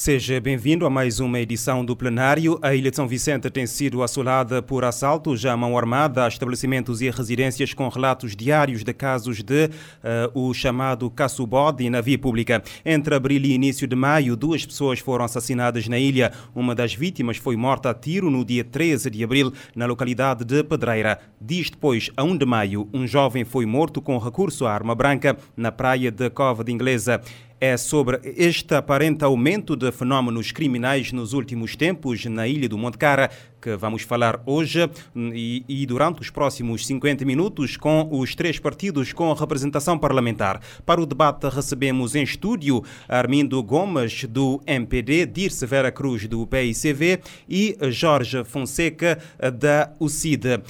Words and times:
Seja 0.00 0.40
bem-vindo 0.40 0.86
a 0.86 0.90
mais 0.90 1.20
uma 1.20 1.38
edição 1.38 1.84
do 1.84 1.94
plenário. 1.94 2.58
A 2.62 2.74
Ilha 2.74 2.90
de 2.90 2.96
São 2.96 3.06
Vicente 3.06 3.50
tem 3.50 3.66
sido 3.66 4.02
assolada 4.02 4.62
por 4.62 4.82
assaltos 4.82 5.44
à 5.44 5.54
mão 5.54 5.76
armada 5.76 6.24
a 6.24 6.28
estabelecimentos 6.28 7.02
e 7.02 7.10
residências 7.10 7.74
com 7.74 7.86
relatos 7.86 8.34
diários 8.34 8.82
de 8.82 8.94
casos 8.94 9.42
de 9.42 9.66
uh, 9.66 9.70
o 10.32 10.54
chamado 10.54 11.10
caçubode 11.10 11.90
na 11.90 12.00
via 12.00 12.18
pública. 12.18 12.62
Entre 12.82 13.14
abril 13.14 13.42
e 13.42 13.52
início 13.52 13.86
de 13.86 13.94
maio, 13.94 14.36
duas 14.36 14.64
pessoas 14.64 15.00
foram 15.00 15.26
assassinadas 15.26 15.86
na 15.86 15.98
ilha. 15.98 16.32
Uma 16.54 16.74
das 16.74 16.94
vítimas 16.94 17.36
foi 17.36 17.54
morta 17.54 17.90
a 17.90 17.94
tiro 17.94 18.30
no 18.30 18.42
dia 18.42 18.64
13 18.64 19.10
de 19.10 19.22
abril 19.22 19.52
na 19.76 19.84
localidade 19.84 20.46
de 20.46 20.64
Pedreira. 20.64 21.18
Dias 21.38 21.68
depois, 21.68 22.10
a 22.16 22.24
1 22.24 22.38
de 22.38 22.46
maio, 22.46 22.88
um 22.94 23.06
jovem 23.06 23.44
foi 23.44 23.66
morto 23.66 24.00
com 24.00 24.16
recurso 24.16 24.64
à 24.64 24.72
arma 24.72 24.94
branca 24.94 25.36
na 25.54 25.70
praia 25.70 26.10
de 26.10 26.30
Cova 26.30 26.64
de 26.64 26.72
Inglesa 26.72 27.20
é 27.60 27.76
sobre 27.76 28.20
este 28.36 28.74
aparente 28.74 29.22
aumento 29.22 29.76
de 29.76 29.92
fenómenos 29.92 30.50
criminais 30.50 31.12
nos 31.12 31.34
últimos 31.34 31.76
tempos 31.76 32.24
na 32.24 32.48
ilha 32.48 32.68
do 32.68 32.78
Monte 32.78 32.96
Cara 32.96 33.30
que 33.60 33.76
vamos 33.76 34.02
falar 34.02 34.42
hoje 34.46 34.88
e, 35.14 35.62
e, 35.68 35.84
durante 35.84 36.22
os 36.22 36.30
próximos 36.30 36.86
50 36.86 37.24
minutos 37.26 37.76
com 37.76 38.08
os 38.10 38.34
três 38.34 38.58
partidos 38.58 39.12
com 39.12 39.30
representação 39.34 39.98
parlamentar. 39.98 40.60
Para 40.86 41.02
o 41.02 41.06
debate 41.06 41.46
recebemos 41.48 42.14
em 42.14 42.22
estúdio 42.22 42.82
Armindo 43.06 43.62
Gomes 43.62 44.24
do 44.24 44.62
MPD, 44.66 45.26
Dirce 45.26 45.66
Vera 45.66 45.92
Cruz 45.92 46.26
do 46.26 46.46
PICV 46.46 47.20
e 47.46 47.76
Jorge 47.90 48.42
Fonseca 48.44 49.18
da 49.58 49.92
UCID. 50.00 50.62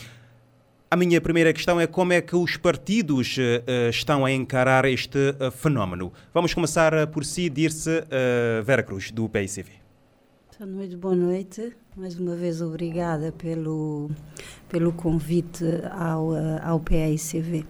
A 0.93 0.97
minha 0.97 1.21
primeira 1.21 1.53
questão 1.53 1.79
é 1.79 1.87
como 1.87 2.13
é 2.13 2.21
que 2.21 2.35
os 2.35 2.57
partidos 2.57 3.37
uh, 3.37 3.89
estão 3.91 4.25
a 4.25 4.33
encarar 4.33 4.85
este 4.87 5.17
uh, 5.17 5.49
fenómeno. 5.53 6.13
Vamos 6.35 6.53
começar 6.53 7.07
por 7.07 7.25
si, 7.25 7.49
dir-se 7.49 8.03
Vera 8.65 8.85
do 9.15 9.29
PICV. 9.29 9.71
Noite, 10.67 10.97
boa 10.97 11.15
noite. 11.15 11.77
Mais 11.97 12.19
uma 12.19 12.35
vez, 12.35 12.61
obrigada 12.61 13.31
pelo, 13.31 14.11
pelo 14.69 14.93
convite 14.93 15.65
ao, 15.93 16.33
ao 16.61 16.81
PICV. 16.81 17.65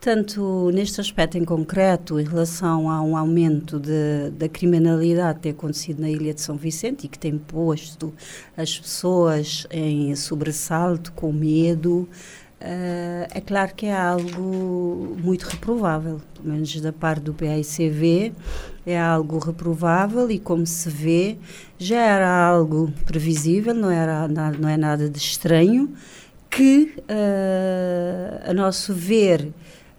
Tanto 0.00 0.70
neste 0.72 1.00
aspecto 1.00 1.36
em 1.36 1.44
concreto, 1.44 2.18
em 2.18 2.24
relação 2.24 2.88
a 2.88 3.02
um 3.02 3.16
aumento 3.16 3.78
de, 3.80 4.30
da 4.36 4.48
criminalidade 4.48 5.38
que 5.38 5.42
tem 5.42 5.52
acontecido 5.52 6.00
na 6.00 6.10
Ilha 6.10 6.32
de 6.32 6.40
São 6.40 6.56
Vicente 6.56 7.06
e 7.06 7.08
que 7.08 7.18
tem 7.18 7.36
posto 7.38 8.12
as 8.56 8.78
pessoas 8.78 9.66
em 9.70 10.14
sobressalto, 10.14 11.12
com 11.12 11.32
medo, 11.32 12.08
Uh, 12.62 13.26
é 13.34 13.40
claro 13.40 13.74
que 13.74 13.86
é 13.86 13.96
algo 13.96 15.16
muito 15.20 15.42
reprovável, 15.42 16.20
pelo 16.32 16.54
menos 16.54 16.80
da 16.80 16.92
parte 16.92 17.22
do 17.22 17.34
PAICV, 17.34 18.32
é 18.86 19.00
algo 19.00 19.40
reprovável 19.40 20.30
e, 20.30 20.38
como 20.38 20.64
se 20.64 20.88
vê, 20.88 21.36
já 21.76 22.00
era 22.00 22.30
algo 22.30 22.92
previsível, 23.04 23.74
não, 23.74 23.90
era 23.90 24.28
não 24.28 24.68
é 24.68 24.76
nada 24.76 25.10
de 25.10 25.18
estranho, 25.18 25.92
que, 26.48 26.94
uh, 27.00 28.50
a 28.50 28.54
nosso 28.54 28.94
ver, 28.94 29.50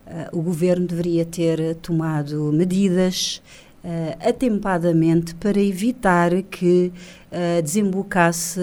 uh, 0.08 0.38
o 0.38 0.42
governo 0.42 0.88
deveria 0.88 1.26
ter 1.26 1.76
tomado 1.76 2.50
medidas 2.54 3.42
uh, 3.84 4.30
atempadamente 4.30 5.36
para 5.36 5.60
evitar 5.60 6.42
que 6.44 6.92
uh, 7.32 7.62
desembocasse 7.62 8.60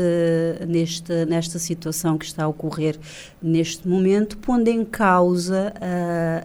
neste, 0.67 1.25
nesta 1.27 1.59
situação 1.59 2.17
que 2.17 2.25
está 2.25 2.45
a 2.45 2.49
ocorrer 2.49 2.99
neste 3.41 3.87
momento, 3.87 4.39
pondo 4.39 4.69
em 4.69 4.85
causa 4.85 5.73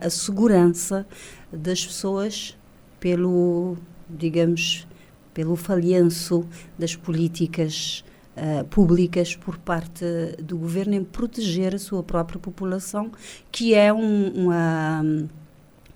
a 0.02 0.10
segurança 0.10 1.06
das 1.52 1.86
pessoas 1.86 2.58
pelo, 3.00 3.78
digamos, 4.10 4.88
pelo 5.34 5.56
falhanço 5.56 6.46
das 6.78 6.96
políticas 6.96 8.04
Uh, 8.36 8.66
públicas 8.66 9.34
por 9.34 9.58
parte 9.58 10.04
do 10.44 10.58
governo 10.58 10.94
em 10.94 11.06
proteger 11.06 11.74
a 11.74 11.80
sua 11.80 12.04
própria 12.04 12.38
população, 12.38 13.10
que 13.50 13.74
é 13.74 13.94
um, 13.94 14.28
uma, 14.28 15.02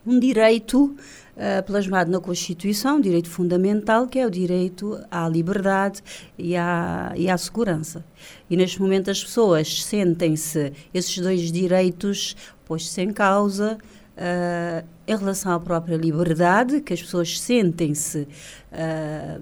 um 0.07 0.17
direito 0.17 0.96
uh, 1.39 1.63
plasmado 1.63 2.11
na 2.11 2.19
Constituição, 2.19 3.00
direito 3.00 3.29
fundamental, 3.29 4.07
que 4.07 4.19
é 4.19 4.27
o 4.27 4.29
direito 4.29 5.00
à 5.09 5.27
liberdade 5.27 6.03
e 6.38 6.55
à, 6.55 7.13
e 7.16 7.29
à 7.29 7.38
segurança. 7.38 8.03
E 8.50 8.57
neste 8.57 8.81
momento 8.81 9.09
as 9.09 9.23
pessoas 9.23 9.83
sentem-se, 9.83 10.73
esses 10.94 11.17
dois 11.17 11.51
direitos 11.51 12.35
postos 12.66 12.95
em 12.97 13.11
causa, 13.11 13.78
uh, 14.17 14.85
em 15.07 15.16
relação 15.16 15.53
à 15.53 15.59
própria 15.59 15.95
liberdade, 15.95 16.81
que 16.81 16.94
as 16.94 17.01
pessoas 17.01 17.39
sentem-se 17.39 18.28
uh, 18.72 19.41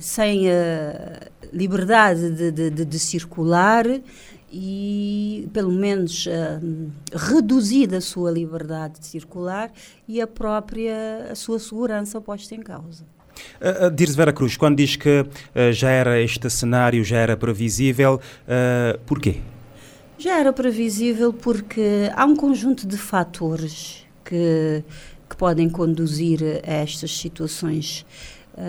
sem 0.00 0.50
a 0.50 1.20
liberdade 1.52 2.30
de, 2.30 2.50
de, 2.50 2.70
de, 2.70 2.84
de 2.84 2.98
circular 2.98 3.86
e 4.52 5.48
pelo 5.52 5.70
menos 5.70 6.26
uh, 6.26 6.90
reduzida 7.12 7.98
a 7.98 8.00
sua 8.00 8.30
liberdade 8.30 9.00
de 9.00 9.06
circular 9.06 9.70
e 10.08 10.20
a 10.20 10.26
própria 10.26 11.28
a 11.30 11.34
sua 11.34 11.58
segurança 11.58 12.20
posta 12.20 12.54
em 12.54 12.60
causa. 12.60 13.04
Uh, 13.60 13.86
uh, 13.86 13.90
Dirce 13.90 14.16
Vera 14.16 14.32
Cruz, 14.32 14.56
quando 14.56 14.76
diz 14.76 14.96
que 14.96 15.20
uh, 15.20 15.72
já 15.72 15.90
era 15.90 16.20
este 16.20 16.48
cenário, 16.50 17.02
já 17.04 17.18
era 17.18 17.36
previsível, 17.36 18.20
uh, 18.44 18.98
porquê? 19.06 19.40
Já 20.18 20.38
era 20.38 20.52
previsível 20.52 21.32
porque 21.32 22.10
há 22.14 22.24
um 22.26 22.36
conjunto 22.36 22.86
de 22.86 22.98
fatores 22.98 24.04
que, 24.24 24.84
que 25.28 25.36
podem 25.36 25.70
conduzir 25.70 26.42
a 26.66 26.72
estas 26.72 27.16
situações 27.16 28.04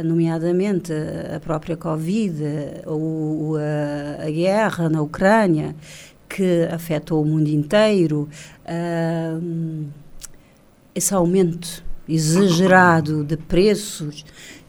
nomeadamente 0.03 0.93
a 1.35 1.39
própria 1.39 1.75
Covid 1.75 2.43
ou 2.85 3.57
a, 3.57 4.25
a 4.25 4.29
guerra 4.29 4.89
na 4.89 5.01
Ucrânia, 5.01 5.75
que 6.29 6.67
afetou 6.71 7.21
o 7.21 7.25
mundo 7.25 7.49
inteiro, 7.49 8.29
uh, 8.65 9.85
esse 10.95 11.13
aumento 11.13 11.83
exagerado 12.07 13.23
de 13.23 13.37
preços 13.37 14.25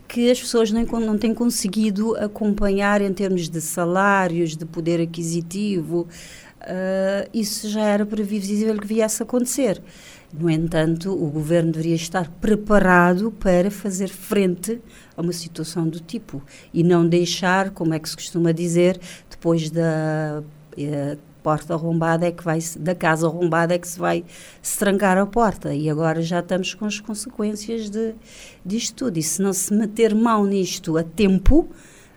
que 0.09 0.31
as 0.31 0.39
pessoas 0.39 0.71
nem, 0.71 0.85
não 0.85 1.17
têm 1.17 1.33
conseguido 1.33 2.15
acompanhar 2.17 3.01
em 3.01 3.13
termos 3.13 3.49
de 3.49 3.61
salários, 3.61 4.57
de 4.57 4.67
poder 4.67 5.01
aquisitivo, 5.01 6.07
uh, 6.61 7.29
isso 7.33 7.69
já 7.69 7.83
era 7.83 8.05
previsível 8.05 8.77
que 8.77 8.87
viesse 8.87 9.23
a 9.23 9.25
acontecer. 9.25 9.81
No 10.33 10.49
entanto, 10.49 11.13
o 11.13 11.31
governo 11.31 11.73
deveria 11.73 11.95
estar 11.95 12.31
preparado 12.41 13.31
para 13.33 13.71
fazer 13.71 14.09
frente 14.09 14.81
a 15.15 15.21
uma 15.21 15.33
situação 15.33 15.87
do 15.87 16.01
tipo 16.01 16.43
e 16.73 16.83
não 16.83 17.07
deixar, 17.07 17.71
como 17.71 17.93
é 17.93 17.99
que 17.99 18.09
se 18.09 18.17
costuma 18.17 18.51
dizer, 18.51 18.99
depois 19.29 19.71
da 19.71 20.43
eh, 20.79 21.19
porta 21.43 21.75
arrombada 21.75 22.27
é 22.27 22.33
que 22.33 22.43
vai 22.43 22.61
da 22.79 22.95
casa 22.95 23.27
arrombada 23.27 23.75
é 23.75 23.79
que 23.79 23.89
se 23.89 23.99
vai 23.99 24.25
se 24.63 24.79
trancar 24.79 25.19
a 25.19 25.27
porta 25.27 25.75
e 25.75 25.91
agora 25.91 26.23
já 26.23 26.41
estamos 26.41 26.73
com 26.73 26.87
as 26.87 26.99
consequências 27.01 27.91
de 27.91 28.15
disto 28.65 28.95
tudo 29.05 29.19
e 29.19 29.23
se 29.23 29.43
não 29.43 29.53
se 29.53 29.75
meter 29.75 30.15
mão 30.15 30.47
nisto 30.47 30.97
a 30.97 31.03
tempo, 31.03 31.69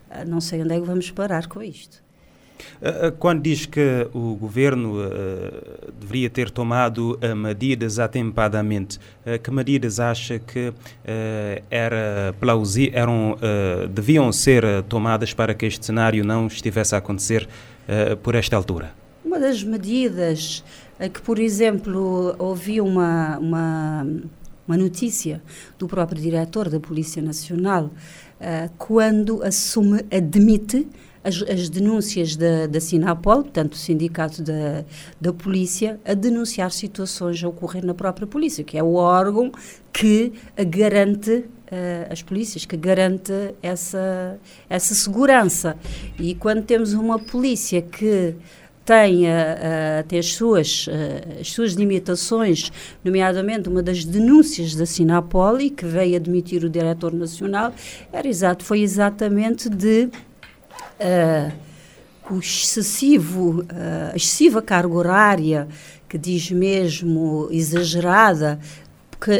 eh, 0.09 0.23
não 0.23 0.39
sei 0.39 0.61
onde 0.61 0.73
é 0.73 0.79
que 0.79 0.85
vamos 0.85 1.11
parar 1.11 1.47
com 1.47 1.61
isto. 1.61 2.04
Eh, 2.82 3.08
eh, 3.08 3.12
quando 3.17 3.41
diz 3.41 3.66
que 3.66 4.08
o 4.14 4.35
governo 4.35 4.96
uh, 4.96 5.91
deveria 6.00 6.29
ter 6.29 6.50
tomado 6.50 7.17
uh, 7.22 7.35
medidas 7.35 8.00
atempadamente, 8.00 8.97
uh, 9.26 9.40
que 9.41 9.52
medidas 9.52 10.00
acha 10.00 10.40
que 10.40 10.73
era 11.70 12.35
eram, 12.94 13.38
deviam 13.94 14.32
ser 14.32 14.84
tomadas 14.84 15.34
para 15.34 15.53
que 15.53 15.66
este 15.66 15.85
cenário 15.85 16.23
não 16.23 16.47
estivesse 16.47 16.96
a 16.96 16.97
acontecer 16.97 17.47
por 18.23 18.35
esta 18.35 18.56
altura? 18.56 18.94
Uma 19.23 19.40
das 19.40 19.64
medidas 19.64 20.64
é 21.00 21.09
que, 21.09 21.22
por 21.22 21.40
exemplo, 21.40 22.35
ouvi 22.38 22.82
uma, 22.82 23.38
uma, 23.38 24.08
uma 24.67 24.78
notícia 24.78 25.41
do 25.78 25.88
próprio 25.88 26.22
diretor 26.22 26.70
da 26.70 26.79
Polícia 26.79 27.22
Nacional 27.22 27.91
quando 28.78 29.44
assume, 29.44 30.06
admite 30.12 30.88
as, 31.25 31.41
as 31.41 31.69
denúncias 31.69 32.35
da, 32.35 32.67
da 32.67 32.79
Sinapol, 32.79 33.41
portanto, 33.41 33.73
o 33.73 33.77
sindicato 33.77 34.43
da, 34.43 34.85
da 35.19 35.33
polícia, 35.33 35.99
a 36.05 36.13
denunciar 36.13 36.72
situações 36.72 37.43
a 37.43 37.47
ocorrer 37.47 37.83
na 37.83 37.95
própria 37.95 38.27
polícia, 38.27 38.63
que 38.63 38.77
é 38.77 38.83
o 38.83 38.93
órgão 38.93 39.51
que 39.91 40.31
garante 40.67 41.45
Uh, 41.66 42.05
as 42.13 42.22
polícias, 42.22 42.63
que 42.63 42.77
garante 42.77 43.33
essa, 43.59 44.39
essa 44.69 44.93
segurança. 44.93 45.75
E 46.19 46.35
quando 46.35 46.61
temos 46.61 46.93
uma 46.93 47.17
polícia 47.17 47.81
que 47.81 48.35
tem, 48.85 49.25
uh, 49.25 50.03
tem 50.07 50.19
as, 50.19 50.35
suas, 50.35 50.85
uh, 50.85 51.41
as 51.41 51.51
suas 51.51 51.73
limitações, 51.73 52.71
nomeadamente 53.03 53.67
uma 53.67 53.81
das 53.81 54.05
denúncias 54.05 54.75
da 54.75 54.85
Sinapol, 54.85 55.59
e 55.59 55.71
que 55.71 55.85
veio 55.85 56.16
admitir 56.17 56.63
o 56.63 56.69
diretor 56.69 57.11
nacional, 57.11 57.73
era 58.13 58.28
exato, 58.28 58.63
foi 58.63 58.81
exatamente 58.81 59.67
de 59.67 60.07
o 62.29 62.37
excessivo, 62.39 63.65
a 63.69 64.15
excessiva 64.15 64.61
carga 64.61 64.93
horária, 64.93 65.67
que 66.07 66.17
diz 66.17 66.49
mesmo 66.51 67.47
exagerada, 67.51 68.59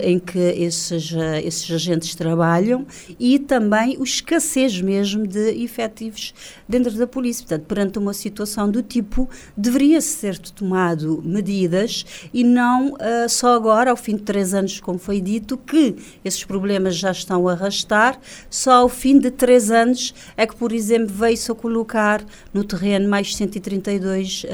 em 0.04 0.20
que 0.20 0.40
esses, 0.40 1.14
esses 1.44 1.72
agentes 1.72 2.16
trabalham 2.16 2.86
e 3.20 3.40
também 3.40 3.98
o 3.98 4.04
escassez 4.04 4.82
mesmo 4.82 5.28
de 5.28 5.64
efetivos 5.64 6.34
dentro 6.68 6.92
da 6.94 7.08
polícia. 7.08 7.46
Portanto, 7.46 7.68
perante 7.68 8.00
uma 8.00 8.14
situação 8.14 8.70
do 8.70 8.82
tipo, 8.82 9.30
deveria 9.56 10.02
ser 10.02 10.38
tomado 10.40 11.22
medidas 11.24 12.06
e 12.34 12.44
não 12.44 12.94
uh, 12.94 13.30
só 13.30 13.56
agora, 13.56 13.92
ao 13.92 13.98
fim 13.98 14.16
de 14.16 14.24
três 14.24 14.54
anos, 14.54 14.80
como 14.80 14.98
foi 14.98 15.22
dito, 15.22 15.58
que 15.58 15.96
esses 16.24 16.44
problemas 16.44 16.96
já 16.96 17.12
estão 17.12 17.48
a 17.48 17.54
arrastar, 17.54 18.20
só 18.50 18.74
ao 18.74 18.90
fim 18.90 19.20
de 19.20 19.32
três 19.32 19.72
anos 19.72 20.14
é 20.38 20.46
que, 20.46 20.56
por 20.56 20.72
exemplo, 20.72 21.14
veio-se 21.14 21.52
a 21.52 21.56
colocar 21.56 22.24
no 22.54 22.64
terreno 22.64 23.08
mais 23.08 23.36
132 23.36 24.44
uh, 24.44 24.48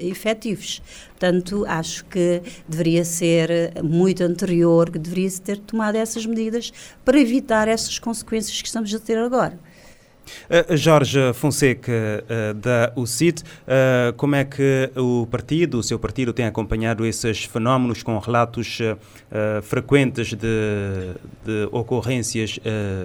efetivos. 0.00 0.82
Portanto, 1.20 1.66
acho 1.68 2.06
que 2.06 2.40
deveria 2.66 3.04
ser 3.04 3.74
muito 3.84 4.24
anterior, 4.24 4.88
que 4.88 4.98
deveria-se 4.98 5.38
ter 5.42 5.58
tomado 5.58 5.96
essas 5.96 6.24
medidas 6.24 6.72
para 7.04 7.20
evitar 7.20 7.68
essas 7.68 7.98
consequências 7.98 8.62
que 8.62 8.66
estamos 8.66 8.94
a 8.94 8.98
ter 8.98 9.18
agora. 9.18 9.58
Uh, 10.48 10.74
Jorge 10.78 11.34
Fonseca, 11.34 11.92
uh, 11.92 12.54
da 12.54 12.92
UCIT, 12.96 13.42
uh, 13.42 14.14
como 14.16 14.34
é 14.34 14.46
que 14.46 14.90
o 14.96 15.26
partido, 15.26 15.78
o 15.80 15.82
seu 15.82 15.98
partido, 15.98 16.32
tem 16.32 16.46
acompanhado 16.46 17.04
esses 17.04 17.44
fenómenos 17.44 18.02
com 18.02 18.18
relatos 18.18 18.78
frequentes 19.62 20.28
de, 20.28 21.14
de 21.44 21.68
ocorrências 21.70 22.58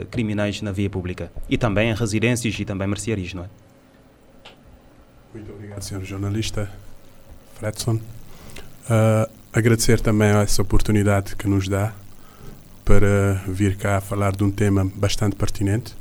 criminais 0.10 0.62
na 0.62 0.72
via 0.72 0.90
pública? 0.90 1.30
E 1.50 1.58
também 1.58 1.90
em 1.90 1.94
residências 1.94 2.58
e 2.58 2.64
também 2.64 2.88
mercearias, 2.88 3.34
não 3.34 3.44
é? 3.44 3.50
Muito 5.34 5.52
obrigado, 5.52 5.82
senhor 5.82 6.02
jornalista. 6.06 6.85
Fredson. 7.56 7.96
Uh, 7.96 9.30
agradecer 9.52 10.00
também 10.00 10.30
essa 10.30 10.62
oportunidade 10.62 11.36
que 11.36 11.48
nos 11.48 11.68
dá 11.68 11.94
para 12.84 13.42
vir 13.48 13.78
cá 13.78 14.00
falar 14.00 14.36
de 14.36 14.44
um 14.44 14.52
tema 14.52 14.86
bastante 14.96 15.36
pertinente. 15.36 15.96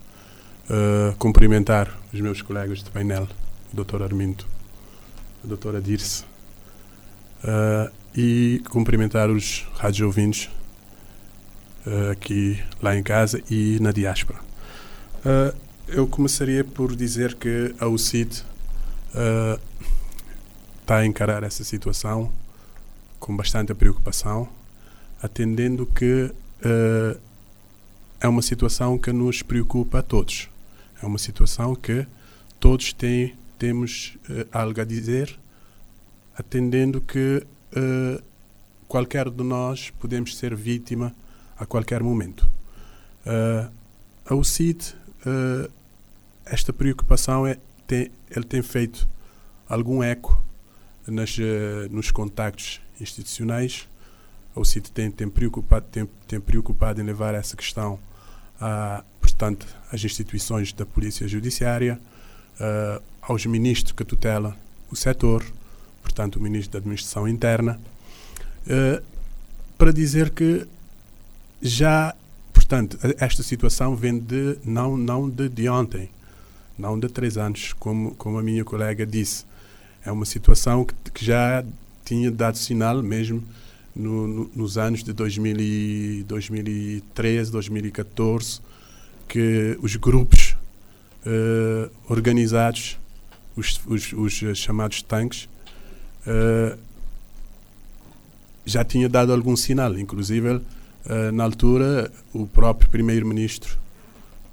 Uh, 0.64 1.14
cumprimentar 1.18 1.90
os 2.12 2.20
meus 2.20 2.40
colegas 2.42 2.82
de 2.82 2.90
painel, 2.90 3.28
o 3.72 3.84
Dr. 3.84 4.02
Armindo, 4.02 4.44
a 5.44 5.46
doutora 5.46 5.80
Dirce, 5.80 6.24
uh, 7.44 7.92
e 8.16 8.62
cumprimentar 8.70 9.30
os 9.30 9.66
rádio 9.76 10.06
ouvintes 10.06 10.50
uh, 11.86 12.12
aqui 12.12 12.62
lá 12.82 12.96
em 12.96 13.02
casa 13.02 13.42
e 13.50 13.78
na 13.80 13.92
diáspora. 13.92 14.38
eu 15.86 16.06
começaria 16.06 16.64
por 16.64 16.96
dizer 16.96 17.34
que 17.34 17.74
a 17.78 17.86
UCID 17.86 18.42
está 20.84 20.98
a 20.98 21.06
encarar 21.06 21.42
essa 21.42 21.64
situação 21.64 22.30
com 23.18 23.34
bastante 23.34 23.72
preocupação, 23.72 24.46
atendendo 25.22 25.86
que 25.86 26.24
uh, 26.24 27.18
é 28.20 28.28
uma 28.28 28.42
situação 28.42 28.98
que 28.98 29.10
nos 29.10 29.40
preocupa 29.40 30.00
a 30.00 30.02
todos. 30.02 30.50
É 31.02 31.06
uma 31.06 31.16
situação 31.16 31.74
que 31.74 32.06
todos 32.60 32.92
têm, 32.92 33.34
temos 33.58 34.18
uh, 34.28 34.46
algo 34.52 34.78
a 34.78 34.84
dizer, 34.84 35.34
atendendo 36.36 37.00
que 37.00 37.42
uh, 37.74 38.22
qualquer 38.86 39.30
de 39.30 39.42
nós 39.42 39.88
podemos 39.88 40.36
ser 40.36 40.54
vítima 40.54 41.14
a 41.58 41.64
qualquer 41.64 42.02
momento. 42.02 42.46
Uh, 43.24 43.72
a 44.26 44.34
UCID, 44.34 44.94
esta 46.44 46.74
preocupação 46.74 47.46
é, 47.46 47.56
tem, 47.86 48.10
ele 48.30 48.44
tem 48.44 48.60
feito 48.60 49.08
algum 49.66 50.02
eco 50.02 50.44
nas, 51.06 51.36
uh, 51.38 51.42
nos 51.90 52.10
contactos 52.10 52.80
institucionais. 53.00 53.88
O 54.54 54.64
CIT 54.64 54.92
tem, 54.92 55.10
tem, 55.10 55.28
preocupado, 55.28 55.86
tem, 55.90 56.08
tem 56.28 56.40
preocupado 56.40 57.00
em 57.00 57.04
levar 57.04 57.34
essa 57.34 57.56
questão 57.56 57.98
a, 58.60 59.02
portanto, 59.20 59.66
às 59.92 60.04
instituições 60.04 60.72
da 60.72 60.86
Polícia 60.86 61.26
Judiciária, 61.26 62.00
uh, 62.60 63.02
aos 63.20 63.44
ministros 63.46 63.92
que 63.92 64.04
tutelam 64.04 64.54
o 64.90 64.96
setor, 64.96 65.44
portanto, 66.02 66.36
o 66.36 66.40
Ministro 66.40 66.72
da 66.72 66.78
Administração 66.78 67.26
Interna, 67.26 67.80
uh, 68.66 69.02
para 69.76 69.92
dizer 69.92 70.30
que 70.30 70.66
já, 71.60 72.14
portanto, 72.52 72.98
esta 73.18 73.42
situação 73.42 73.96
vem 73.96 74.18
de, 74.18 74.58
não, 74.64 74.96
não 74.96 75.28
de, 75.28 75.48
de 75.48 75.68
ontem, 75.68 76.10
não 76.78 76.98
de 76.98 77.08
três 77.08 77.36
anos, 77.36 77.72
como, 77.72 78.14
como 78.14 78.38
a 78.38 78.42
minha 78.42 78.64
colega 78.64 79.04
disse 79.04 79.44
é 80.04 80.12
uma 80.12 80.24
situação 80.24 80.84
que, 80.84 80.94
que 81.12 81.24
já 81.24 81.64
tinha 82.04 82.30
dado 82.30 82.58
sinal 82.58 83.02
mesmo 83.02 83.42
no, 83.94 84.26
no, 84.26 84.50
nos 84.54 84.76
anos 84.76 85.02
de 85.02 85.12
2000 85.12 85.56
e 85.60 86.24
2013, 86.24 87.50
2014, 87.50 88.60
que 89.28 89.78
os 89.80 89.96
grupos 89.96 90.56
uh, 91.24 91.90
organizados, 92.08 92.98
os, 93.56 93.80
os, 93.86 94.12
os, 94.12 94.58
chamados 94.58 95.02
tanques, 95.02 95.48
uh, 96.26 96.78
já 98.66 98.84
tinha 98.84 99.08
dado 99.08 99.32
algum 99.32 99.56
sinal. 99.56 99.96
Inclusive, 99.98 100.48
uh, 100.56 100.62
na 101.32 101.44
altura, 101.44 102.10
o 102.32 102.46
próprio 102.46 102.90
primeiro-ministro 102.90 103.78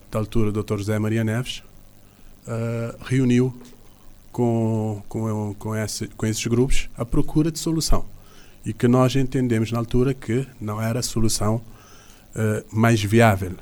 da 0.09 0.19
altura, 0.19 0.51
Dr. 0.51 0.77
José 0.77 0.99
Maria 0.99 1.23
Neves, 1.23 1.63
reuniu 3.05 3.53
com, 4.31 5.01
com, 5.07 5.53
com, 5.57 5.75
esse, 5.75 6.07
com 6.07 6.25
esses 6.25 6.45
grupos 6.47 6.89
à 6.97 7.05
procura 7.05 7.51
de 7.51 7.59
solução. 7.59 8.05
E 8.65 8.73
que 8.73 8.87
nós 8.87 9.15
entendemos 9.15 9.71
na 9.71 9.79
altura 9.79 10.13
que 10.13 10.47
não 10.59 10.81
era 10.81 10.99
a 10.99 11.03
solução 11.03 11.55
uh, 11.55 12.65
mais 12.71 13.01
viável. 13.03 13.55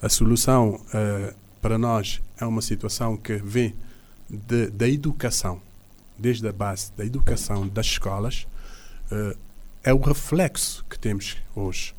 A 0.00 0.08
solução 0.08 0.80
uh, 0.94 1.34
para 1.60 1.76
nós 1.76 2.20
é 2.40 2.44
uma 2.44 2.62
situação 2.62 3.16
que 3.16 3.36
vem 3.36 3.74
de, 4.28 4.68
da 4.68 4.88
educação, 4.88 5.60
desde 6.18 6.46
a 6.46 6.52
base 6.52 6.92
da 6.96 7.04
educação 7.04 7.66
das 7.66 7.86
escolas, 7.86 8.46
uh, 9.10 9.36
é 9.82 9.92
o 9.92 10.00
reflexo 10.00 10.84
que 10.88 10.98
temos 10.98 11.36
hoje. 11.54 11.94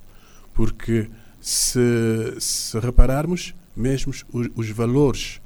Porque 0.54 1.10
se, 1.40 2.36
se 2.40 2.80
repararmos, 2.80 3.54
mesmo 3.76 4.12
os, 4.12 4.50
os 4.56 4.70
valores 4.70 5.40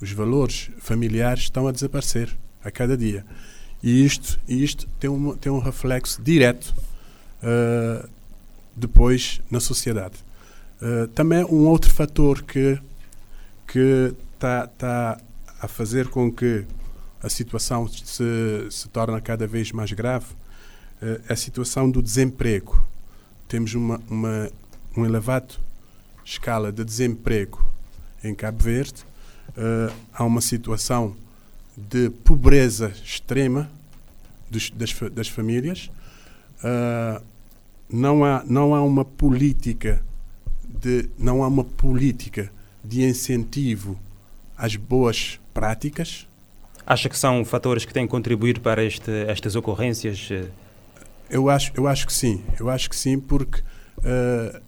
os 0.00 0.12
valores 0.12 0.70
familiares 0.78 1.44
estão 1.44 1.66
a 1.66 1.72
desaparecer 1.72 2.36
a 2.62 2.70
cada 2.70 2.96
dia. 2.96 3.24
E 3.82 4.04
isto, 4.04 4.38
isto 4.48 4.86
tem, 4.98 5.08
um, 5.08 5.36
tem 5.36 5.50
um 5.50 5.58
reflexo 5.58 6.20
direto 6.22 6.74
uh, 7.42 8.08
depois 8.74 9.40
na 9.50 9.60
sociedade. 9.60 10.16
Uh, 10.80 11.06
também 11.08 11.44
um 11.44 11.66
outro 11.66 11.92
fator 11.92 12.42
que 12.42 12.78
que 13.66 14.14
está 14.34 14.66
tá 14.66 15.20
a 15.60 15.66
fazer 15.66 16.08
com 16.08 16.30
que 16.30 16.64
a 17.20 17.28
situação 17.28 17.88
se, 17.88 18.66
se 18.70 18.88
torne 18.88 19.20
cada 19.20 19.46
vez 19.46 19.72
mais 19.72 19.92
grave 19.92 20.26
uh, 21.02 21.20
é 21.28 21.32
a 21.32 21.36
situação 21.36 21.90
do 21.90 22.02
desemprego. 22.02 22.80
Temos 23.48 23.74
uma, 23.74 24.00
uma 24.08 24.50
um 24.96 25.04
elevado 25.04 25.54
escala 26.24 26.72
de 26.72 26.84
desemprego 26.84 27.64
em 28.24 28.34
Cabo 28.34 28.62
Verde 28.62 29.04
uh, 29.56 29.92
há 30.12 30.24
uma 30.24 30.40
situação 30.40 31.16
de 31.76 32.10
pobreza 32.10 32.92
extrema 33.04 33.70
dos, 34.50 34.70
das, 34.70 34.94
das, 35.12 35.28
famílias. 35.28 35.90
Uh, 36.58 37.22
não 37.90 38.24
há 38.24 38.42
não 38.44 38.74
há 38.74 38.82
uma 38.82 39.04
política 39.04 40.02
de 40.64 41.08
não 41.18 41.44
há 41.44 41.48
uma 41.48 41.64
política 41.64 42.50
de 42.82 43.04
incentivo 43.04 43.98
às 44.56 44.76
boas 44.76 45.38
práticas. 45.52 46.26
Acha 46.86 47.08
que 47.08 47.18
são 47.18 47.44
fatores 47.44 47.84
que 47.84 47.92
têm 47.92 48.06
contribuído 48.06 48.60
para 48.60 48.84
este, 48.84 49.10
estas 49.26 49.56
ocorrências? 49.56 50.28
Eu 51.28 51.50
acho 51.50 51.72
eu 51.74 51.86
acho 51.86 52.06
que 52.06 52.12
sim. 52.12 52.42
Eu 52.58 52.70
acho 52.70 52.88
que 52.88 52.96
sim 52.96 53.18
porque 53.18 53.60
uh, 53.60 54.60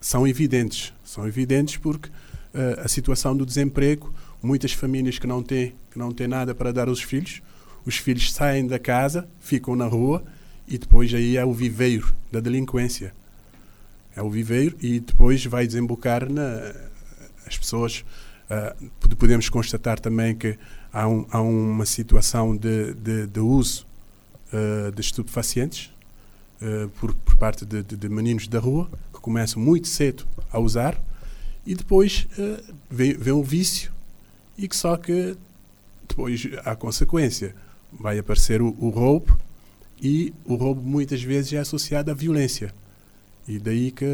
são 0.00 0.26
evidentes. 0.26 0.92
São 1.02 1.26
evidentes 1.26 1.76
porque 1.76 2.08
uh, 2.08 2.80
a 2.84 2.88
situação 2.88 3.36
do 3.36 3.44
desemprego 3.44 4.12
muitas 4.44 4.72
famílias 4.72 5.18
que 5.18 5.26
não 5.26 5.42
têm 5.42 5.74
que 5.90 5.98
não 5.98 6.12
têm 6.12 6.28
nada 6.28 6.54
para 6.54 6.72
dar 6.72 6.88
aos 6.88 7.02
filhos. 7.02 7.40
Os 7.86 7.96
filhos 7.96 8.32
saem 8.32 8.66
da 8.66 8.78
casa 8.78 9.28
ficam 9.40 9.76
na 9.76 9.86
rua 9.86 10.24
e 10.66 10.78
depois 10.78 11.12
aí 11.14 11.36
é 11.36 11.44
o 11.44 11.52
viveiro 11.52 12.14
da 12.30 12.40
delinquência. 12.40 13.14
É 14.16 14.22
o 14.22 14.30
viveiro 14.30 14.76
e 14.80 15.00
depois 15.00 15.44
vai 15.44 15.66
desembocar 15.66 16.30
na 16.30 16.74
as 17.46 17.58
pessoas 17.58 18.04
uh, 18.50 19.16
podemos 19.16 19.48
constatar 19.48 20.00
também 20.00 20.34
que 20.34 20.58
há, 20.92 21.06
um, 21.06 21.26
há 21.30 21.40
uma 21.40 21.86
situação 21.86 22.56
de, 22.56 22.94
de, 22.94 23.26
de 23.26 23.40
uso 23.40 23.86
uh, 24.52 24.90
de 24.92 25.00
estupefacientes 25.00 25.90
uh, 26.60 26.88
por, 27.00 27.14
por 27.14 27.36
parte 27.36 27.64
de, 27.64 27.82
de, 27.82 28.08
meninos 28.08 28.48
da 28.48 28.58
rua 28.58 28.90
que 29.12 29.20
começam 29.20 29.60
muito 29.60 29.88
cedo 29.88 30.26
a 30.50 30.58
usar 30.58 30.98
e 31.66 31.74
depois 31.74 32.26
vem, 32.90 33.14
vem 33.14 33.42
vício 33.42 33.93
e 34.56 34.68
que 34.68 34.76
só 34.76 34.96
que 34.96 35.36
depois 36.08 36.48
a 36.64 36.76
consequência 36.76 37.54
vai 37.92 38.18
aparecer 38.18 38.60
o, 38.62 38.74
o 38.78 38.88
roubo 38.90 39.36
e 40.00 40.32
o 40.44 40.54
roubo 40.54 40.82
muitas 40.82 41.22
vezes 41.22 41.52
é 41.52 41.58
associado 41.58 42.10
à 42.10 42.14
violência 42.14 42.74
E 43.48 43.58
daí 43.58 43.90
que 43.90 44.06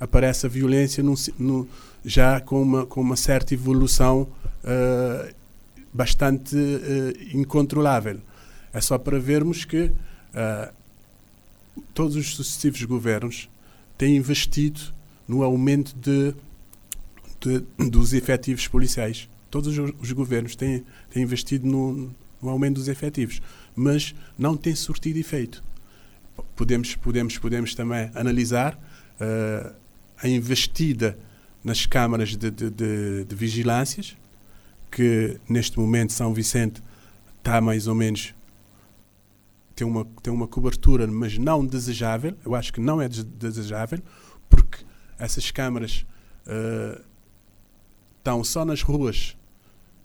aparece 0.00 0.46
a 0.46 0.48
violência 0.48 1.02
no, 1.02 1.14
no, 1.38 1.68
já 2.04 2.40
com 2.40 2.62
uma, 2.62 2.86
com 2.86 3.00
uma 3.00 3.16
certa 3.16 3.54
evolução 3.54 4.28
uh, 4.64 5.34
bastante 5.92 6.56
uh, 6.56 7.36
incontrolável. 7.36 8.20
É 8.72 8.80
só 8.80 8.96
para 8.96 9.18
vermos 9.18 9.64
que 9.64 9.86
uh, 9.86 10.72
todos 11.92 12.16
os 12.16 12.34
sucessivos 12.34 12.82
governos 12.84 13.48
têm 13.96 14.16
investido 14.16 14.80
no 15.26 15.42
aumento 15.42 15.94
de, 15.96 16.34
de 17.40 17.88
dos 17.90 18.12
efetivos 18.12 18.68
policiais. 18.68 19.28
Todos 19.50 19.76
os, 19.78 19.92
os 20.00 20.12
governos 20.12 20.54
têm, 20.54 20.84
têm 21.10 21.22
investido 21.22 21.66
no, 21.66 22.10
no 22.42 22.48
aumento 22.48 22.76
dos 22.76 22.88
efetivos, 22.88 23.40
mas 23.74 24.14
não 24.38 24.56
tem 24.56 24.74
surtido 24.74 25.18
efeito. 25.18 25.62
Podemos, 26.54 26.94
podemos, 26.96 27.38
podemos 27.38 27.74
também 27.74 28.10
analisar 28.14 28.74
uh, 28.74 29.74
a 30.22 30.28
investida 30.28 31.18
nas 31.64 31.86
câmaras 31.86 32.36
de, 32.36 32.50
de, 32.50 32.70
de, 32.70 33.24
de 33.24 33.34
vigilâncias, 33.34 34.16
que 34.90 35.38
neste 35.48 35.78
momento 35.78 36.12
São 36.12 36.32
Vicente 36.32 36.82
está 37.38 37.60
mais 37.60 37.86
ou 37.86 37.94
menos 37.94 38.34
tem 39.78 39.86
uma, 39.86 40.04
tem 40.20 40.32
uma 40.32 40.48
cobertura, 40.48 41.06
mas 41.06 41.38
não 41.38 41.64
desejável. 41.64 42.34
Eu 42.44 42.56
acho 42.56 42.72
que 42.72 42.80
não 42.80 43.00
é 43.00 43.08
desejável, 43.08 44.00
porque 44.50 44.84
essas 45.16 45.52
câmaras 45.52 46.04
uh, 46.46 47.00
estão 48.18 48.42
só 48.42 48.64
nas 48.64 48.82
ruas 48.82 49.36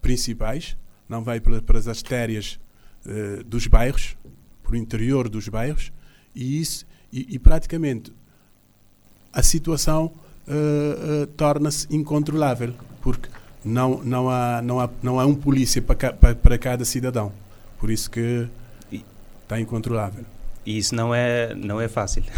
principais, 0.03 0.77
não 1.09 1.23
vai 1.23 1.39
para, 1.39 1.79
as 1.79 1.87
artérias 1.87 2.59
uh, 3.05 3.43
dos 3.45 3.65
bairros, 3.65 4.15
para 4.61 4.73
o 4.73 4.75
interior 4.75 5.27
dos 5.27 5.47
bairros, 5.47 5.91
e 6.35 6.61
isso 6.61 6.85
e, 7.11 7.35
e 7.35 7.39
praticamente 7.39 8.13
a 9.31 9.41
situação 9.41 10.11
uh, 10.47 11.23
uh, 11.23 11.27
torna-se 11.27 11.87
incontrolável, 11.89 12.73
porque 13.01 13.29
não, 13.63 14.03
não, 14.03 14.29
há, 14.29 14.61
não, 14.61 14.79
há, 14.79 14.89
não 15.01 15.19
há 15.19 15.25
um 15.25 15.33
polícia 15.33 15.81
para, 15.81 16.13
para, 16.13 16.35
para 16.35 16.57
cada 16.57 16.85
cidadão. 16.85 17.31
Por 17.79 17.89
isso 17.89 18.11
que 18.11 18.47
está 19.43 19.59
incontrolável. 19.59 20.25
E 20.65 20.77
isso 20.77 20.95
não 20.95 21.13
é, 21.13 21.53
não 21.55 21.79
é 21.79 21.87
fácil. 21.87 22.23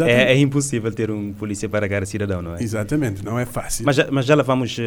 É, 0.00 0.32
é, 0.32 0.38
impossível 0.38 0.90
ter 0.90 1.10
um 1.10 1.32
polícia 1.34 1.68
para 1.68 1.86
cada 1.86 2.06
cidadão, 2.06 2.40
não 2.40 2.56
é? 2.56 2.62
Exatamente, 2.62 3.22
não 3.22 3.38
é 3.38 3.44
fácil. 3.44 3.84
Mas, 3.84 3.98
mas 4.10 4.24
já 4.24 4.34
levamos 4.34 4.78
uh, 4.78 4.82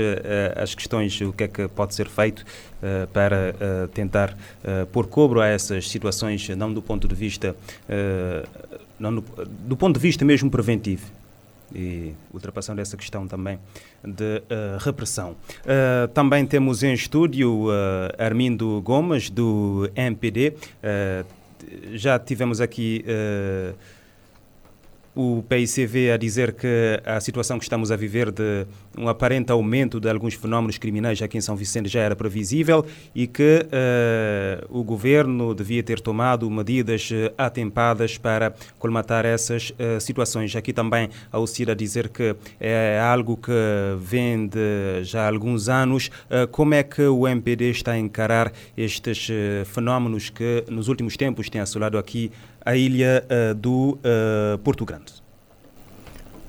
as 0.56 0.74
questões, 0.74 1.22
o 1.22 1.32
que 1.32 1.44
é 1.44 1.48
que 1.48 1.68
pode 1.68 1.94
ser 1.94 2.08
feito 2.10 2.40
uh, 2.40 3.08
para 3.14 3.54
uh, 3.54 3.88
tentar 3.90 4.36
pôr 4.92 5.06
cobro 5.06 5.40
a 5.40 5.48
essas 5.48 5.88
situações, 5.88 6.50
não 6.50 6.74
do 6.74 6.82
ponto 6.82 7.08
de 7.08 7.14
vista, 7.14 7.56
não 9.00 9.16
do, 9.16 9.24
do 9.68 9.78
ponto 9.78 9.96
de 9.96 10.02
vista 10.02 10.26
mesmo 10.26 10.50
preventivo 10.50 11.06
e 11.74 12.14
ultrapassando 12.34 12.82
essa 12.82 12.96
questão 12.96 13.28
também 13.28 13.60
de 14.04 14.38
uh, 14.38 14.78
repressão. 14.80 15.32
Uh, 15.32 16.08
também 16.10 16.46
temos 16.46 16.84
em 16.84 16.94
estúdio 16.94 17.68
uh, 17.68 17.72
Armindo 18.18 18.82
Gomes, 18.82 19.30
do 19.30 19.90
MPD. 19.96 20.54
Já 21.94 22.20
tivemos 22.20 22.62
aqui 22.62 23.04
o 25.18 25.44
PICV 25.50 26.12
a 26.12 26.18
dizer 26.18 26.54
que 26.54 27.02
a 27.04 27.20
situação 27.20 27.58
que 27.58 27.66
estamos 27.66 27.92
a 27.92 27.96
viver 27.96 28.30
de 28.32 28.68
um 28.96 29.10
aparente 29.10 29.52
aumento 29.52 30.00
de 30.00 30.08
alguns 30.08 30.36
fenómenos 30.36 30.78
criminais 30.78 31.20
aqui 31.24 31.40
em 31.40 31.42
São 31.42 31.56
Vicente 31.56 31.90
já 31.90 32.02
era 32.02 32.16
previsível 32.16 32.86
e 33.16 33.26
que 33.26 33.66
uh, 33.66 34.66
o 34.70 34.84
governo 34.84 35.56
devia 35.56 35.82
ter 35.82 36.00
tomado 36.00 36.48
medidas 36.52 37.10
uh, 37.10 37.34
atempadas 37.36 38.16
para 38.16 38.54
colmatar 38.78 39.26
essas 39.26 39.72
uh, 39.72 40.00
situações. 40.00 40.56
Aqui 40.56 40.72
também 40.72 41.10
a 41.32 41.40
UCIR 41.40 41.72
a 41.72 41.74
dizer 41.74 42.10
que 42.10 42.36
é 42.60 43.02
algo 43.02 43.38
que 43.38 43.52
vem 44.00 44.46
de 44.46 45.04
já 45.04 45.24
há 45.24 45.28
alguns 45.30 45.68
anos. 45.68 46.12
como 46.52 46.76
é 46.76 46.84
que 46.84 47.02
o 47.02 47.28
MPD 47.28 47.72
está 47.72 47.94
a 47.94 47.98
encarar 47.98 48.52
estes 48.78 49.30
fenómenos 49.66 50.30
que 50.30 50.64
nos 50.70 50.88
últimos 50.88 51.18
tempos 51.18 51.50
têm 51.50 51.62
assolado 51.62 51.98
aqui 51.98 52.32
a 52.68 52.76
ilha 52.76 53.26
uh, 53.26 53.56
do 53.56 53.98
uh, 53.98 54.58
Porto 54.58 54.84
Grande? 54.84 55.14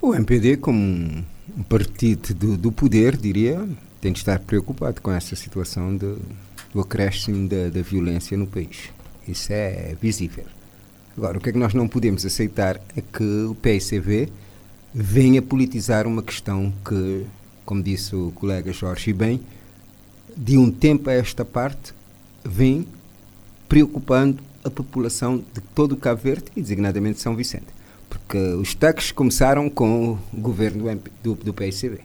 O 0.01 0.13
MPD, 0.13 0.57
como 0.57 0.77
um 0.77 1.63
partido 1.63 2.33
do, 2.33 2.57
do, 2.57 2.71
poder, 2.73 3.15
diria, 3.15 3.65
tem 4.01 4.11
de 4.11 4.19
estar 4.19 4.37
preocupado 4.39 5.01
com 5.01 5.13
essa 5.13 5.33
situação 5.37 5.95
de, 5.95 6.17
do 6.73 6.81
acréscimo 6.81 7.47
da, 7.47 7.69
da 7.69 7.81
violência 7.81 8.37
no 8.37 8.45
país. 8.45 8.89
Isso 9.25 9.53
é 9.53 9.95
visível. 10.01 10.43
Agora, 11.15 11.37
o 11.37 11.41
que 11.41 11.49
é 11.49 11.53
que 11.53 11.57
nós 11.57 11.73
não 11.73 11.87
podemos 11.87 12.25
aceitar 12.25 12.81
é 12.97 13.01
que 13.01 13.23
o 13.23 13.55
PICV 13.55 14.29
venha 14.93 15.41
politizar 15.41 16.05
uma 16.05 16.21
questão 16.21 16.73
que, 16.83 17.25
como 17.65 17.81
disse 17.81 18.13
o 18.13 18.31
colega 18.31 18.73
Jorge 18.73 19.13
bem, 19.13 19.39
de 20.35 20.57
um 20.57 20.69
tempo 20.69 21.09
a 21.09 21.13
esta 21.13 21.45
parte, 21.45 21.93
vem 22.43 22.85
preocupando 23.69 24.48
a 24.69 24.71
população 24.71 25.37
de 25.37 25.61
todo 25.75 25.91
o 25.91 25.97
Cabo 25.97 26.21
Verde 26.21 26.45
e 26.55 26.61
designadamente 26.61 27.19
São 27.19 27.35
Vicente. 27.35 27.67
Porque 28.09 28.37
os 28.37 28.73
taques 28.73 29.11
começaram 29.11 29.69
com 29.69 30.13
o 30.13 30.19
governo 30.33 30.83
do, 30.95 31.35
do, 31.35 31.43
do 31.45 31.53
PSCB. 31.53 31.99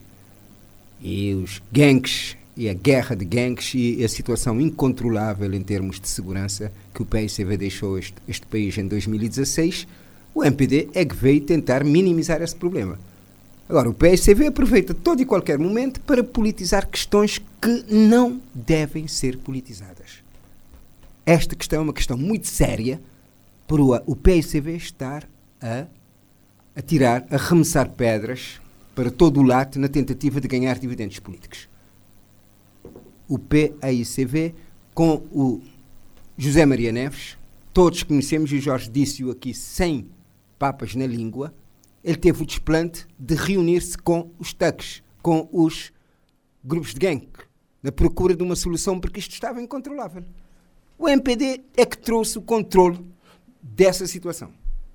E 1.00 1.35
os 1.35 1.62
gangues 1.73 2.37
e 2.56 2.68
a 2.68 2.75
guerra 2.75 3.16
de 3.16 3.25
gangues 3.25 3.73
e 3.75 4.04
a 4.04 4.09
situação 4.09 4.61
incontrolável 4.61 5.52
em 5.52 5.62
termos 5.62 5.99
de 5.99 6.09
segurança 6.09 6.73
que 6.94 7.02
o 7.02 7.06
PSCV 7.06 7.56
deixou 7.56 7.99
este, 7.99 8.14
este 8.28 8.47
país 8.47 8.76
em 8.78 8.87
2016, 8.87 9.87
o 10.35 10.44
MPD 10.44 10.88
é 10.94 11.04
que 11.04 11.14
veio 11.14 11.40
tentar 11.40 11.85
minimizar 11.85 12.42
esse 12.42 12.54
problema. 12.54 12.99
Agora, 13.68 13.88
o 13.88 13.94
PSCV 13.94 14.49
aproveita 14.49 14.92
todo 14.92 15.23
e 15.23 15.25
qualquer 15.25 15.59
momento 15.59 16.00
para 16.00 16.23
politizar 16.23 16.87
questões 16.87 17.40
que 17.61 17.85
não 17.88 18.40
devem 18.54 19.09
ser 19.09 19.38
politizadas. 19.38 20.24
Esta 21.26 21.57
questão 21.57 21.81
é 21.81 21.83
uma 21.83 21.93
questão 21.93 22.16
muito 22.16 22.47
séria 22.47 23.00
para 23.66 23.81
o 23.83 24.14
PICV 24.14 24.76
estar 24.76 25.28
a, 25.61 25.87
a 26.76 26.83
tirar, 26.83 27.26
a 27.31 27.37
arremessar 27.37 27.90
pedras 27.90 28.61
para 28.95 29.11
todo 29.11 29.40
o 29.40 29.43
lado 29.43 29.78
na 29.78 29.88
tentativa 29.88 30.40
de 30.40 30.47
ganhar 30.47 30.78
dividendos 30.78 31.19
políticos. 31.19 31.69
O 33.26 33.38
PAICV 33.38 34.54
com 34.95 35.26
o 35.33 35.61
José 36.37 36.64
Maria 36.64 36.93
Neves, 36.93 37.37
todos 37.73 38.02
conhecemos, 38.02 38.52
e 38.52 38.61
Jorge 38.61 38.90
disse-o 38.90 39.31
aqui 39.31 39.52
sem 39.52 40.09
papas 40.59 40.95
na 40.95 41.07
língua, 41.07 41.52
ele 42.02 42.16
teve 42.16 42.43
o 42.43 42.47
desplante 42.47 43.07
de 43.19 43.35
reunir-se 43.35 43.97
com 43.99 44.31
os 44.38 44.52
taques, 44.52 45.02
com 45.23 45.49
os 45.50 45.90
grupos 46.62 46.93
de 46.93 47.00
gangue, 47.00 47.28
na 47.83 47.90
procura 47.90 48.37
de 48.37 48.43
uma 48.43 48.54
solução, 48.54 49.00
porque 49.00 49.19
isto 49.19 49.33
estava 49.33 49.61
incontrolável. 49.61 50.23
O 50.98 51.08
MPD 51.08 51.62
é 51.76 51.84
que 51.84 51.98
trouxe 51.98 52.38
o 52.38 52.42
controle 52.42 53.04
dessa 53.60 54.06
situação. 54.06 54.52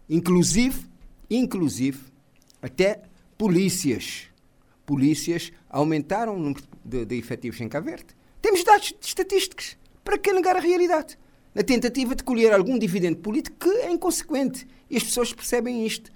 Inclusive, 0.10 0.86
inclusive, 1.29 2.00
até 2.62 3.01
polícias. 3.38 4.27
Polícias 4.86 5.51
aumentaram 5.70 6.36
o 6.36 6.39
número 6.39 6.63
de, 6.84 7.06
de 7.06 7.15
efetivos 7.15 7.60
em 7.62 7.70
Cabo 7.70 7.88
Verde. 7.88 8.15
Temos 8.41 8.63
dados 8.63 8.94
estatísticos. 9.01 9.77
Para 10.03 10.18
que 10.18 10.34
negar 10.34 10.56
a 10.56 10.60
realidade? 10.60 11.18
Na 11.53 11.62
tentativa 11.62 12.15
de 12.15 12.24
colher 12.24 12.53
algum 12.53 12.79
dividendo 12.79 13.18
político 13.18 13.58
que 13.60 13.70
é 13.70 13.91
inconsequente. 13.91 14.68
E 14.89 14.98
as 14.98 15.03
pessoas 15.03 15.34
percebem 15.34 15.86
isto. 15.86 16.12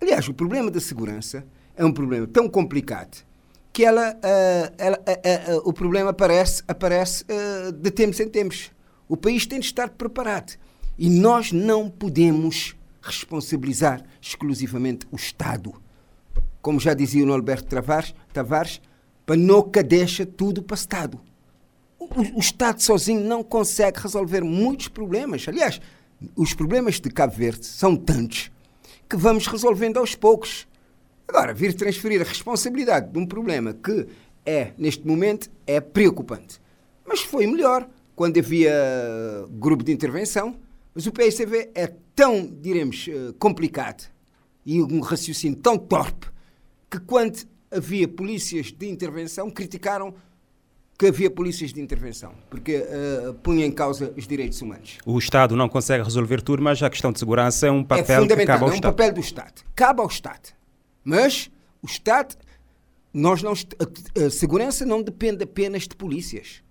Aliás, 0.00 0.28
o 0.28 0.34
problema 0.34 0.70
da 0.70 0.80
segurança 0.80 1.46
é 1.76 1.84
um 1.84 1.92
problema 1.92 2.26
tão 2.26 2.48
complicado 2.48 3.24
que 3.72 3.84
ela, 3.84 4.10
uh, 4.10 4.74
ela 4.76 4.98
uh, 4.98 5.58
uh, 5.58 5.68
o 5.68 5.72
problema 5.72 6.10
aparece, 6.10 6.62
aparece 6.68 7.24
de 7.74 7.90
tempos 7.90 8.20
em 8.20 8.28
tempos. 8.28 8.70
O 9.08 9.16
país 9.16 9.46
tem 9.46 9.60
de 9.60 9.66
estar 9.66 9.90
preparado. 9.90 10.56
E 10.98 11.08
nós 11.08 11.52
não 11.52 11.88
podemos 11.88 12.76
responsabilizar 13.00 14.02
exclusivamente 14.20 15.06
o 15.10 15.16
Estado. 15.16 15.74
Como 16.60 16.78
já 16.78 16.94
dizia 16.94 17.24
o 17.24 17.26
Norberto 17.26 17.66
Tavares, 17.66 18.14
Tavares 18.32 18.80
para 19.26 19.36
nunca 19.36 19.82
deixa 19.82 20.24
tudo 20.24 20.62
para 20.62 20.74
o 20.74 20.78
Estado. 20.78 21.20
O, 21.98 22.36
o, 22.36 22.40
Estado 22.40 22.82
sozinho 22.82 23.24
não 23.24 23.42
consegue 23.42 24.00
resolver 24.00 24.42
muitos 24.42 24.88
problemas. 24.88 25.46
Aliás, 25.48 25.80
os 26.36 26.54
problemas 26.54 27.00
de 27.00 27.10
Cabo 27.10 27.34
Verde 27.34 27.66
são 27.66 27.96
tantos 27.96 28.50
que 29.08 29.16
vamos 29.16 29.46
resolvendo 29.46 29.98
aos 29.98 30.14
poucos. 30.14 30.66
Agora, 31.26 31.54
vir 31.54 31.74
transferir 31.74 32.20
a 32.20 32.24
responsabilidade 32.24 33.10
de 33.10 33.18
um 33.18 33.26
problema 33.26 33.72
que 33.72 34.06
é, 34.44 34.72
neste 34.76 35.06
momento, 35.06 35.50
é 35.66 35.80
preocupante. 35.80 36.60
Mas 37.06 37.20
foi 37.20 37.46
melhor 37.46 37.88
quando 38.14 38.38
havia 38.38 38.72
grupo 39.50 39.84
de 39.84 39.92
intervenção, 39.92 40.56
mas 40.94 41.06
o 41.06 41.12
PSCV 41.12 41.70
é 41.74 41.92
tão, 42.14 42.46
diremos, 42.46 43.08
eh, 43.08 43.32
complicado 43.38 44.04
e 44.64 44.82
um 44.82 45.00
raciocínio 45.00 45.56
tão 45.58 45.78
torpe 45.78 46.26
que 46.90 47.00
quando 47.00 47.38
havia 47.70 48.06
polícias 48.06 48.70
de 48.70 48.88
intervenção 48.88 49.50
criticaram 49.50 50.14
que 50.98 51.06
havia 51.06 51.30
polícias 51.30 51.72
de 51.72 51.80
intervenção, 51.80 52.32
porque 52.48 52.76
uh, 52.76 53.34
punha 53.42 53.66
em 53.66 53.72
causa 53.72 54.14
os 54.16 54.24
direitos 54.24 54.62
humanos. 54.62 54.98
O 55.04 55.18
Estado 55.18 55.56
não 55.56 55.68
consegue 55.68 56.04
resolver 56.04 56.40
tudo, 56.42 56.62
mas 56.62 56.80
a 56.80 56.88
questão 56.88 57.10
de 57.10 57.18
segurança 57.18 57.66
é 57.66 57.70
um 57.72 57.82
papel 57.82 58.04
é 58.04 58.20
fundamental, 58.20 58.36
que 58.36 58.46
cabe 58.46 58.62
ao 58.62 58.68
é 58.68 58.70
um 58.70 58.74
Estado. 58.74 58.94
papel 58.94 59.12
do 59.12 59.20
Estado. 59.20 59.62
Cabe 59.74 60.00
ao 60.00 60.06
Estado. 60.06 60.50
Mas 61.02 61.50
o 61.82 61.86
Estado, 61.86 62.36
nós 63.12 63.42
não, 63.42 63.52
a, 63.52 64.26
a 64.26 64.30
segurança 64.30 64.86
não 64.86 65.02
depende 65.02 65.42
apenas 65.42 65.88
de 65.88 65.96
polícias. 65.96 66.61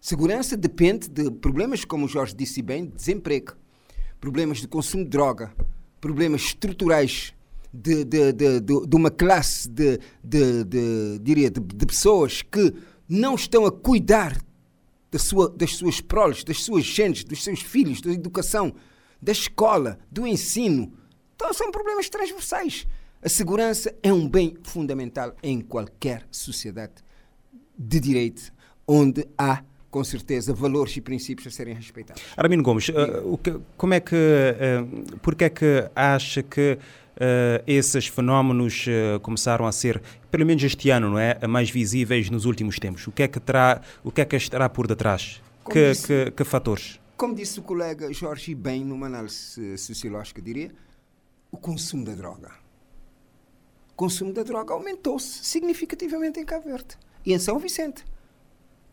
Segurança 0.00 0.56
depende 0.56 1.08
de 1.08 1.30
problemas, 1.30 1.84
como 1.84 2.06
o 2.06 2.08
Jorge 2.08 2.34
disse 2.34 2.62
bem, 2.62 2.86
de 2.86 2.96
desemprego, 2.96 3.54
problemas 4.20 4.58
de 4.58 4.68
consumo 4.68 5.04
de 5.04 5.10
droga, 5.10 5.52
problemas 6.00 6.42
estruturais 6.42 7.34
de, 7.72 8.04
de, 8.04 8.32
de, 8.32 8.60
de, 8.60 8.96
uma 8.96 9.10
classe 9.10 9.68
de, 9.68 10.00
diria, 11.20 11.50
de, 11.50 11.60
pessoas 11.86 12.42
que 12.42 12.74
não 13.08 13.34
estão 13.34 13.66
a 13.66 13.72
cuidar 13.72 14.40
da 15.10 15.18
sua, 15.18 15.48
das 15.50 15.76
suas 15.76 16.00
proles, 16.00 16.44
das 16.44 16.62
suas 16.62 16.84
gentes, 16.84 17.24
dos 17.24 17.42
seus 17.44 17.60
filhos, 17.60 18.00
da 18.00 18.10
educação, 18.10 18.74
da 19.20 19.32
escola, 19.32 19.98
do 20.10 20.26
ensino. 20.26 20.92
Então 21.34 21.52
são 21.52 21.70
problemas 21.70 22.08
transversais. 22.08 22.86
A 23.22 23.28
segurança 23.28 23.94
é 24.02 24.12
um 24.12 24.28
bem 24.28 24.56
fundamental 24.62 25.34
em 25.42 25.60
qualquer 25.60 26.26
sociedade 26.30 26.94
de 27.78 28.00
direito, 28.00 28.52
onde 28.86 29.26
há, 29.36 29.62
com 29.90 30.04
certeza, 30.04 30.54
valores 30.54 30.96
e 30.96 31.00
princípios 31.00 31.46
a 31.46 31.50
serem 31.50 31.74
respeitados. 31.74 32.22
Armino 32.36 32.62
Gomes, 32.62 32.88
uh, 32.88 33.38
que, 33.38 33.58
como 33.76 33.94
é 33.94 34.00
que, 34.00 34.14
uh, 34.14 35.18
porque 35.18 35.44
é 35.44 35.50
que 35.50 35.90
acha 35.94 36.42
que 36.42 36.78
uh, 36.78 37.64
esses 37.66 38.06
fenómenos 38.06 38.86
começaram 39.22 39.66
a 39.66 39.72
ser, 39.72 40.00
pelo 40.30 40.46
menos 40.46 40.62
este 40.62 40.90
ano, 40.90 41.10
não 41.10 41.18
é, 41.18 41.46
mais 41.46 41.70
visíveis 41.70 42.30
nos 42.30 42.44
últimos 42.44 42.78
tempos? 42.78 43.06
O 43.06 43.12
que 43.12 43.24
é 43.24 43.28
que 43.28 43.40
terá, 43.40 43.82
o 44.04 44.12
que 44.12 44.20
é 44.20 44.24
que 44.24 44.36
estará 44.36 44.68
por 44.68 44.86
detrás? 44.86 45.42
Que, 45.68 45.90
disse, 45.90 46.06
que, 46.06 46.30
que, 46.30 46.44
fatores? 46.44 47.00
Como 47.16 47.34
disse 47.34 47.58
o 47.60 47.62
colega 47.62 48.12
Jorge 48.12 48.54
bem 48.54 48.84
numa 48.84 49.06
análise 49.06 49.76
sociológica, 49.76 50.40
diria, 50.40 50.72
o 51.50 51.56
consumo 51.56 52.04
da 52.04 52.14
droga 52.14 52.60
consumo 54.00 54.32
da 54.32 54.42
droga 54.42 54.72
aumentou-se 54.72 55.44
significativamente 55.44 56.40
em 56.40 56.44
Cabo 56.46 56.64
Verde 56.64 56.96
e 57.22 57.34
em 57.34 57.38
São 57.38 57.58
Vicente. 57.58 58.02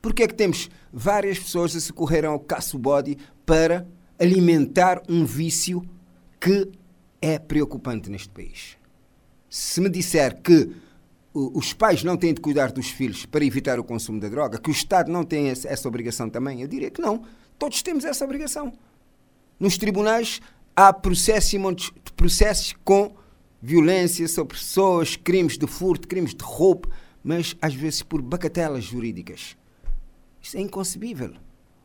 Porque 0.01 0.23
é 0.23 0.27
que 0.27 0.33
temos 0.33 0.69
várias 0.91 1.39
pessoas 1.39 1.75
a 1.75 1.79
socorreram 1.79 2.31
ao 2.31 2.39
caço 2.39 2.77
body 2.77 3.17
para 3.45 3.87
alimentar 4.19 5.01
um 5.09 5.25
vício 5.25 5.87
que 6.39 6.69
é 7.21 7.39
preocupante 7.39 8.09
neste 8.09 8.29
país? 8.29 8.77
Se 9.49 9.81
me 9.81 9.89
disser 9.89 10.41
que 10.41 10.71
os 11.33 11.71
pais 11.71 12.03
não 12.03 12.17
têm 12.17 12.33
de 12.33 12.41
cuidar 12.41 12.71
dos 12.71 12.89
filhos 12.89 13.25
para 13.25 13.45
evitar 13.45 13.79
o 13.79 13.83
consumo 13.83 14.19
da 14.19 14.27
droga, 14.27 14.59
que 14.59 14.69
o 14.69 14.71
Estado 14.71 15.11
não 15.11 15.23
tem 15.23 15.49
essa 15.49 15.87
obrigação 15.87 16.29
também, 16.29 16.61
eu 16.61 16.67
diria 16.67 16.89
que 16.89 17.01
não. 17.01 17.23
Todos 17.59 17.81
temos 17.81 18.05
essa 18.05 18.25
obrigação. 18.25 18.73
Nos 19.59 19.77
tribunais 19.77 20.41
há 20.75 20.91
processos, 20.91 21.91
processos 22.15 22.75
com 22.83 23.15
violência 23.61 24.27
sobre 24.27 24.57
pessoas, 24.57 25.15
crimes 25.15 25.57
de 25.57 25.67
furto, 25.67 26.07
crimes 26.07 26.33
de 26.33 26.43
roubo, 26.43 26.89
mas 27.23 27.55
às 27.61 27.73
vezes 27.73 28.03
por 28.03 28.21
bacatelas 28.21 28.83
jurídicas. 28.83 29.57
Isso 30.47 30.55
é 30.55 30.61
inconcebível. 30.61 31.33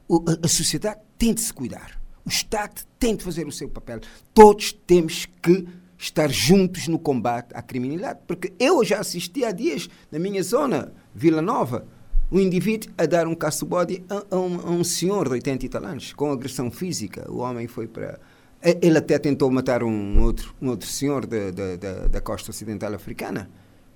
O, 0.06 0.24
a, 0.24 0.46
a 0.46 0.48
sociedade 0.48 1.00
tem 1.18 1.34
de 1.34 1.40
se 1.40 1.52
cuidar. 1.52 2.00
O 2.24 2.28
Estado 2.28 2.82
tem 2.96 3.16
de 3.16 3.24
fazer 3.24 3.44
o 3.44 3.50
seu 3.50 3.68
papel. 3.68 3.98
Todos 4.32 4.72
temos 4.86 5.26
que 5.42 5.66
estar 5.98 6.30
juntos 6.30 6.86
no 6.86 6.96
combate 6.96 7.48
à 7.54 7.60
criminalidade. 7.60 8.20
Porque 8.24 8.52
eu 8.60 8.84
já 8.84 9.00
assisti 9.00 9.44
há 9.44 9.50
dias, 9.50 9.90
na 10.12 10.18
minha 10.20 10.40
zona, 10.44 10.92
Vila 11.12 11.42
Nova, 11.42 11.88
um 12.30 12.38
indivíduo 12.38 12.92
a 12.96 13.04
dar 13.04 13.26
um 13.26 13.34
caço-bode 13.34 14.04
a, 14.08 14.36
a, 14.36 14.38
um, 14.38 14.60
a, 14.60 14.70
um, 14.70 14.84
senhor 14.84 15.24
de 15.24 15.32
80 15.32 15.66
e 15.66 15.68
tal 15.68 15.84
anos, 15.84 16.12
com 16.12 16.30
agressão 16.30 16.70
física. 16.70 17.28
O 17.28 17.38
homem 17.38 17.66
foi 17.66 17.88
para 17.88 18.20
ele 18.62 18.96
até 18.96 19.18
tentou 19.18 19.50
matar 19.50 19.82
um 19.82 20.22
outro, 20.22 20.54
um 20.62 20.68
outro 20.68 20.88
senhor 20.88 21.26
da, 21.26 21.50
da, 21.50 22.06
da 22.06 22.20
costa 22.20 22.52
ocidental 22.52 22.94
africana. 22.94 23.50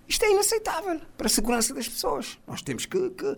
Isto 0.09 0.24
é 0.24 0.33
inaceitável 0.33 1.00
para 1.16 1.29
a 1.29 1.31
segurança 1.31 1.72
das 1.72 1.88
pessoas. 1.88 2.37
Nós 2.48 2.62
temos 2.62 2.85
que, 2.85 3.11
que 3.11 3.37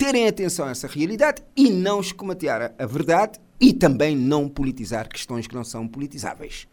terem 0.00 0.26
atenção 0.26 0.66
a 0.66 0.70
essa 0.70 0.86
realidade 0.86 1.42
e 1.54 1.68
não 1.68 2.00
escomatear 2.00 2.74
a 2.78 2.86
verdade 2.86 3.38
e 3.60 3.70
também 3.74 4.16
não 4.16 4.48
politizar 4.48 5.06
questões 5.06 5.46
que 5.46 5.54
não 5.54 5.62
são 5.62 5.86
politizáveis. 5.86 6.66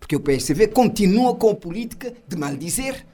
Porque 0.00 0.16
o 0.16 0.20
PSV 0.20 0.66
continua 0.66 1.36
com 1.36 1.50
a 1.50 1.54
política 1.54 2.12
de 2.26 2.36
maldizer, 2.36 3.06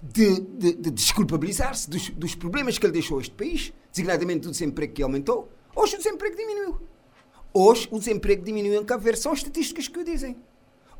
de, 0.00 0.40
de, 0.40 0.74
de 0.74 0.90
desculpabilizar-se 0.92 1.90
dos, 1.90 2.10
dos 2.10 2.36
problemas 2.36 2.78
que 2.78 2.86
ele 2.86 2.92
deixou 2.92 3.18
a 3.18 3.20
este 3.20 3.34
país, 3.34 3.72
designadamente 3.90 4.42
do 4.42 4.52
desemprego 4.52 4.92
que 4.92 5.02
aumentou. 5.02 5.50
Hoje 5.74 5.96
o 5.96 5.98
desemprego 5.98 6.36
diminuiu. 6.36 6.80
Hoje 7.52 7.88
o 7.90 7.98
desemprego 7.98 8.44
diminuiu 8.44 8.80
em 8.80 8.84
Cabo 8.84 9.02
Verde. 9.02 9.18
São 9.18 9.32
estatísticas 9.32 9.88
que 9.88 9.98
o 9.98 10.04
dizem. 10.04 10.36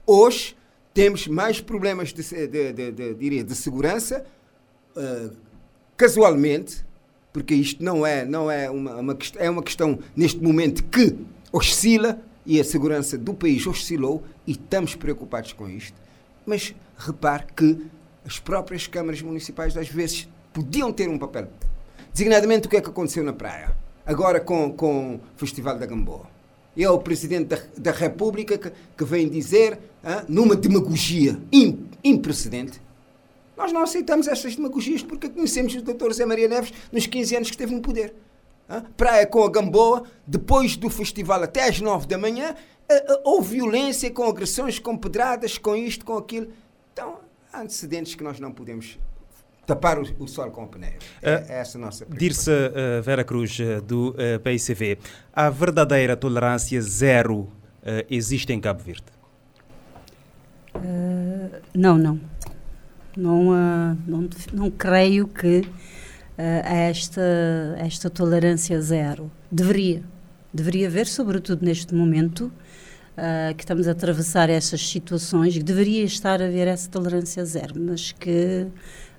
Hoje 0.04 0.56
temos 0.92 1.28
mais 1.28 1.60
problemas 1.60 2.12
de, 2.12 2.24
de, 2.48 2.72
de, 3.14 3.44
de 3.44 3.54
segurança, 3.54 4.26
uh, 4.96 5.36
casualmente, 5.96 6.87
porque 7.38 7.54
isto 7.54 7.84
não 7.84 8.04
é, 8.04 8.24
não 8.24 8.50
é 8.50 8.68
uma, 8.68 8.96
uma, 8.96 9.18
é 9.36 9.48
uma 9.48 9.62
questão 9.62 10.00
neste 10.16 10.42
momento 10.42 10.82
que 10.82 11.16
oscila 11.52 12.20
e 12.44 12.58
a 12.58 12.64
segurança 12.64 13.16
do 13.16 13.32
país 13.32 13.64
oscilou 13.64 14.24
e 14.44 14.52
estamos 14.52 14.96
preocupados 14.96 15.52
com 15.52 15.68
isto. 15.68 15.96
Mas 16.44 16.74
repare 16.96 17.44
que 17.56 17.86
as 18.26 18.40
próprias 18.40 18.88
câmaras 18.88 19.22
municipais 19.22 19.76
às 19.76 19.88
vezes 19.88 20.28
podiam 20.52 20.92
ter 20.92 21.08
um 21.08 21.16
papel. 21.16 21.48
Designadamente 22.12 22.66
o 22.66 22.70
que 22.70 22.76
é 22.76 22.80
que 22.80 22.88
aconteceu 22.90 23.22
na 23.22 23.32
praia, 23.32 23.76
agora 24.04 24.40
com, 24.40 24.72
com 24.72 25.14
o 25.14 25.20
Festival 25.36 25.78
da 25.78 25.86
Gamboa 25.86 26.26
é 26.76 26.90
o 26.90 26.98
Presidente 26.98 27.46
da, 27.46 27.58
da 27.76 27.92
República 27.92 28.58
que, 28.58 28.72
que, 28.96 29.04
vem 29.04 29.28
dizer, 29.28 29.78
ah, 30.02 30.24
numa 30.28 30.56
demagogia 30.56 31.38
imprecedente, 32.02 32.80
nós 33.58 33.72
não 33.72 33.82
aceitamos 33.82 34.28
essas 34.28 34.54
demagogias 34.54 35.02
porque 35.02 35.28
conhecemos 35.28 35.74
o 35.74 35.82
Dr. 35.82 36.12
Zé 36.12 36.24
Maria 36.24 36.46
Neves 36.46 36.72
nos 36.92 37.08
15 37.08 37.36
anos 37.36 37.48
que 37.48 37.54
esteve 37.54 37.74
no 37.74 37.82
poder. 37.82 38.14
Ah, 38.68 38.82
praia 38.96 39.26
com 39.26 39.42
a 39.42 39.50
Gamboa, 39.50 40.04
depois 40.24 40.76
do 40.76 40.88
festival 40.88 41.42
até 41.42 41.68
às 41.68 41.80
9 41.80 42.06
da 42.06 42.16
manhã, 42.16 42.54
ah, 42.88 42.94
ah, 43.08 43.20
houve 43.24 43.56
violência 43.56 44.08
com 44.12 44.24
agressões, 44.24 44.78
com 44.78 44.96
pedradas, 44.96 45.58
com 45.58 45.74
isto, 45.74 46.04
com 46.04 46.16
aquilo. 46.16 46.48
Então, 46.92 47.18
há 47.52 47.62
antecedentes 47.62 48.14
que 48.14 48.22
nós 48.22 48.38
não 48.38 48.52
podemos 48.52 48.96
tapar 49.66 49.98
o, 49.98 50.02
o 50.20 50.28
sol 50.28 50.50
com 50.52 50.62
o 50.64 50.68
pneu. 50.68 50.92
É, 51.20 51.34
uh, 51.34 51.44
é 51.48 51.58
essa 51.58 51.78
a 51.78 51.80
nossa 51.80 52.06
Dir-se 52.06 52.50
uh, 52.50 53.02
Vera 53.02 53.24
Cruz, 53.24 53.58
uh, 53.58 53.82
do 53.82 54.10
uh, 54.10 54.38
PICV, 54.40 54.98
a 55.32 55.50
verdadeira 55.50 56.16
tolerância 56.16 56.80
zero 56.80 57.48
existe 58.10 58.52
em 58.52 58.60
Cabo 58.60 58.82
Verde? 58.82 59.04
não, 61.74 61.96
não. 61.96 62.20
Não, 63.18 63.96
não, 64.06 64.28
não 64.52 64.70
creio 64.70 65.26
que 65.26 65.64
esta, 66.36 67.20
esta 67.78 68.08
tolerância 68.08 68.80
zero. 68.80 69.30
Deveria. 69.50 70.02
Deveria 70.54 70.86
haver, 70.86 71.06
sobretudo 71.06 71.64
neste 71.64 71.94
momento, 71.94 72.52
que 73.56 73.64
estamos 73.64 73.88
a 73.88 73.90
atravessar 73.90 74.48
essas 74.48 74.88
situações, 74.88 75.60
deveria 75.60 76.04
estar 76.04 76.40
a 76.40 76.46
haver 76.46 76.68
essa 76.68 76.88
tolerância 76.88 77.44
zero, 77.44 77.74
mas 77.76 78.12
que 78.12 78.68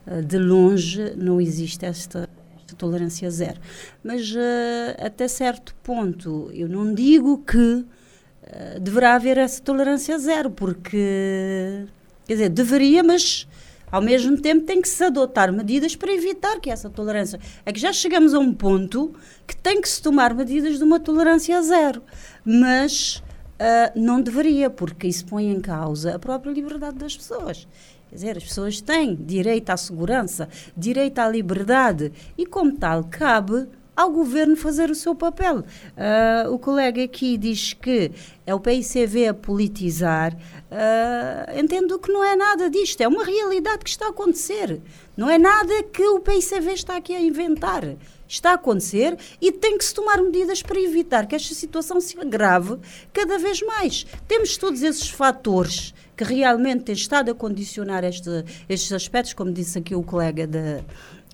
eh, 0.09 0.21
de 0.21 0.37
longe 0.37 1.13
não 1.15 1.39
existe 1.39 1.85
esta, 1.85 2.27
esta 2.57 2.75
tolerância 2.75 3.29
zero. 3.29 3.59
Mas 4.03 4.31
uh, 4.31 5.05
até 5.05 5.27
certo 5.27 5.75
ponto, 5.83 6.49
eu 6.53 6.67
não 6.67 6.93
digo 6.93 7.37
que 7.39 7.57
uh, 7.57 8.79
deverá 8.81 9.15
haver 9.15 9.37
essa 9.37 9.61
tolerância 9.61 10.17
zero, 10.17 10.49
porque, 10.49 11.85
quer 12.25 12.33
dizer, 12.33 12.49
deveria, 12.49 13.03
mas 13.03 13.47
ao 13.91 14.01
mesmo 14.01 14.37
tempo 14.37 14.65
tem 14.65 14.81
que 14.81 14.89
se 14.89 15.03
adotar 15.03 15.51
medidas 15.51 15.95
para 15.95 16.13
evitar 16.13 16.59
que 16.59 16.69
essa 16.69 16.89
tolerância. 16.89 17.39
É 17.65 17.71
que 17.71 17.79
já 17.79 17.91
chegamos 17.91 18.33
a 18.33 18.39
um 18.39 18.53
ponto 18.53 19.13
que 19.47 19.55
tem 19.55 19.81
que 19.81 19.89
se 19.89 20.01
tomar 20.01 20.33
medidas 20.33 20.77
de 20.77 20.83
uma 20.83 20.99
tolerância 20.99 21.61
zero. 21.61 22.01
Mas 22.43 23.23
uh, 23.59 23.99
não 23.99 24.21
deveria, 24.21 24.69
porque 24.69 25.07
isso 25.07 25.25
põe 25.25 25.51
em 25.51 25.59
causa 25.59 26.15
a 26.15 26.19
própria 26.19 26.51
liberdade 26.51 26.97
das 26.97 27.15
pessoas. 27.15 27.67
Quer 28.09 28.15
dizer, 28.15 28.37
as 28.37 28.43
pessoas 28.43 28.81
têm 28.81 29.15
direito 29.15 29.69
à 29.69 29.77
segurança, 29.77 30.49
direito 30.75 31.19
à 31.19 31.29
liberdade 31.29 32.11
e, 32.37 32.45
como 32.45 32.75
tal, 32.75 33.03
cabe 33.03 33.67
ao 33.99 34.09
governo 34.09 34.55
fazer 34.55 34.89
o 34.89 34.95
seu 34.95 35.13
papel. 35.13 35.57
Uh, 35.57 36.53
o 36.53 36.57
colega 36.57 37.03
aqui 37.03 37.37
diz 37.37 37.73
que 37.73 38.09
é 38.45 38.55
o 38.55 38.59
PICV 38.59 39.27
a 39.27 39.33
politizar. 39.33 40.33
Uh, 40.71 41.59
entendo 41.59 41.99
que 41.99 42.09
não 42.09 42.23
é 42.23 42.33
nada 42.33 42.69
disto, 42.69 43.01
é 43.01 43.07
uma 43.09 43.25
realidade 43.25 43.83
que 43.83 43.89
está 43.89 44.05
a 44.05 44.09
acontecer. 44.11 44.79
Não 45.17 45.29
é 45.29 45.37
nada 45.37 45.83
que 45.83 46.01
o 46.01 46.21
PICV 46.21 46.71
está 46.71 46.95
aqui 46.95 47.13
a 47.13 47.19
inventar. 47.19 47.83
Está 48.25 48.51
a 48.51 48.53
acontecer 48.53 49.17
e 49.41 49.51
tem 49.51 49.77
que 49.77 49.83
se 49.83 49.93
tomar 49.93 50.21
medidas 50.21 50.61
para 50.61 50.79
evitar 50.79 51.27
que 51.27 51.35
esta 51.35 51.53
situação 51.53 51.99
se 51.99 52.17
agrave 52.17 52.77
cada 53.11 53.37
vez 53.37 53.61
mais. 53.61 54.05
Temos 54.29 54.55
todos 54.55 54.81
esses 54.81 55.09
fatores 55.09 55.93
que 56.15 56.23
realmente 56.23 56.83
tem 56.83 56.95
estado 56.95 57.31
a 57.31 57.35
condicionar 57.35 58.05
este, 58.05 58.29
estes 58.69 58.93
aspectos, 58.93 59.33
como 59.33 59.51
disse 59.51 59.79
aqui 59.79 59.95
o 59.95 60.03
colega 60.03 60.45
de, 60.45 60.83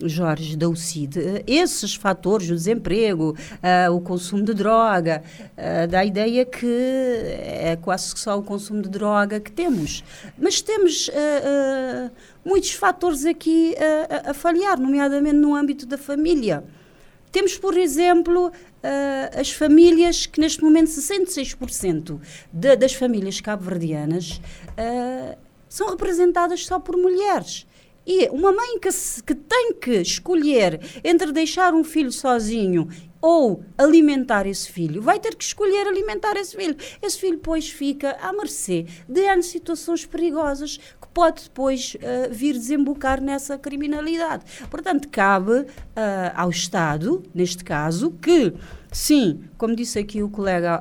Jorge, 0.03 0.58
da 0.58 0.67
UCID, 0.67 1.43
esses 1.47 1.95
fatores, 1.95 2.49
o 2.49 2.53
desemprego, 2.53 3.36
uh, 3.89 3.93
o 3.93 4.01
consumo 4.01 4.43
de 4.43 4.53
droga, 4.53 5.23
uh, 5.58 5.88
dá 5.88 5.99
a 5.99 6.05
ideia 6.05 6.45
que 6.45 6.65
é 6.65 7.77
quase 7.81 8.13
só 8.17 8.38
o 8.38 8.43
consumo 8.43 8.81
de 8.81 8.89
droga 8.89 9.39
que 9.39 9.51
temos. 9.51 10.03
Mas 10.38 10.62
temos 10.62 11.08
uh, 11.08 12.12
muitos 12.43 12.71
fatores 12.71 13.25
aqui 13.25 13.73
a, 14.10 14.31
a 14.31 14.34
falhar, 14.34 14.77
nomeadamente 14.79 15.38
no 15.38 15.55
âmbito 15.55 15.86
da 15.86 15.97
família. 15.97 16.63
Temos, 17.31 17.58
por 17.58 17.77
exemplo, 17.77 18.49
as 19.38 19.51
famílias 19.51 20.25
que 20.25 20.39
neste 20.39 20.63
momento 20.63 20.88
66% 20.88 22.17
de, 22.53 22.75
das 22.77 22.93
famílias 22.93 23.41
cabo-verdianas 23.41 24.39
são 25.67 25.89
representadas 25.89 26.65
só 26.65 26.79
por 26.79 26.95
mulheres. 26.95 27.67
E 28.06 28.30
uma 28.30 28.52
mãe 28.52 28.80
que, 28.80 28.91
se, 28.91 29.24
que 29.24 29.34
tem 29.34 29.74
que 29.74 30.02
escolher 30.02 30.80
entre 31.04 31.32
deixar 31.32 31.74
um 31.74 31.84
filho 31.84 32.12
sozinho 32.12 32.88
ou 33.22 33.63
alimentar 33.76 34.46
esse 34.46 34.72
filho, 34.72 35.02
vai 35.02 35.20
ter 35.20 35.36
que 35.36 35.44
escolher 35.44 35.88
alimentar 35.88 36.38
esse 36.38 36.56
filho. 36.56 36.76
Esse 37.02 37.20
filho, 37.20 37.38
depois, 37.38 37.68
fica 37.68 38.15
à 38.22 38.32
mercê 38.32 38.86
de 39.10 39.41
situações 39.41 40.06
perigosas 40.06 40.78
que 40.78 41.08
pode 41.12 41.46
depois 41.46 41.96
uh, 41.96 42.32
vir 42.32 42.54
desembocar 42.54 43.20
nessa 43.20 43.58
criminalidade. 43.58 44.46
Portanto, 44.70 45.10
cabe 45.10 45.52
uh, 45.52 45.65
ao 46.36 46.52
Estado, 46.52 47.24
neste 47.34 47.63
caso, 47.63 48.12
que 48.22 48.54
Sim, 48.91 49.44
como 49.58 49.76
disse 49.76 50.00
aqui 50.00 50.24
o 50.24 50.30
colega 50.30 50.80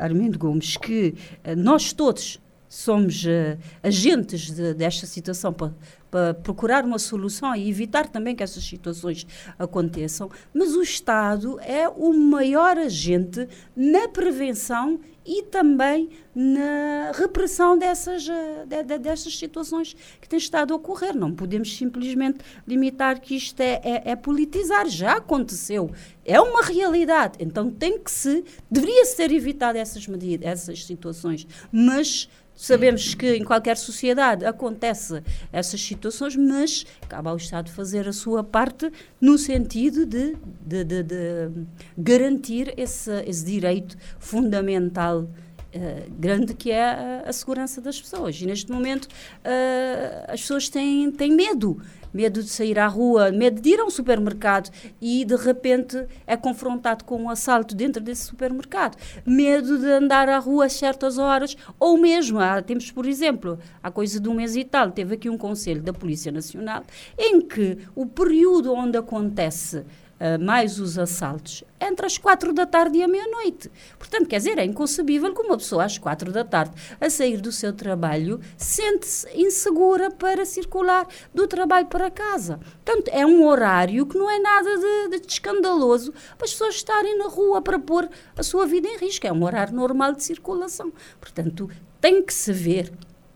Armindo 0.00 0.36
Gomes, 0.36 0.76
que 0.76 1.14
uh, 1.46 1.54
nós 1.54 1.92
todos 1.92 2.40
somos 2.76 3.24
uh, 3.24 3.58
agentes 3.82 4.50
de, 4.50 4.74
desta 4.74 5.06
situação 5.06 5.52
para, 5.52 6.34
procurar 6.42 6.84
uma 6.84 6.98
solução 6.98 7.54
e 7.54 7.68
evitar 7.68 8.08
também 8.08 8.34
que 8.34 8.42
essas 8.42 8.64
situações 8.64 9.26
aconteçam, 9.58 10.30
mas 10.54 10.74
o 10.74 10.82
Estado 10.82 11.58
é 11.60 11.88
o 11.88 12.12
maior 12.12 12.78
agente 12.78 13.46
na 13.74 14.08
prevenção 14.08 14.98
e 15.26 15.42
também 15.42 16.08
na 16.34 17.12
repressão 17.12 17.76
dessas, 17.76 18.28
eh, 18.28 18.64
de, 18.64 18.82
de, 18.84 18.98
dessas 18.98 19.36
situações 19.36 19.96
que 20.20 20.28
têm 20.28 20.38
estado 20.38 20.72
a 20.72 20.76
ocorrer. 20.76 21.16
Não 21.16 21.34
podemos 21.34 21.76
simplesmente 21.76 22.38
limitar 22.66 23.20
que 23.20 23.34
isto 23.34 23.60
é, 23.60 23.80
é, 23.82 24.10
é 24.12 24.16
politizar. 24.16 24.88
Já 24.88 25.16
aconteceu. 25.16 25.90
É 26.24 26.40
uma 26.40 26.62
realidade. 26.62 27.38
Então 27.40 27.68
tem 27.68 27.98
que 27.98 28.10
se. 28.10 28.44
Deveria 28.70 29.04
ser 29.04 29.32
evitado 29.32 29.76
essas 29.76 30.06
medidas, 30.06 30.46
essas 30.46 30.84
situações. 30.84 31.44
Mas 31.72 32.28
Sabemos 32.56 33.14
que 33.14 33.36
em 33.36 33.44
qualquer 33.44 33.76
sociedade 33.76 34.46
acontece 34.46 35.22
essas 35.52 35.80
situações, 35.80 36.34
mas 36.34 36.86
cabe 37.06 37.28
ao 37.28 37.36
Estado 37.36 37.70
fazer 37.70 38.08
a 38.08 38.12
sua 38.12 38.42
parte 38.42 38.90
no 39.20 39.36
sentido 39.36 40.06
de, 40.06 40.34
de, 40.64 40.82
de, 40.82 41.02
de 41.02 41.50
garantir 41.98 42.72
esse, 42.78 43.12
esse, 43.26 43.44
direito 43.44 43.96
fundamental 44.18 45.20
uh, 45.22 46.10
grande 46.18 46.54
que 46.54 46.70
é 46.70 46.82
a, 46.82 47.24
a, 47.26 47.32
segurança 47.32 47.80
das 47.82 48.00
pessoas. 48.00 48.40
E 48.40 48.46
neste 48.46 48.72
momento 48.72 49.04
uh, 49.04 50.32
as 50.32 50.40
pessoas 50.40 50.70
têm, 50.70 51.10
têm 51.12 51.32
medo 51.32 51.78
medo 52.16 52.42
de 52.42 52.48
sair 52.48 52.78
à 52.78 52.86
rua, 52.86 53.30
medo 53.30 53.60
de 53.60 53.68
ir 53.68 53.80
a 53.80 53.84
um 53.84 53.90
supermercado 53.90 54.70
e 55.00 55.22
de 55.22 55.36
repente 55.36 56.02
é 56.26 56.34
confrontado 56.34 57.04
com 57.04 57.22
um 57.22 57.28
assalto 57.28 57.74
dentro 57.74 58.02
desse 58.02 58.24
supermercado, 58.24 58.96
medo 59.26 59.78
de 59.78 59.86
andar 59.86 60.26
à 60.30 60.38
rua 60.38 60.64
a 60.64 60.68
certas 60.70 61.18
horas, 61.18 61.54
ou 61.78 61.98
mesmo, 61.98 62.40
há, 62.40 62.62
temos 62.62 62.90
por 62.90 63.06
exemplo, 63.06 63.58
há 63.82 63.90
coisa 63.90 64.18
de 64.18 64.28
um 64.30 64.34
mês 64.34 64.56
e 64.56 64.64
tal, 64.64 64.90
teve 64.90 65.16
aqui 65.16 65.28
um 65.28 65.36
conselho 65.36 65.82
da 65.82 65.92
Polícia 65.92 66.32
Nacional 66.32 66.84
em 67.18 67.42
que 67.42 67.78
o 67.94 68.06
período 68.06 68.72
onde 68.72 68.96
acontece 68.96 69.84
uh, 70.20 70.42
mais 70.42 70.78
os 70.78 70.98
assaltos, 70.98 71.64
entre 71.80 72.06
as 72.06 72.18
quatro 72.18 72.52
da 72.52 72.66
tarde 72.66 72.98
e 72.98 73.02
a 73.02 73.08
meia-noite. 73.08 73.70
Portanto, 73.98 74.26
quer 74.26 74.38
dizer, 74.38 74.58
é 74.58 74.64
inconcebível 74.64 75.34
que 75.34 75.42
uma 75.42 75.56
pessoa 75.56 75.84
às 75.84 75.98
quatro 75.98 76.32
da 76.32 76.44
tarde, 76.44 76.74
a 77.00 77.10
sair 77.10 77.40
do 77.40 77.52
seu 77.52 77.72
trabalho, 77.72 78.40
sente-se 78.56 79.28
insegura 79.34 80.10
para 80.10 80.44
circular 80.44 81.06
do 81.34 81.46
trabalho 81.46 81.86
para 81.86 82.10
casa. 82.10 82.58
Portanto, 82.84 83.08
é 83.12 83.26
um 83.26 83.46
horário 83.46 84.06
que 84.06 84.18
não 84.18 84.30
é 84.30 84.38
nada 84.38 84.78
de, 84.78 85.18
de 85.20 85.32
escandaloso 85.32 86.12
para 86.36 86.44
as 86.44 86.52
pessoas 86.52 86.76
estarem 86.76 87.18
na 87.18 87.26
rua 87.26 87.60
para 87.60 87.78
pôr 87.78 88.08
a 88.36 88.42
sua 88.42 88.66
vida 88.66 88.88
em 88.88 88.98
risco. 88.98 89.26
É 89.26 89.32
um 89.32 89.44
horário 89.44 89.74
normal 89.74 90.12
de 90.12 90.22
circulação. 90.22 90.92
Portanto, 91.20 91.70
tem 92.00 92.22
que 92.22 92.32
se 92.32 92.52
ver 92.52 92.92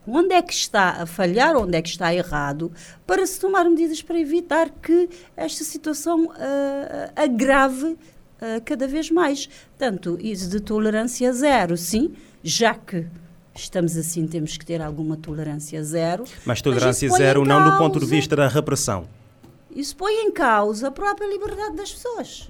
onde 0.07 0.33
é 0.33 0.41
que 0.41 0.53
está 0.53 1.01
a 1.01 1.05
falhar, 1.05 1.55
onde 1.55 1.77
é 1.77 1.81
que 1.81 1.89
está 1.89 2.13
errado, 2.13 2.71
para 3.05 3.25
se 3.25 3.39
tomar 3.39 3.65
medidas 3.65 4.01
para 4.01 4.19
evitar 4.19 4.69
que 4.69 5.09
esta 5.35 5.63
situação 5.63 6.25
uh, 6.25 7.11
agrave 7.15 7.87
uh, 7.87 7.97
cada 8.65 8.87
vez 8.87 9.11
mais. 9.11 9.49
Tanto 9.77 10.17
isso 10.19 10.49
de 10.49 10.59
tolerância 10.59 11.31
zero, 11.33 11.77
sim, 11.77 12.13
já 12.43 12.73
que 12.73 13.05
estamos 13.53 13.95
assim, 13.95 14.27
temos 14.27 14.57
que 14.57 14.65
ter 14.65 14.81
alguma 14.81 15.17
tolerância 15.17 15.83
zero. 15.83 16.23
Mas 16.45 16.61
tolerância 16.61 17.07
mas 17.09 17.17
zero 17.17 17.45
não 17.45 17.69
do 17.69 17.77
ponto 17.77 17.99
de 17.99 18.05
vista 18.05 18.35
da 18.35 18.47
repressão. 18.47 19.07
Isso 19.73 19.95
põe 19.95 20.13
em 20.25 20.31
causa 20.31 20.87
a 20.87 20.91
própria 20.91 21.27
liberdade 21.27 21.75
das 21.75 21.91
pessoas. 21.91 22.49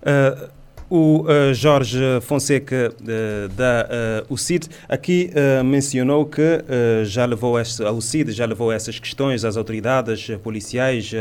Uh, 0.00 0.50
o 0.90 1.22
uh, 1.22 1.54
Jorge 1.54 2.20
Fonseca 2.20 2.92
uh, 3.00 3.48
da 3.50 3.88
uh, 4.28 4.34
UCID 4.34 4.68
aqui 4.88 5.30
mencionou 5.64 6.26
que 6.26 6.64
já 7.04 7.24
levou 7.24 7.58
esse, 7.58 7.82
a 7.84 7.92
UCID 7.92 8.32
já 8.32 8.44
levou 8.44 8.72
essas 8.72 8.98
questões 8.98 9.44
às 9.44 9.56
autoridades 9.56 10.26
policiais, 10.42 11.12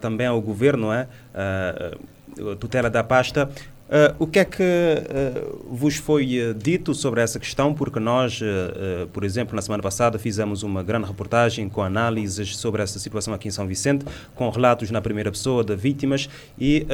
também 0.00 0.26
ao 0.26 0.40
governo, 0.40 0.92
é? 0.92 1.06
tutela 2.58 2.90
da 2.90 3.04
pasta. 3.04 3.48
Uh, 3.86 4.10
o 4.18 4.26
que 4.26 4.40
é 4.40 4.44
que 4.44 4.64
uh, 4.64 5.64
vos 5.70 5.94
foi 5.94 6.40
uh, 6.40 6.52
dito 6.52 6.92
sobre 6.92 7.20
essa 7.20 7.38
questão? 7.38 7.72
Porque 7.72 8.00
nós, 8.00 8.40
por 9.12 9.22
exemplo, 9.22 9.54
na 9.54 9.62
semana 9.62 9.82
passada 9.82 10.18
fizemos 10.18 10.62
uma 10.62 10.82
grande 10.82 11.06
reportagem 11.06 11.68
com 11.68 11.82
análises 11.82 12.56
sobre 12.56 12.82
essa 12.82 12.98
situação 12.98 13.32
aqui 13.32 13.48
em 13.48 13.50
São 13.50 13.66
Vicente, 13.66 14.04
com 14.34 14.48
relatos 14.50 14.90
na 14.90 15.00
primeira 15.00 15.30
pessoa 15.30 15.62
de 15.62 15.76
vítimas 15.76 16.28
e 16.58 16.86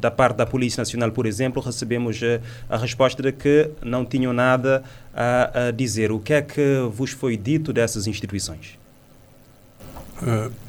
da 0.00 0.10
parte 0.10 0.36
da 0.36 0.46
Polícia 0.46 0.80
Nacional, 0.80 1.10
por 1.10 1.26
exemplo, 1.26 1.62
recebemos 1.62 2.20
a 2.68 2.76
resposta 2.76 3.22
de 3.22 3.32
que 3.32 3.70
não 3.82 4.04
tinham 4.04 4.32
nada 4.32 4.82
a, 5.14 5.68
a, 5.68 5.70
dizer. 5.70 6.12
O 6.12 6.18
que 6.18 6.32
é 6.32 6.42
que 6.42 6.88
vos 6.92 7.10
foi 7.10 7.36
dito 7.36 7.72
dessas 7.72 8.06
instituições? 8.06 8.78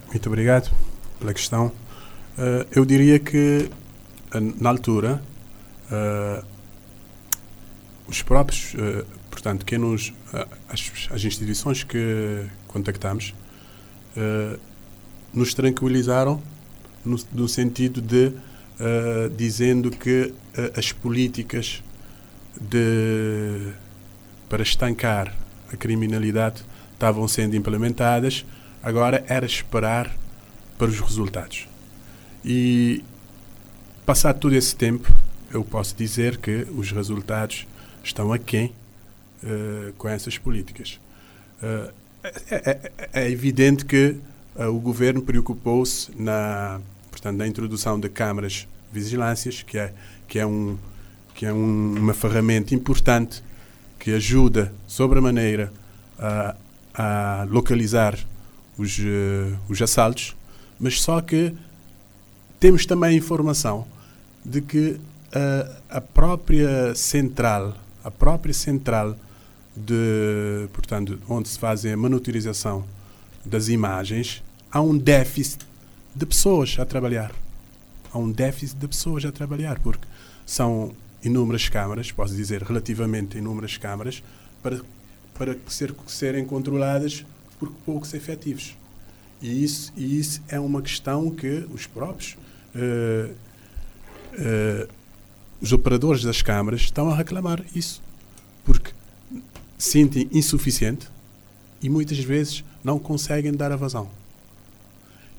muito 0.09 0.27
obrigado 0.27 0.71
pela 1.19 1.33
questão. 1.33 1.71
eu 2.73 2.85
diria 2.85 3.19
que, 3.19 3.69
na 4.59 4.69
altura, 4.69 5.21
uh, 5.91 6.45
os 8.07 8.21
próprios, 8.21 8.73
uh, 8.73 9.05
portanto, 9.29 9.65
quem 9.65 9.77
nos, 9.77 10.09
uh, 10.09 10.47
as, 10.69 11.09
as, 11.11 11.23
instituições 11.23 11.83
que 11.83 12.45
contactamos 12.67 13.33
nos 15.33 15.53
tranquilizaram 15.53 16.41
no, 17.05 17.17
no 17.31 17.47
sentido 17.47 18.01
de 18.01 18.33
dizendo 19.37 19.89
que 19.89 20.33
as 20.75 20.91
políticas 20.91 21.81
de, 22.59 23.71
para 24.49 24.63
estancar 24.63 25.33
a 25.71 25.77
criminalidade 25.77 26.63
estavam 26.93 27.25
sendo 27.27 27.55
implementadas, 27.55 28.45
agora 28.83 29.23
era 29.29 29.45
esperar 29.45 30.11
para 30.77 30.89
os 30.89 30.99
resultados. 30.99 31.69
E 32.43 33.03
passado 34.05 34.39
todo 34.39 34.53
esse 34.53 34.75
tempo, 34.75 35.13
eu 35.53 35.63
posso 35.63 35.95
dizer 35.95 36.37
que 36.37 36.67
os 36.75 36.91
resultados 36.91 37.67
estão 38.03 38.31
aquém 38.31 38.73
uh, 39.43 39.93
com 39.97 40.07
essas 40.07 40.37
políticas. 40.37 40.99
Uh, 41.61 41.91
é, 42.23 42.31
é, 42.51 42.91
é, 43.13 43.29
evidente 43.29 43.85
que 43.85 44.15
uh, 44.55 44.65
o 44.65 44.79
governo 44.79 45.21
preocupou-se 45.21 46.11
na, 46.19 46.79
portanto, 47.09 47.37
na 47.37 47.47
introdução 47.47 47.99
de 47.99 48.09
câmaras 48.09 48.67
vigilâncias, 48.91 49.63
que 49.63 49.77
é, 49.77 49.93
que 50.27 50.39
é, 50.39 50.45
um, 50.45 50.77
que 51.33 51.45
é 51.45 51.53
um, 51.53 51.95
uma 51.97 52.13
ferramenta 52.13 52.73
importante 52.73 53.43
que 53.99 54.13
ajuda, 54.13 54.73
sobremaneira, 54.87 55.71
a, 56.17 56.55
a 56.93 57.47
localizar 57.49 58.17
os, 58.77 58.99
os 59.69 59.81
assaltos, 59.81 60.35
mas 60.79 60.99
só 61.01 61.21
que 61.21 61.53
temos 62.59 62.85
também 62.85 63.17
informação 63.17 63.85
de 64.43 64.61
que 64.61 64.99
a, 65.89 66.01
própria 66.01 66.93
central, 66.95 67.75
a 68.03 68.11
própria 68.11 68.53
central 68.53 69.15
de, 69.75 70.67
portanto, 70.73 71.19
onde 71.29 71.47
se 71.47 71.57
faz 71.57 71.85
a 71.85 71.95
monitorização 71.95 72.85
das 73.45 73.69
imagens, 73.69 74.43
há 74.71 74.81
um 74.81 74.97
déficit 74.97 75.65
de 76.15 76.25
pessoas 76.25 76.77
a 76.79 76.85
trabalhar. 76.85 77.31
Há 78.11 78.17
um 78.17 78.31
déficit 78.31 78.77
de 78.77 78.87
pessoas 78.87 79.23
a 79.25 79.31
trabalhar, 79.31 79.79
porque 79.79 80.05
são 80.45 80.93
inúmeras 81.23 81.69
câmaras, 81.69 82.11
posso 82.11 82.35
dizer 82.35 82.61
relativamente 82.63 83.37
inúmeras 83.37 83.77
câmaras, 83.77 84.21
para, 84.61 84.81
para 85.33 85.55
ser, 85.67 85.95
serem 86.07 86.45
controladas 86.45 87.25
por 87.59 87.71
poucos 87.85 88.13
efetivos. 88.13 88.75
E 89.41 89.63
isso, 89.63 89.93
e 89.95 90.19
isso 90.19 90.41
é 90.49 90.59
uma 90.59 90.81
questão 90.81 91.31
que 91.31 91.65
os 91.73 91.87
próprios 91.87 92.37
uh, 92.75 93.31
uh, 94.33 95.00
os 95.61 95.71
operadores 95.71 96.23
das 96.23 96.41
câmaras 96.41 96.81
estão 96.81 97.09
a 97.09 97.15
reclamar 97.15 97.63
isso. 97.75 98.01
Porque 98.65 98.91
sentem 99.77 100.29
insuficiente 100.31 101.07
e 101.81 101.89
muitas 101.89 102.19
vezes 102.19 102.63
não 102.83 102.99
conseguem 102.99 103.53
dar 103.53 103.71
a 103.71 103.75
vazão. 103.75 104.09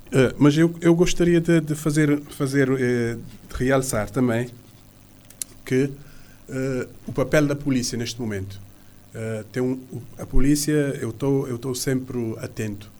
Uh, 0.08 0.34
mas 0.38 0.56
eu, 0.56 0.74
eu 0.80 0.94
gostaria 0.94 1.40
de, 1.40 1.60
de 1.60 1.74
fazer, 1.74 2.20
fazer 2.30 2.68
de 2.68 3.18
realçar 3.54 4.10
também 4.10 4.48
que 5.64 5.90
o 7.06 7.12
papel 7.12 7.46
da 7.46 7.56
polícia 7.56 7.96
neste 7.96 8.20
momento 8.20 8.60
Uh, 9.12 9.44
tem 9.52 9.62
um, 9.62 9.78
a 10.16 10.24
polícia, 10.24 10.72
eu 10.98 11.10
estou 11.10 11.46
eu 11.46 11.56
estou 11.56 11.74
sempre 11.74 12.34
atento 12.38 12.90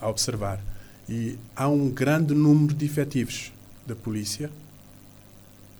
a 0.00 0.08
observar 0.08 0.58
e 1.06 1.36
há 1.54 1.68
um 1.68 1.90
grande 1.90 2.32
número 2.32 2.72
de 2.72 2.86
efetivos 2.86 3.52
da 3.86 3.94
polícia 3.94 4.50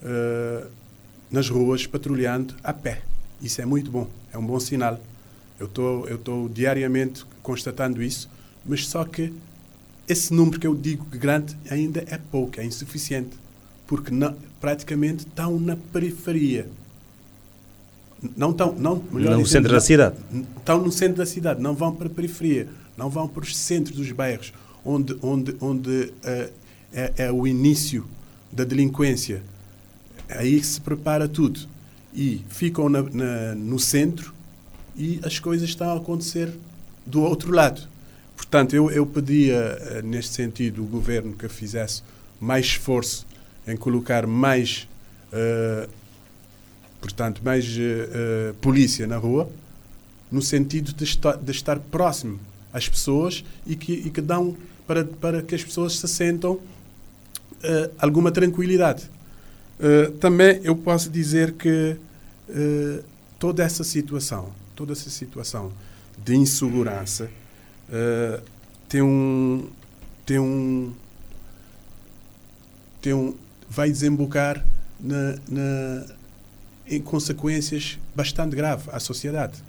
uh, 0.02 0.70
nas 1.30 1.48
ruas 1.48 1.86
patrulhando 1.86 2.54
a 2.62 2.72
pé. 2.72 3.02
Isso 3.40 3.60
é 3.60 3.66
muito 3.66 3.90
bom, 3.90 4.08
é 4.32 4.38
um 4.38 4.46
bom 4.46 4.58
sinal. 4.58 5.00
Eu 5.58 5.66
estou 5.66 6.08
eu 6.08 6.16
estou 6.16 6.48
diariamente 6.48 7.24
constatando 7.42 8.02
isso, 8.02 8.28
mas 8.64 8.86
só 8.86 9.04
que 9.04 9.32
esse 10.08 10.32
número 10.32 10.58
que 10.58 10.66
eu 10.66 10.74
digo 10.74 11.04
grande 11.04 11.56
ainda 11.70 12.04
é 12.08 12.18
pouco, 12.18 12.60
é 12.60 12.64
insuficiente, 12.64 13.36
porque 13.86 14.10
não, 14.10 14.34
praticamente 14.60 15.26
estão 15.26 15.58
na 15.60 15.76
periferia 15.76 16.68
não 18.36 18.50
estão, 18.50 18.72
não, 18.72 18.96
no 19.12 19.46
centro 19.46 19.72
da 19.72 19.80
cidade. 19.80 20.16
Estão 20.56 20.82
no 20.82 20.90
centro 20.90 21.18
da 21.18 21.26
cidade, 21.26 21.60
não 21.60 21.74
vão 21.74 21.94
para 21.94 22.08
a 22.08 22.10
periferia, 22.10 22.68
não 22.96 23.08
vão 23.08 23.28
para 23.28 23.42
os 23.42 23.56
centros 23.56 23.96
dos 23.96 24.10
bairros, 24.10 24.52
onde, 24.84 25.16
onde, 25.22 25.56
onde 25.60 25.90
uh, 25.90 26.50
é, 26.92 27.12
é, 27.16 27.32
o 27.32 27.46
início 27.46 28.04
da 28.50 28.64
delinquência. 28.64 29.42
É 30.28 30.38
aí 30.38 30.60
que 30.60 30.66
se 30.66 30.80
prepara 30.80 31.28
tudo. 31.28 31.60
E 32.14 32.42
ficam 32.48 32.88
na, 32.88 33.02
na, 33.02 33.54
no 33.54 33.78
centro 33.78 34.34
e 34.96 35.20
as 35.22 35.38
coisas 35.38 35.68
estão 35.68 35.90
a 35.90 35.96
acontecer 35.96 36.52
do 37.06 37.22
outro 37.22 37.52
lado. 37.52 37.82
Portanto, 38.36 38.74
eu, 38.74 38.90
eu 38.90 39.06
pedia, 39.06 39.78
uh, 39.80 40.06
neste 40.06 40.34
sentido, 40.34 40.82
o 40.82 40.86
governo 40.86 41.34
que 41.34 41.48
fizesse 41.48 42.02
mais 42.40 42.66
esforço 42.66 43.26
em 43.66 43.76
colocar 43.76 44.26
mais 44.26 44.88
uh, 45.32 45.88
portanto, 47.00 47.40
mais 47.44 47.66
uh, 47.66 48.54
polícia 48.60 49.06
na 49.06 49.16
rua, 49.16 49.48
no 50.30 50.42
sentido 50.42 50.92
de 50.92 51.04
estar, 51.04 51.36
de 51.36 51.50
estar 51.50 51.78
próximo 51.78 52.38
às 52.72 52.88
pessoas 52.88 53.44
e 53.66 53.76
que, 53.76 53.92
e 53.92 54.10
que 54.10 54.20
dão 54.20 54.56
para, 54.86 55.04
para 55.04 55.42
que 55.42 55.54
as 55.54 55.64
pessoas 55.64 55.98
se 55.98 56.08
sentam 56.08 56.52
uh, 56.52 56.62
alguma 57.98 58.30
tranquilidade. 58.30 59.10
Uh, 59.78 60.12
também 60.18 60.60
eu 60.64 60.74
posso 60.76 61.08
dizer 61.10 61.52
que 61.52 61.96
toda 63.38 63.62
essa 63.62 63.84
situação, 63.84 64.52
toda 64.74 64.92
essa 64.92 65.10
situação 65.10 65.70
de 66.16 66.34
insegurança 66.34 67.30
tem 68.88 69.02
um 69.02 69.68
tem 70.24 70.38
um 70.38 70.94
tem 73.02 73.12
um 73.12 73.36
vai 73.68 73.90
desembocar 73.90 74.64
na, 74.98 75.36
na 75.46 76.06
em 76.86 77.00
consequências 77.00 77.98
bastante 78.14 78.56
graves 78.56 78.88
à 78.88 78.98
sociedade. 78.98 79.62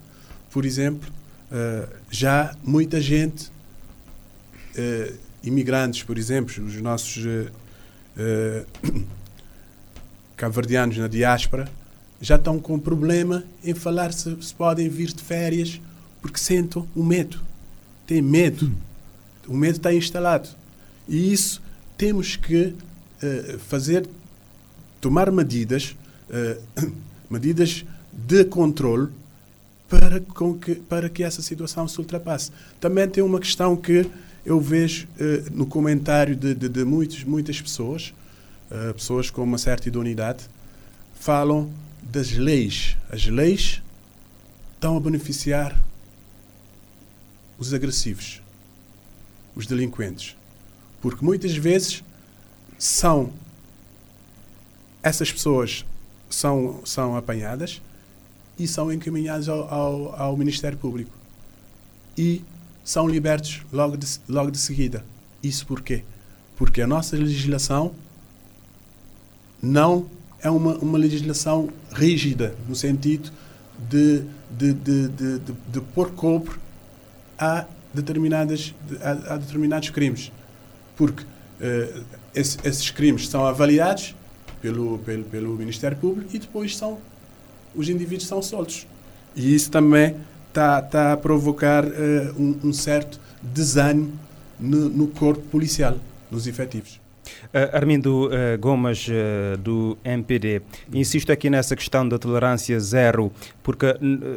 Por 0.51 0.65
exemplo, 0.65 1.11
uh, 1.51 1.87
já 2.09 2.55
muita 2.63 3.01
gente, 3.01 3.47
uh, 3.47 5.17
imigrantes, 5.43 6.03
por 6.03 6.17
exemplo, 6.17 6.63
os 6.63 6.81
nossos 6.81 7.25
uh, 7.25 9.05
cabo-verdianos 10.39 10.97
na 10.97 11.07
diáspora, 11.07 11.69
já 12.21 12.35
estão 12.35 12.59
com 12.59 12.79
problema 12.79 13.43
em 13.63 13.73
falar 13.73 14.13
se, 14.13 14.35
se 14.41 14.53
podem 14.53 14.89
vir 14.89 15.13
de 15.13 15.21
férias 15.21 15.79
porque 16.21 16.37
sentem 16.37 16.83
o 16.95 17.03
medo. 17.03 17.39
Têm 18.07 18.21
medo. 18.21 18.71
O 19.47 19.55
medo 19.55 19.77
está 19.77 19.93
instalado. 19.93 20.49
E 21.07 21.31
isso 21.31 21.61
temos 21.97 22.35
que 22.35 22.73
fazer, 23.67 24.07
tomar 25.01 25.31
medidas 25.31 25.95
medidas 27.29 27.85
de 28.11 28.45
controle 28.45 29.09
para, 29.89 30.19
com 30.19 30.53
que, 30.53 30.75
para 30.75 31.09
que 31.09 31.23
essa 31.23 31.41
situação 31.41 31.87
se 31.87 31.99
ultrapasse. 31.99 32.51
Também 32.79 33.07
tem 33.07 33.23
uma 33.23 33.39
questão 33.39 33.75
que 33.75 34.09
eu 34.45 34.59
vejo 34.59 35.07
eh, 35.19 35.43
no 35.51 35.65
comentário 35.65 36.35
de, 36.35 36.53
de, 36.53 36.69
de 36.69 36.83
muitos, 36.83 37.23
muitas 37.23 37.59
pessoas, 37.61 38.13
eh, 38.71 38.93
pessoas 38.93 39.29
com 39.29 39.43
uma 39.43 39.57
certa 39.57 39.87
idoneidade, 39.87 40.43
falam 41.19 41.71
das 42.01 42.31
leis. 42.31 42.97
As 43.11 43.25
leis 43.25 43.81
estão 44.73 44.95
a 44.95 44.99
beneficiar 44.99 45.79
os 47.57 47.73
agressivos, 47.73 48.41
os 49.55 49.65
delinquentes. 49.65 50.35
Porque 51.01 51.23
muitas 51.23 51.55
vezes 51.55 52.03
são 52.77 53.31
essas 55.01 55.31
pessoas 55.31 55.85
são, 56.29 56.81
são 56.85 57.15
apanhadas 57.15 57.81
e 58.57 58.67
são 58.67 58.91
encaminhadas 58.91 59.49
ao, 59.49 59.73
ao, 59.73 60.21
ao 60.21 60.37
Ministério 60.37 60.77
Público. 60.77 61.11
E 62.17 62.43
são 62.83 63.07
libertos 63.07 63.61
logo 63.71 63.97
de, 63.97 64.05
logo 64.27 64.51
de 64.51 64.57
seguida. 64.57 65.03
Isso 65.41 65.65
por 65.65 65.81
quê? 65.81 66.03
Porque 66.57 66.81
a 66.81 66.87
nossa 66.87 67.15
legislação 67.15 67.93
não 69.61 70.07
é 70.41 70.49
uma, 70.49 70.75
uma 70.77 70.97
legislação 70.97 71.69
rígida, 71.91 72.55
no 72.67 72.75
sentido 72.75 73.31
de, 73.89 74.23
de, 74.49 74.73
de, 74.73 75.07
de, 75.07 75.39
de, 75.39 75.53
de 75.67 75.81
pôr 75.93 76.11
cobre 76.11 76.55
a, 77.37 77.65
determinadas, 77.93 78.73
a, 79.01 79.33
a 79.33 79.37
determinados 79.37 79.89
crimes. 79.89 80.31
Porque 80.95 81.23
uh, 81.23 82.03
esse, 82.33 82.57
esses 82.63 82.89
crimes 82.89 83.27
são 83.27 83.45
avaliados 83.45 84.15
pelo, 84.61 84.99
pelo, 84.99 85.23
pelo 85.25 85.55
Ministério 85.55 85.97
Público 85.97 86.35
e 86.35 86.39
depois 86.39 86.75
são 86.75 86.97
os 87.75 87.87
indivíduos 87.87 88.27
são 88.27 88.41
soltos. 88.41 88.87
E 89.35 89.53
isso 89.53 89.69
também 89.69 90.15
está 90.47 90.81
tá 90.81 91.13
a 91.13 91.17
provocar 91.17 91.85
uh, 91.85 91.89
um, 92.37 92.59
um, 92.65 92.73
certo 92.73 93.19
desânimo 93.41 94.11
no, 94.59 94.89
no 94.89 95.07
corpo 95.07 95.41
policial, 95.43 95.97
nos 96.31 96.47
efetivos. 96.47 96.99
Uh, 97.49 97.75
Armindo 97.75 98.27
uh, 98.27 98.59
Gomes, 98.59 99.07
uh, 99.07 99.57
do 99.57 99.97
MPD, 100.03 100.61
insisto 100.93 101.31
aqui 101.31 101.49
nessa 101.49 101.75
questão 101.75 102.07
da 102.07 102.19
tolerância 102.19 102.79
zero, 102.79 103.31
porque 103.63 103.95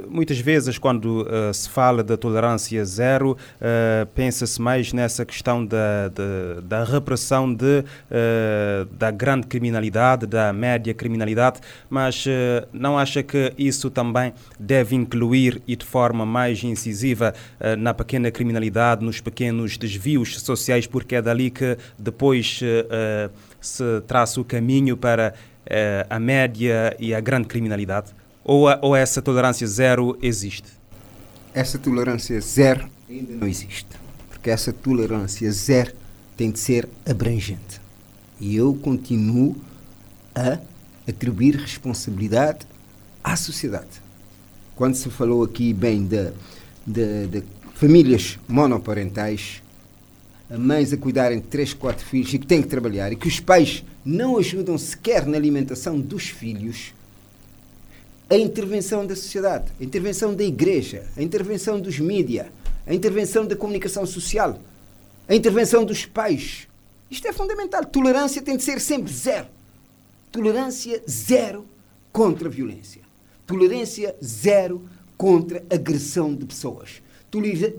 muitas 0.09 0.39
vezes, 0.39 0.79
quando 0.79 1.27
se 1.53 1.69
fala 1.69 2.03
da 2.03 2.17
tolerância 2.17 2.85
zero, 2.85 3.37
pensa-se 4.15 4.61
mais 4.61 4.93
nessa 4.93 5.25
questão 5.25 5.65
da, 5.65 6.09
da, 6.09 6.61
da 6.63 6.85
repressão 6.85 7.53
de, 7.53 7.85
da 8.91 9.11
grande 9.11 9.47
criminalidade, 9.47 10.27
da 10.27 10.53
média 10.53 10.93
criminalidade, 10.93 11.61
mas 11.89 12.27
não 12.73 12.99
acha 12.99 13.23
que 13.23 13.55
isso 13.57 13.91
também 13.91 14.35
deve 14.59 14.95
incluir 14.95 15.63
e 15.67 15.77
de 15.77 15.87
forma 15.87 16.27
mais 16.27 16.63
incisiva 16.63 17.33
na 17.79 17.95
pequena 17.95 18.31
criminalidade, 18.31 19.05
nos 19.05 19.21
pequenos 19.21 19.79
desvios 19.79 20.41
sociais, 20.41 20.87
porque 20.87 21.15
é 21.15 21.23
dali 21.23 21.51
que 21.51 21.79
depois 21.99 22.61
uh, 22.83 23.33
se 23.61 24.01
traça 24.07 24.41
o 24.41 24.45
caminho 24.45 24.97
para 24.97 25.35
uh, 25.35 26.07
a 26.09 26.19
média 26.19 26.97
e 26.99 27.15
a 27.15 27.21
grande 27.21 27.49
criminalidade? 27.49 28.13
Ou, 28.45 28.69
a, 28.69 28.79
ou 28.83 28.97
essa 28.97 29.23
tolerância 29.23 29.67
zero 29.67 30.19
existe? 30.21 30.69
Essa 31.55 31.79
tolerância 31.79 32.41
zero 32.41 32.89
ainda 33.09 33.35
não 33.35 33.47
existe. 33.47 33.87
Porque 34.29 34.51
essa 34.51 34.73
tolerância 34.73 35.51
zero 35.53 35.93
tem 36.37 36.51
de 36.51 36.59
ser 36.59 36.89
abrangente. 37.09 37.81
E 38.41 38.57
eu 38.57 38.75
continuo 38.75 39.57
a 40.35 40.59
atribuir 41.09 41.57
responsabilidade 41.57 42.67
à 43.23 43.37
sociedade. 43.37 44.03
Quando 44.75 44.95
se 44.95 45.09
falou 45.11 45.45
aqui 45.45 45.73
bem 45.73 46.05
de, 46.05 46.33
de, 46.87 47.27
de 47.29 47.45
famílias 47.75 48.39
monoparentais, 48.49 49.62
mães 50.59 50.93
a 50.93 50.97
cuidarem 50.97 51.41
de 51.41 51.47
três, 51.47 51.73
quatro 51.73 52.05
filhos 52.05 52.33
e 52.35 52.39
que 52.39 52.47
têm 52.47 52.63
que 52.63 52.69
trabalhar 52.69 53.13
e 53.13 53.17
que 53.17 53.29
os 53.29 53.41
pais 53.41 53.85
não 54.05 54.37
ajudam 54.37 54.77
sequer 54.77 55.27
na 55.27 55.37
alimentação 55.37 55.99
dos 55.99 56.29
filhos, 56.29 56.93
a 58.29 58.37
intervenção 58.37 59.07
da 59.07 59.15
sociedade, 59.15 59.67
a 59.81 59.85
intervenção 59.85 60.35
da 60.35 60.43
igreja, 60.43 61.07
a 61.17 61.23
intervenção 61.23 61.81
dos 61.81 61.99
mídias, 61.99 62.47
a 62.87 62.95
intervenção 62.95 63.47
da 63.47 63.55
comunicação 63.55 64.07
social, 64.07 64.59
a 65.29 65.35
intervenção 65.35 65.85
dos 65.85 66.07
pais. 66.07 66.67
Isto 67.11 67.29
é 67.29 67.33
fundamental. 67.33 67.85
Tolerância 67.85 68.41
tem 68.41 68.57
de 68.57 68.63
ser 68.63 68.81
sempre 68.81 69.13
zero. 69.13 69.47
Tolerância 70.31 71.03
zero 71.09 71.67
contra 72.11 72.49
a 72.49 72.51
violência. 72.51 73.03
Tolerância 73.47 74.17
zero 74.25 74.89
contra 75.17 75.63
a 75.71 75.75
agressão 75.75 76.35
de 76.35 76.47
pessoas. 76.47 77.03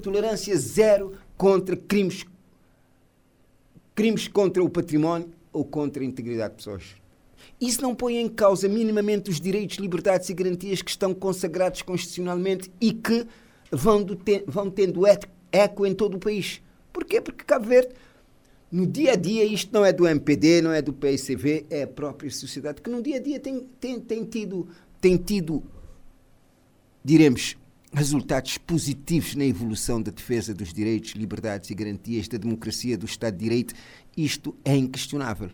Tolerância 0.01 0.55
zero 0.55 1.13
contra 1.35 1.75
crimes 1.75 2.25
crimes 3.95 4.27
contra 4.27 4.63
o 4.63 4.69
património 4.69 5.29
ou 5.51 5.63
contra 5.63 6.01
a 6.01 6.05
integridade 6.05 6.51
de 6.51 6.57
pessoas. 6.57 6.83
Isso 7.59 7.81
não 7.81 7.93
põe 7.93 8.17
em 8.17 8.27
causa 8.27 8.67
minimamente 8.67 9.29
os 9.29 9.39
direitos, 9.39 9.77
liberdades 9.77 10.29
e 10.29 10.33
garantias 10.33 10.81
que 10.81 10.89
estão 10.89 11.13
consagrados 11.13 11.81
constitucionalmente 11.81 12.71
e 12.81 12.91
que 12.91 13.25
vão, 13.71 14.03
te 14.03 14.43
vão 14.47 14.69
tendo 14.69 15.03
eco 15.51 15.85
em 15.85 15.93
todo 15.93 16.15
o 16.15 16.19
país. 16.19 16.61
Porquê? 16.91 17.21
Porque 17.21 17.43
Cabo 17.43 17.67
Verde, 17.67 17.93
no 18.71 18.85
dia 18.87 19.13
a 19.13 19.15
dia, 19.15 19.43
isto 19.45 19.71
não 19.71 19.85
é 19.85 19.93
do 19.93 20.07
MPD, 20.07 20.61
não 20.61 20.71
é 20.71 20.81
do 20.81 20.93
PICV, 20.93 21.65
é 21.69 21.83
a 21.83 21.87
própria 21.87 22.29
sociedade 22.31 22.81
que 22.81 22.89
no 22.89 23.01
dia 23.01 23.17
a 23.17 23.19
dia 23.19 23.39
tem, 23.39 23.67
tem, 23.79 23.99
tem 23.99 24.23
tido, 24.23 24.67
tem 24.99 25.17
tido, 25.17 25.63
diremos, 27.03 27.55
resultados 27.93 28.57
positivos 28.57 29.35
na 29.35 29.45
evolução 29.45 30.01
da 30.01 30.11
defesa 30.11 30.53
dos 30.53 30.73
direitos, 30.73 31.11
liberdades 31.11 31.69
e 31.69 31.75
garantias 31.75 32.27
da 32.27 32.37
democracia, 32.37 32.97
do 32.97 33.05
Estado 33.05 33.37
de 33.37 33.43
Direito. 33.43 33.73
Isto 34.17 34.55
é 34.65 34.75
inquestionável. 34.75 35.51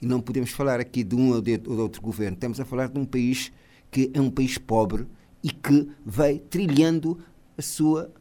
E 0.00 0.06
não 0.06 0.20
podemos 0.20 0.50
falar 0.50 0.80
aqui 0.80 1.04
de 1.04 1.14
um 1.14 1.32
ou 1.32 1.42
de, 1.42 1.60
outro 1.66 2.00
governo. 2.00 2.34
Estamos 2.34 2.58
a 2.58 2.64
falar 2.64 2.88
de 2.88 2.98
um 2.98 3.04
país 3.04 3.52
que 3.90 4.10
é 4.14 4.20
um 4.20 4.30
país 4.30 4.56
pobre 4.56 5.06
e 5.42 5.50
que 5.50 5.88
vai 6.04 6.38
trilhando 6.38 7.18
a 7.56 7.62
sua 7.62 8.12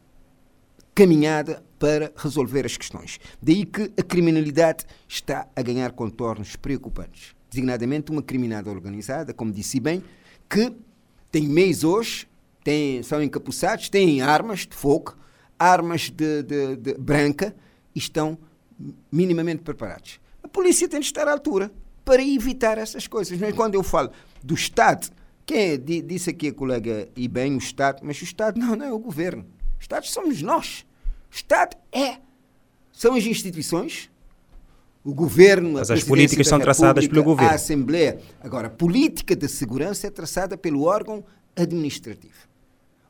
caminhada 0.94 1.64
para 1.80 2.12
resolver 2.16 2.66
as 2.66 2.76
questões. 2.76 3.20
Daí 3.42 3.66
que 3.66 3.92
a 3.98 4.04
criminalidade 4.04 4.86
está 5.08 5.48
a 5.56 5.62
ganhar 5.62 5.92
contornos 5.92 6.56
preocupantes. 6.56 7.36
Designadamente 7.50 8.12
uma 8.12 8.22
criminalidade 8.22 8.76
organizada, 8.76 9.34
como 9.34 9.52
disse 9.52 9.80
bem, 9.80 10.04
que 10.50 10.74
tem 11.32 11.48
meios 11.48 11.84
hoje, 11.84 12.28
são 13.04 13.22
encapuçados, 13.22 13.90
têm 13.90 14.22
armas 14.22 14.66
de 14.66 14.76
fogo, 14.76 15.16
armas 15.58 16.10
de, 16.10 16.44
de, 16.44 16.76
de 16.76 16.94
branca 16.96 17.56
e 17.96 18.00
estão 18.00 18.38
minimamente 19.12 19.64
preparados. 19.64 20.20
A 20.44 20.48
polícia 20.48 20.88
tem 20.88 21.00
de 21.00 21.06
estar 21.06 21.28
à 21.28 21.32
altura 21.32 21.72
para 22.06 22.24
evitar 22.24 22.78
essas 22.78 23.08
coisas. 23.08 23.38
Mas 23.38 23.54
quando 23.54 23.76
eu 23.76 23.84
falo 23.84 24.12
do 24.44 24.54
Estado, 24.54 25.10
quem 25.46 25.74
é, 25.74 25.78
disse 25.78 26.30
aqui 26.30 26.48
a 26.50 26.54
colega 26.54 27.10
e 27.16 27.28
bem 27.28 27.56
o 27.56 27.58
Estado, 27.58 28.02
mas 28.04 28.22
o 28.22 28.24
Estado 28.24 28.60
não, 28.60 28.76
não 28.76 28.86
é 28.86 28.92
o 28.92 29.00
governo. 29.00 29.46
O 29.78 29.82
Estado 29.82 30.06
somos 30.06 30.42
nós. 30.42 30.86
O 31.32 31.36
Estado 31.36 31.76
é. 31.92 32.18
São 32.94 33.14
as 33.14 33.26
instituições, 33.26 34.10
o 35.04 35.14
governo, 35.14 35.74
Mas 35.74 35.92
as 35.92 36.04
políticas 36.04 36.48
são 36.48 36.60
traçadas 36.60 37.08
pelo 37.08 37.24
governo. 37.24 37.52
A 37.52 37.56
Assembleia. 37.56 38.20
Agora, 38.42 38.68
a 38.68 38.70
política 38.70 39.36
de 39.36 39.48
segurança 39.48 40.08
é 40.08 40.10
traçada 40.10 40.58
pelo 40.58 40.84
órgão 40.84 41.24
administrativo. 41.56 42.47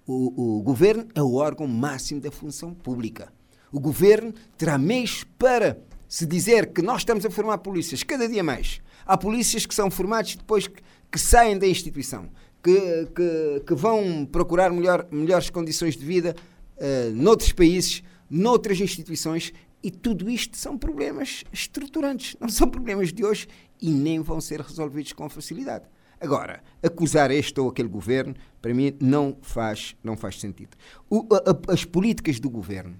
O, 0.07 0.59
o 0.59 0.63
governo 0.63 1.05
é 1.13 1.21
o 1.21 1.33
órgão 1.33 1.67
máximo 1.67 2.21
da 2.21 2.31
função 2.31 2.73
pública. 2.73 3.27
O 3.69 3.79
governo 3.79 4.33
terá 4.57 4.77
meios 4.77 5.25
para 5.37 5.77
se 6.07 6.25
dizer 6.25 6.71
que 6.71 6.81
nós 6.81 7.01
estamos 7.01 7.25
a 7.25 7.29
formar 7.29 7.57
polícias 7.57 8.03
cada 8.03 8.25
dia 8.25 8.41
mais, 8.41 8.81
há 9.05 9.17
polícias 9.17 9.65
que 9.65 9.75
são 9.75 9.91
formados 9.91 10.37
depois 10.37 10.65
que, 10.65 10.81
que 11.11 11.19
saem 11.19 11.59
da 11.59 11.67
instituição, 11.67 12.29
que, 12.63 13.09
que, 13.13 13.63
que, 13.67 13.75
vão 13.75 14.25
procurar 14.25 14.71
melhor, 14.71 15.05
melhores 15.11 15.49
condições 15.49 15.97
de 15.97 16.05
vida 16.05 16.33
uh, 16.77 17.13
noutros 17.13 17.51
países, 17.51 18.01
noutras 18.29 18.79
instituições, 18.79 19.51
e 19.83 19.91
tudo 19.91 20.29
isto 20.29 20.55
são 20.55 20.77
problemas 20.77 21.43
estruturantes, 21.51 22.37
não 22.39 22.47
são 22.47 22.69
problemas 22.69 23.11
de 23.11 23.25
hoje 23.25 23.47
e 23.81 23.89
nem 23.89 24.21
vão 24.21 24.39
ser 24.39 24.61
resolvidos 24.61 25.11
com 25.11 25.27
facilidade. 25.27 25.85
Agora, 26.19 26.63
acusar 26.81 27.29
este 27.31 27.59
ou 27.59 27.69
aquele 27.69 27.87
governo, 27.87 28.35
para 28.61 28.73
mim, 28.73 28.95
não 28.99 29.37
faz, 29.41 29.95
não 30.03 30.17
faz 30.17 30.39
sentido. 30.39 30.75
O, 31.09 31.27
a, 31.31 31.73
as 31.73 31.85
políticas 31.85 32.39
do 32.39 32.49
governo 32.49 32.95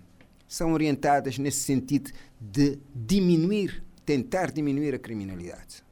são 0.48 0.72
orientadas 0.74 1.38
nesse 1.38 1.60
sentido 1.60 2.12
de 2.40 2.80
diminuir, 2.96 3.84
tentar 4.06 4.52
diminuir 4.52 4.94
a 4.94 5.00
criminalidade. 5.00 5.84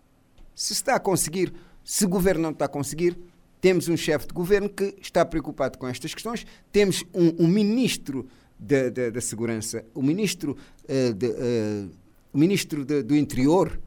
Se 0.53 0.73
está 0.73 0.95
a 0.95 0.99
conseguir, 0.99 1.53
se 1.83 2.05
o 2.05 2.09
governo 2.09 2.43
não 2.43 2.51
está 2.51 2.65
a 2.65 2.69
conseguir, 2.69 3.17
temos 3.59 3.89
um 3.89 3.97
chefe 3.97 4.27
de 4.27 4.33
governo 4.33 4.69
que 4.69 4.95
está 5.01 5.25
preocupado 5.25 5.77
com 5.77 5.87
estas 5.87 6.13
questões, 6.13 6.45
temos 6.71 7.03
um, 7.13 7.45
um 7.45 7.47
ministro 7.47 8.27
da, 8.57 8.89
da, 8.89 9.09
da, 9.09 9.21
Segurança, 9.21 9.83
o 9.93 10.01
ministro, 10.01 10.55
uh, 10.83 11.13
de, 11.13 11.27
uh, 11.27 11.91
o 12.31 12.37
ministro 12.37 12.85
de, 12.85 13.01
do 13.03 13.15
Interior 13.15 13.79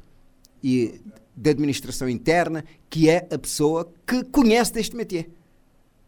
e 0.63 1.01
da 1.39 1.51
Administração 1.51 2.09
Interna, 2.09 2.65
que 2.91 3.09
é 3.09 3.29
a 3.33 3.39
pessoa 3.39 3.93
que 4.07 4.25
conhece 4.25 4.73
deste 4.73 4.97
métier 4.97 5.31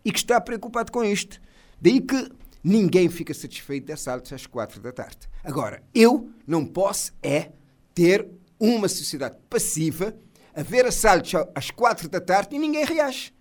e 0.05 0.11
que 0.11 0.19
está 0.19 0.41
preocupado 0.41 0.91
com 0.91 1.05
isto. 1.05 1.41
Daí 1.81 2.01
que 2.01 2.31
ninguém 2.65 3.09
fica 3.09 3.33
satisfeito 3.33 3.87
de 3.87 3.93
assaltos 3.93 4.33
às 4.33 4.47
quatro 4.47 4.81
da 4.81 4.93
tarde. 4.93 5.29
Agora, 5.45 5.83
eu 5.95 6.31
não 6.47 6.67
posso 6.67 7.13
é 7.23 7.53
ter 7.95 8.29
uma 8.59 8.89
sociedade 8.89 9.37
passiva 9.49 10.17
a 10.53 10.63
ver 10.63 10.85
assaltos 10.85 11.33
às 11.55 11.71
quatro 11.71 12.09
da 12.09 12.21
tarde 12.21 12.57
e 12.57 12.59
ninguém 12.59 12.85
reage. 12.85 13.33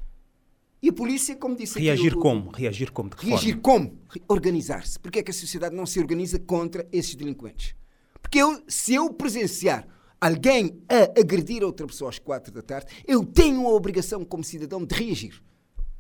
E 0.82 0.90
a 0.90 0.94
polícia, 0.94 1.36
como 1.36 1.56
disse 1.56 1.78
Reagir 1.78 2.14
aqui, 2.14 2.22
como? 2.22 2.52
Reagir 2.52 2.92
como? 2.92 3.10
De 3.10 3.16
reagir 3.18 3.60
forma? 3.62 3.62
como? 3.62 4.00
Organizar-se. 4.30 4.98
Porque 5.00 5.20
é 5.20 5.24
que 5.24 5.32
a 5.32 5.34
sociedade 5.34 5.76
não 5.76 5.86
se 5.86 6.00
organiza 6.00 6.40
contra 6.40 6.88
esses 6.92 7.16
delinquentes? 7.16 7.76
Porque 8.22 8.38
eu, 8.40 8.64
se 8.68 8.94
eu 8.94 9.12
presenciar 9.12 9.86
alguém 10.20 10.82
a 10.90 11.20
agredir 11.20 11.64
outra 11.64 11.88
pessoa 11.88 12.10
às 12.10 12.20
quatro 12.20 12.52
da 12.52 12.62
tarde, 12.62 12.88
eu 13.08 13.26
tenho 13.26 13.66
a 13.66 13.70
obrigação 13.72 14.26
como 14.26 14.44
cidadão 14.44 14.86
de 14.86 14.96
reagir. 14.96 15.42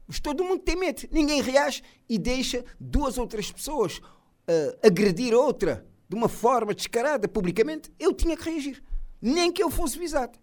Mas 0.07 0.19
todo 0.19 0.43
mundo 0.43 0.61
tem 0.63 0.75
medo. 0.75 1.03
Ninguém 1.11 1.41
reage 1.41 1.83
e 2.09 2.17
deixa 2.17 2.65
duas 2.79 3.17
ou 3.17 3.27
três 3.27 3.51
pessoas 3.51 3.97
uh, 3.97 4.79
agredir 4.83 5.33
outra 5.33 5.85
de 6.09 6.15
uma 6.15 6.27
forma 6.27 6.73
descarada 6.73 7.27
publicamente. 7.27 7.91
Eu 7.99 8.13
tinha 8.13 8.35
que 8.35 8.49
reagir. 8.49 8.83
Nem 9.21 9.51
que 9.51 9.61
eu 9.61 9.69
fosse 9.69 9.99
visado. 9.99 10.37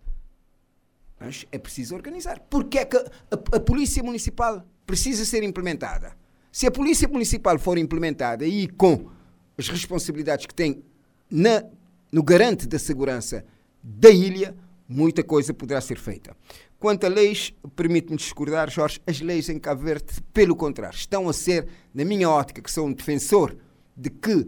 Mas 1.19 1.45
é 1.51 1.59
preciso 1.59 1.95
organizar. 1.97 2.39
Porque 2.49 2.79
é 2.79 2.85
que 2.85 2.97
a, 2.97 3.01
a, 3.31 3.57
a 3.57 3.61
Polícia 3.61 4.03
Municipal 4.03 4.65
precisa 4.87 5.25
ser 5.25 5.43
implementada? 5.43 6.17
Se 6.53 6.67
a 6.67 6.71
Polícia 6.71 7.09
Municipal 7.09 7.59
for 7.59 7.77
implementada 7.77 8.47
e 8.47 8.69
com 8.69 9.11
as 9.59 9.69
responsabilidades 9.69 10.47
que 10.47 10.55
tem 10.55 10.83
na, 11.29 11.65
no 12.13 12.23
garante 12.23 12.69
da 12.69 12.79
segurança 12.79 13.45
da 13.89 14.11
ilha, 14.11 14.53
muita 14.89 15.23
coisa 15.23 15.55
poderá 15.55 15.81
ser 15.81 15.97
feita. 15.97 16.37
Quanto 16.77 17.05
a 17.05 17.09
leis, 17.09 17.55
permite-me 17.77 18.17
discordar, 18.17 18.69
Jorge, 18.69 19.01
as 19.07 19.21
leis 19.21 19.49
em 19.49 19.61
Cabo 19.61 19.83
Verde, 19.83 20.21
pelo 20.33 20.57
contrário, 20.57 20.97
estão 20.97 21.29
a 21.29 21.33
ser, 21.33 21.69
na 21.95 22.05
minha 22.05 22.29
ótica, 22.29 22.61
que 22.61 22.71
sou 22.71 22.87
um 22.87 22.93
defensor 22.93 23.57
de 23.97 24.11
que 24.11 24.45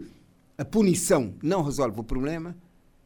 a 0.57 0.65
punição 0.65 1.33
não 1.41 1.63
resolve 1.63 2.01
o 2.01 2.03
problema, 2.03 2.55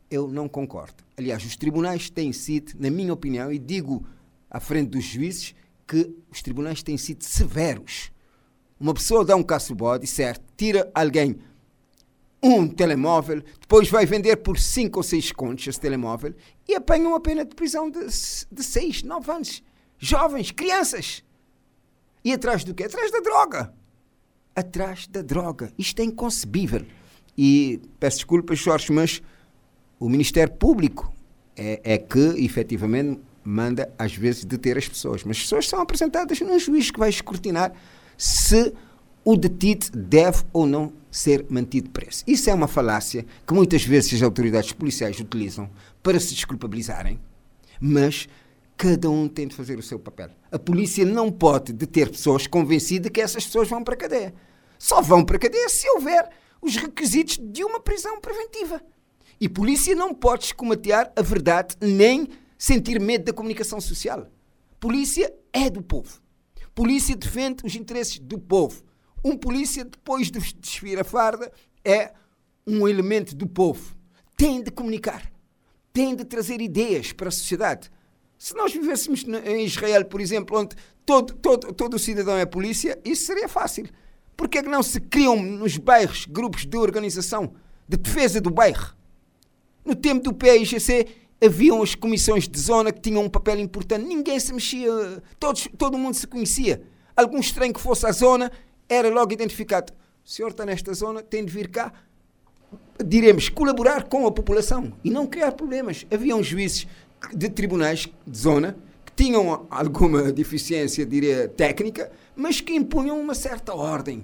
eu 0.10 0.28
não 0.28 0.50
concordo. 0.50 1.04
Aliás, 1.16 1.46
os 1.46 1.56
tribunais 1.56 2.10
têm 2.10 2.34
sido, 2.34 2.74
na 2.80 2.90
minha 2.90 3.14
opinião, 3.14 3.52
e 3.52 3.60
digo 3.60 4.04
à 4.50 4.60
frente 4.60 4.90
dos 4.90 5.04
juízes, 5.04 5.54
que 5.88 6.16
os 6.32 6.42
tribunais 6.42 6.82
têm 6.82 6.98
sido 6.98 7.24
severos. 7.24 8.12
Uma 8.80 8.94
pessoa 8.96 9.24
dá 9.24 9.36
um 9.36 9.44
caço-bode, 9.44 10.08
certo, 10.08 10.44
tira 10.58 10.92
alguém 10.96 11.38
um 12.44 12.68
telemóvel, 12.68 13.42
depois 13.62 13.90
vai 13.90 14.06
vender 14.06 14.36
por 14.38 14.60
5 14.60 15.00
ou 15.00 15.04
6 15.04 15.32
contos 15.32 15.66
esse 15.66 15.80
telemóvel 15.80 16.36
e 16.68 16.76
apanha 16.76 17.08
uma 17.08 17.20
pena 17.20 17.46
de 17.46 17.56
prisão 17.56 17.90
de 17.90 18.12
6, 18.12 19.04
9 19.04 19.32
anos. 19.32 19.64
Jovens, 19.98 20.52
crianças. 20.52 21.24
E 22.24 22.34
atrás 22.34 22.66
do 22.66 22.74
quê? 22.74 22.84
Atrás 22.84 23.10
da 23.12 23.20
droga. 23.20 23.74
Atrás 24.54 25.08
da 25.08 25.22
droga. 25.22 25.72
Isto 25.78 26.02
é 26.02 26.06
inconcebível. 26.06 26.86
E 27.38 27.82
peço 28.00 28.18
desculpas, 28.18 28.60
Jorge, 28.60 28.92
mas 28.92 29.22
o 29.98 30.10
Ministério 30.10 30.54
Público 30.54 31.14
é, 31.56 31.80
é 31.84 31.98
que 31.98 32.20
efetivamente 32.44 33.22
manda 33.44 33.94
às 33.98 34.14
vezes 34.14 34.44
deter 34.44 34.78
as 34.78 34.88
pessoas. 34.88 35.24
Mas 35.24 35.38
as 35.38 35.44
pessoas 35.44 35.68
são 35.68 35.82
apresentadas 35.82 36.40
num 36.42 36.60
juiz 36.60 36.92
que 36.92 37.00
vai 37.00 37.10
escrutinar 37.10 37.74
se 38.18 38.74
o 39.26 39.38
detido 39.38 39.90
deve 39.92 40.44
ou 40.52 40.66
não 40.66 40.94
ser 41.10 41.46
mantido 41.50 41.90
preso. 41.90 42.24
Isso 42.28 42.50
é 42.50 42.54
uma 42.54 42.68
falácia 42.68 43.26
que 43.46 43.54
muitas 43.54 43.84
vezes 43.84 44.16
as 44.16 44.22
autoridades 44.22 44.74
policiais 44.74 45.20
utilizam 45.20 45.70
para 46.02 46.20
se 46.20 46.34
desculpabilizarem, 46.34 47.20
mas 47.80 48.28
cada 48.76 49.10
um 49.10 49.28
tem 49.28 49.48
de 49.48 49.56
fazer 49.56 49.78
o 49.78 49.84
seu 49.84 50.00
papel. 50.00 50.30
A 50.52 50.60
polícia 50.60 51.06
não 51.06 51.32
pode 51.32 51.72
deter 51.72 52.10
pessoas 52.10 52.48
convencidas 52.48 53.12
que 53.12 53.22
essas 53.22 53.46
pessoas 53.46 53.70
vão 53.70 53.84
para 53.84 53.94
a 53.94 53.98
cadeia. 53.98 54.34
Só 54.78 55.02
vão 55.02 55.24
para 55.24 55.38
a 55.38 55.40
cadeia 55.40 55.70
se 55.70 55.90
houver 55.92 56.30
os 56.62 56.76
requisitos 56.76 57.38
de 57.42 57.64
uma 57.64 57.80
prisão 57.80 58.20
preventiva. 58.20 58.82
E 59.40 59.48
polícia 59.48 59.96
não 59.96 60.14
pode 60.14 60.46
escomatear 60.46 61.12
a 61.16 61.22
verdade 61.22 61.76
nem 61.82 62.28
sentir 62.58 63.00
medo 63.00 63.26
da 63.26 63.34
comunicação 63.34 63.80
social. 63.80 64.28
Polícia 64.80 65.34
é 65.52 65.70
do 65.70 65.82
povo. 65.82 66.22
Polícia 66.74 67.16
defende 67.16 67.66
os 67.66 67.76
interesses 67.76 68.20
do 68.20 68.40
povo. 68.40 68.84
Um 69.24 69.38
polícia, 69.38 69.86
depois 69.86 70.30
de 70.30 70.40
desfiar 70.56 71.00
a 71.02 71.04
farda, 71.04 71.52
é 71.84 72.12
um 72.68 72.88
elemento 72.88 73.36
do 73.36 73.48
povo. 73.48 73.96
Tem 74.36 74.62
de 74.62 74.72
comunicar. 74.72 75.32
Tem 75.92 76.16
de 76.16 76.26
trazer 76.26 76.60
ideias 76.62 77.14
para 77.14 77.30
a 77.30 77.32
sociedade. 77.32 77.90
Se 78.38 78.56
nós 78.56 78.74
vivêssemos 78.74 79.24
em 79.46 79.64
Israel, 79.64 80.04
por 80.06 80.20
exemplo, 80.20 80.60
onde 80.60 80.76
todo, 81.06 81.34
todo, 81.36 81.74
todo 81.74 82.00
cidadão 82.00 82.36
é 82.36 82.46
polícia, 82.46 83.00
isso 83.06 83.26
seria 83.26 83.48
fácil. 83.48 83.88
Por 84.36 84.50
que 84.50 84.58
é 84.58 84.64
que 84.64 84.70
não 84.70 84.84
se 84.84 85.00
criam 85.00 85.42
nos 85.42 85.78
bairros 85.78 86.26
grupos 86.26 86.66
de 86.66 86.76
organização 86.76 87.54
de 87.88 87.98
defesa 87.98 88.42
do 88.42 88.50
bairro? 88.50 88.96
No 89.86 89.96
tempo 89.96 90.24
do 90.24 90.34
PIGC 90.34 91.08
haviam 91.46 91.82
as 91.82 91.94
comissões 91.94 92.48
de 92.48 92.60
zona 92.60 92.92
que 92.92 93.02
tinham 93.02 93.24
um 93.24 93.30
papel 93.30 93.60
importante. 93.60 94.06
Ninguém 94.06 94.40
se 94.40 94.54
mexia, 94.54 94.92
todos, 95.40 95.68
todo 95.78 95.98
mundo 95.98 96.16
se 96.16 96.26
conhecia. 96.26 96.82
Algum 97.16 97.40
estranho 97.40 97.74
que 97.74 97.82
fosse 97.82 98.06
à 98.06 98.12
zona 98.12 98.52
era 98.88 99.10
logo 99.10 99.34
identificado. 99.34 99.94
O 100.26 100.30
senhor 100.30 100.50
está 100.50 100.66
nesta 100.66 100.94
zona, 100.94 101.22
tem 101.22 101.44
de 101.44 101.52
vir 101.52 101.70
cá, 101.70 101.92
diremos, 103.06 103.50
colaborar 103.50 104.04
com 104.04 104.26
a 104.26 104.32
população 104.32 104.94
e 105.04 105.10
não 105.10 105.28
criar 105.28 105.52
problemas. 105.54 106.06
Haviam 106.12 106.42
juízes 106.42 106.88
de 107.34 107.50
tribunais 107.50 108.10
de 108.26 108.38
zona 108.38 108.76
que 109.06 109.12
tinham 109.16 109.68
alguma 109.70 110.32
deficiência, 110.32 111.06
diria, 111.06 111.48
técnica, 111.48 112.12
mas 112.36 112.62
que 112.62 112.74
impunham 112.74 113.20
uma 113.20 113.36
certa 113.36 113.74
ordem. 113.74 114.24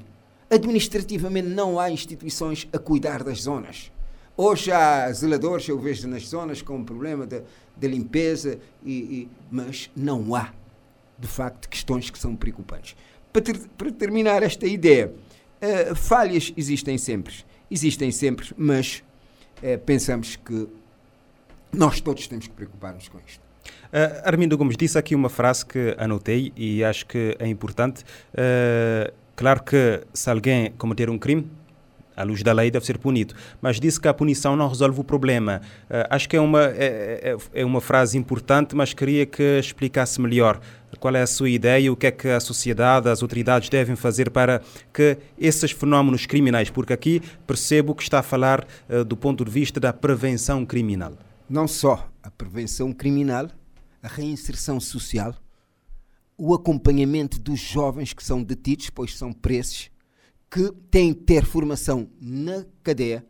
Administrativamente 0.49 1.47
não 1.47 1.79
há 1.79 1.91
instituições 1.91 2.67
a 2.73 2.79
cuidar 2.79 3.23
das 3.23 3.43
zonas. 3.43 3.91
Hoje 4.35 4.71
há 4.71 5.11
zeladores, 5.11 5.67
eu 5.67 5.77
vejo 5.77 6.07
nas 6.07 6.27
zonas 6.27 6.61
com 6.61 6.83
problema 6.83 7.27
de, 7.27 7.43
de 7.75 7.87
limpeza, 7.87 8.57
e, 8.81 8.93
e, 8.93 9.29
mas 9.51 9.91
não 9.93 10.33
há, 10.33 10.53
de 11.19 11.27
facto, 11.27 11.67
questões 11.67 12.09
que 12.09 12.17
são 12.17 12.35
preocupantes. 12.35 12.95
Para, 13.31 13.41
ter, 13.41 13.59
para 13.77 13.91
terminar 13.91 14.43
esta 14.43 14.65
ideia, 14.65 15.11
uh, 15.61 15.95
falhas 15.95 16.51
existem 16.57 16.97
sempre, 16.97 17.33
existem 17.69 18.11
sempre, 18.11 18.51
mas 18.57 19.03
uh, 19.61 19.77
pensamos 19.85 20.35
que 20.35 20.67
nós 21.71 22.01
todos 22.01 22.27
temos 22.27 22.47
que 22.47 22.53
preocupar-nos 22.53 23.07
com 23.07 23.19
isto. 23.27 23.41
Uh, 23.91 24.21
Armindo 24.23 24.57
Gomes 24.57 24.75
disse 24.77 24.97
aqui 24.97 25.15
uma 25.15 25.29
frase 25.29 25.65
que 25.65 25.95
anotei 25.97 26.51
e 26.55 26.83
acho 26.83 27.05
que 27.05 27.35
é 27.39 27.47
importante. 27.47 28.03
Uh, 28.33 29.11
claro 29.35 29.63
que 29.63 30.01
se 30.13 30.29
alguém 30.29 30.71
cometer 30.77 31.09
um 31.09 31.17
crime, 31.17 31.49
à 32.15 32.23
luz 32.23 32.43
da 32.43 32.51
lei, 32.51 32.69
deve 32.69 32.85
ser 32.85 32.97
punido. 32.97 33.33
Mas 33.61 33.79
disse 33.79 33.99
que 33.99 34.07
a 34.07 34.13
punição 34.13 34.55
não 34.55 34.67
resolve 34.67 34.99
o 34.99 35.03
problema. 35.03 35.61
Uh, 35.89 36.05
acho 36.09 36.27
que 36.27 36.35
é 36.35 36.41
uma, 36.41 36.65
é, 36.65 37.35
é, 37.53 37.61
é, 37.61 37.65
uma 37.65 37.79
frase 37.79 38.17
importante, 38.17 38.75
mas 38.75 38.93
queria 38.93 39.25
que 39.25 39.57
explicasse 39.59 40.19
melhor 40.19 40.59
qual 40.97 41.15
é 41.15 41.21
a 41.21 41.27
sua 41.27 41.49
ideia, 41.49 41.91
o 41.91 41.95
que 41.95 42.07
é 42.07 42.11
que 42.11 42.27
a 42.27 42.39
sociedade, 42.39 43.09
as 43.09 43.21
autoridades 43.21 43.69
devem 43.69 43.95
fazer 43.95 44.29
para 44.31 44.61
que 44.93 45.17
esses 45.37 45.71
fenómenos 45.71 46.25
criminais, 46.25 46.69
porque 46.69 46.93
aqui 46.93 47.21
percebo 47.45 47.93
que 47.93 48.03
está 48.03 48.19
a 48.19 48.23
falar 48.23 48.67
uh, 48.89 49.03
do 49.03 49.17
ponto 49.17 49.43
de 49.43 49.51
vista 49.51 49.79
da 49.79 49.93
prevenção 49.93 50.65
criminal. 50.65 51.13
Não 51.49 51.67
só 51.67 52.09
a 52.23 52.31
prevenção 52.31 52.93
criminal, 52.93 53.49
a 54.01 54.07
reinserção 54.07 54.79
social, 54.79 55.35
o 56.37 56.53
acompanhamento 56.53 57.39
dos 57.39 57.59
jovens 57.59 58.13
que 58.13 58.23
são 58.23 58.41
detidos, 58.41 58.89
pois 58.89 59.17
são 59.17 59.33
presos, 59.33 59.89
que 60.49 60.71
têm 60.89 61.13
que 61.13 61.21
ter 61.21 61.45
formação 61.45 62.09
na 62.19 62.65
cadeia 62.81 63.25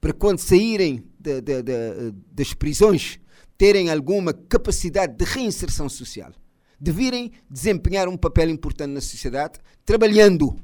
para 0.00 0.12
quando 0.12 0.38
saírem 0.38 1.04
de, 1.18 1.40
de, 1.40 1.62
de, 1.62 2.12
das 2.32 2.54
prisões 2.54 3.18
terem 3.58 3.90
alguma 3.90 4.32
capacidade 4.32 5.16
de 5.16 5.24
reinserção 5.24 5.88
social, 5.88 6.32
de 6.80 6.90
virem 6.90 7.32
desempenhar 7.50 8.08
um 8.08 8.16
papel 8.16 8.48
importante 8.48 8.92
na 8.92 9.00
sociedade, 9.00 9.58
trabalhando, 9.84 10.56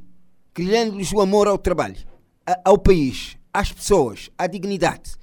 criando-lhes 0.55 1.12
o 1.12 1.21
amor 1.21 1.47
ao 1.47 1.59
trabalho, 1.59 1.99
ao 2.64 2.79
país, 2.79 3.37
às 3.53 3.73
pessoas, 3.73 4.31
à 4.39 4.47
dignidade. 4.47 5.14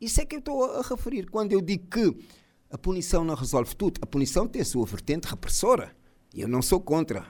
Isso 0.00 0.20
é 0.20 0.26
que 0.26 0.34
eu 0.34 0.40
estou 0.40 0.64
a 0.64 0.82
referir 0.82 1.26
quando 1.30 1.52
eu 1.52 1.60
digo 1.60 1.86
que 1.86 2.16
a 2.70 2.76
punição 2.76 3.22
não 3.24 3.34
resolve 3.34 3.74
tudo. 3.76 4.00
A 4.02 4.06
punição 4.06 4.48
tem 4.48 4.62
a 4.62 4.64
sua 4.64 4.84
vertente 4.84 5.28
repressora. 5.28 5.94
Eu 6.34 6.48
não 6.48 6.60
sou 6.60 6.80
contra. 6.80 7.26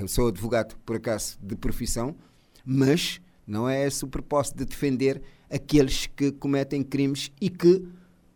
Eu 0.00 0.08
sou 0.08 0.28
advogado, 0.28 0.76
por 0.86 0.96
acaso, 0.96 1.36
de 1.42 1.56
profissão, 1.56 2.16
mas 2.64 3.20
não 3.46 3.68
é 3.68 3.86
esse 3.86 4.04
o 4.04 4.08
propósito 4.08 4.58
de 4.58 4.64
defender 4.64 5.22
aqueles 5.50 6.06
que 6.06 6.32
cometem 6.32 6.82
crimes 6.82 7.30
e 7.40 7.50
que 7.50 7.86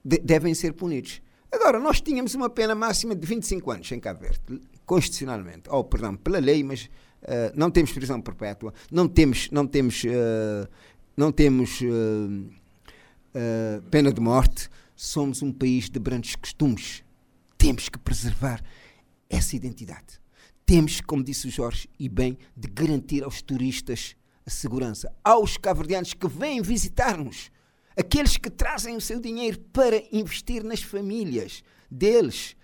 de 0.04 0.18
devem 0.18 0.54
ser 0.54 0.72
punidos. 0.72 1.20
Agora, 1.52 1.80
nós 1.80 2.00
tínhamos 2.00 2.34
uma 2.34 2.48
pena 2.48 2.74
máxima 2.74 3.14
de 3.14 3.26
25 3.26 3.70
anos 3.70 3.90
em 3.90 3.98
Cabo 3.98 4.20
Verde, 4.20 4.40
constitucionalmente, 4.86 5.68
ou, 5.68 5.82
perdão, 5.82 6.16
pela 6.16 6.38
lei, 6.38 6.62
mas 6.62 6.84
uh, 6.84 7.52
não 7.54 7.70
temos 7.70 7.92
prisão 7.92 8.20
perpétua, 8.20 8.72
não 8.90 9.08
temos, 9.08 9.50
não 9.50 9.66
temos, 9.66 10.04
uh, 10.04 10.68
não 11.16 11.32
temos 11.32 11.80
uh, 11.80 12.50
pena 13.90 14.12
de 14.12 14.20
morte, 14.20 14.70
somos 14.94 15.42
um 15.42 15.52
país 15.52 15.90
de 15.90 15.98
grandes 15.98 16.36
costumes. 16.36 17.02
Temos 17.58 17.88
que 17.88 17.98
preservar 17.98 18.62
essa 19.28 19.56
identidade. 19.56 20.20
Temos, 20.64 21.00
como 21.00 21.24
disse 21.24 21.48
o 21.48 21.50
Jorge, 21.50 21.88
e 21.98 22.08
bem, 22.08 22.38
de 22.56 22.68
garantir 22.68 23.24
aos 23.24 23.42
turistas 23.42 24.14
a 24.46 24.50
segurança 24.50 25.12
aos 25.24 25.56
cabo-verdianos 25.56 26.14
que 26.14 26.28
vêm 26.28 26.62
visitar-nos, 26.62 27.50
aqueles 28.00 28.36
que 28.36 28.50
trazem 28.50 28.96
o 28.96 29.00
seu 29.00 29.20
dinheiro 29.20 29.58
para 29.72 30.02
investir 30.10 30.64
nas 30.64 30.82
famílias 30.82 31.62
deles, 31.90 32.56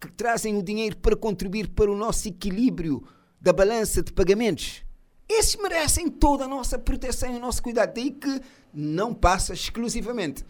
que 0.00 0.10
trazem 0.10 0.56
o 0.56 0.62
dinheiro 0.62 0.96
para 0.96 1.14
contribuir 1.14 1.68
para 1.68 1.90
o 1.90 1.96
nosso 1.96 2.26
equilíbrio 2.28 3.06
da 3.40 3.52
balança 3.52 4.02
de 4.02 4.12
pagamentos. 4.12 4.82
Esses 5.28 5.56
merecem 5.56 6.08
toda 6.08 6.44
a 6.44 6.48
nossa 6.48 6.78
proteção 6.78 7.32
e 7.32 7.36
o 7.36 7.40
nosso 7.40 7.62
cuidado. 7.62 7.94
Daí 7.94 8.10
que 8.10 8.40
não 8.72 9.12
passa 9.12 9.52
exclusivamente. 9.52 10.44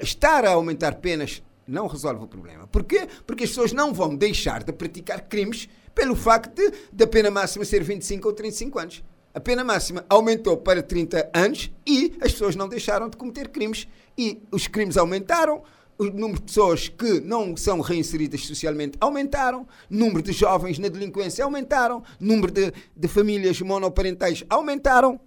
Estar 0.00 0.44
a 0.44 0.52
aumentar 0.52 0.94
penas 0.96 1.42
não 1.66 1.86
resolve 1.86 2.24
o 2.24 2.28
problema. 2.28 2.66
Porquê? 2.66 3.06
Porque 3.26 3.44
as 3.44 3.50
pessoas 3.50 3.72
não 3.72 3.92
vão 3.92 4.16
deixar 4.16 4.62
de 4.62 4.72
praticar 4.72 5.28
crimes 5.28 5.68
pelo 5.94 6.16
facto 6.16 6.54
de, 6.54 6.72
da 6.92 7.06
pena 7.06 7.30
máxima 7.30 7.64
ser 7.64 7.82
25 7.82 8.26
ou 8.26 8.32
35 8.32 8.78
anos 8.78 9.02
a 9.32 9.40
pena 9.40 9.62
máxima 9.62 10.04
aumentou 10.08 10.56
para 10.56 10.82
30 10.82 11.30
anos 11.32 11.70
e 11.86 12.14
as 12.20 12.32
pessoas 12.32 12.56
não 12.56 12.68
deixaram 12.68 13.08
de 13.08 13.16
cometer 13.16 13.48
crimes. 13.48 13.86
E 14.18 14.42
os 14.50 14.66
crimes 14.66 14.96
aumentaram, 14.96 15.62
o 15.96 16.04
número 16.04 16.40
de 16.40 16.46
pessoas 16.46 16.88
que 16.88 17.20
não 17.20 17.56
são 17.56 17.80
reinseridas 17.80 18.44
socialmente 18.44 18.96
aumentaram, 19.00 19.68
número 19.88 20.22
de 20.22 20.32
jovens 20.32 20.78
na 20.78 20.88
delinquência 20.88 21.44
aumentaram, 21.44 22.02
número 22.18 22.52
de, 22.52 22.72
de 22.96 23.08
famílias 23.08 23.60
monoparentais 23.60 24.42
aumentaram. 24.48 25.20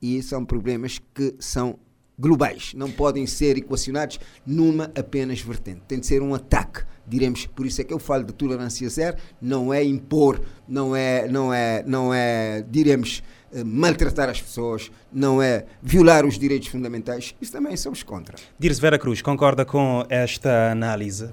E 0.00 0.22
são 0.22 0.44
problemas 0.44 1.00
que 1.12 1.34
são 1.40 1.78
globais, 2.18 2.72
não 2.74 2.90
podem 2.90 3.26
ser 3.26 3.56
equacionados 3.58 4.20
numa 4.46 4.92
apenas 4.96 5.40
vertente. 5.40 5.82
Tem 5.88 5.98
de 5.98 6.06
ser 6.06 6.22
um 6.22 6.34
ataque, 6.34 6.84
diremos, 7.06 7.46
por 7.46 7.66
isso 7.66 7.80
é 7.80 7.84
que 7.84 7.92
eu 7.92 7.98
falo 7.98 8.24
de 8.24 8.32
tolerância 8.32 8.88
zero, 8.88 9.16
não 9.40 9.72
é 9.72 9.82
impor, 9.82 10.40
não 10.68 10.94
é, 10.94 11.28
não 11.28 11.52
é, 11.52 11.82
não 11.86 12.12
é, 12.12 12.64
diremos, 12.68 13.22
eh, 13.52 13.62
maltratar 13.62 14.28
as 14.28 14.40
pessoas, 14.40 14.90
não 15.12 15.40
é 15.40 15.64
violar 15.82 16.26
os 16.26 16.38
direitos 16.38 16.68
fundamentais, 16.68 17.34
isso 17.40 17.52
também 17.52 17.76
somos 17.76 18.02
contra. 18.02 18.36
Dirce 18.58 18.80
Vera 18.80 18.98
Cruz, 18.98 19.22
concorda 19.22 19.64
com 19.64 20.04
esta 20.08 20.72
análise? 20.72 21.30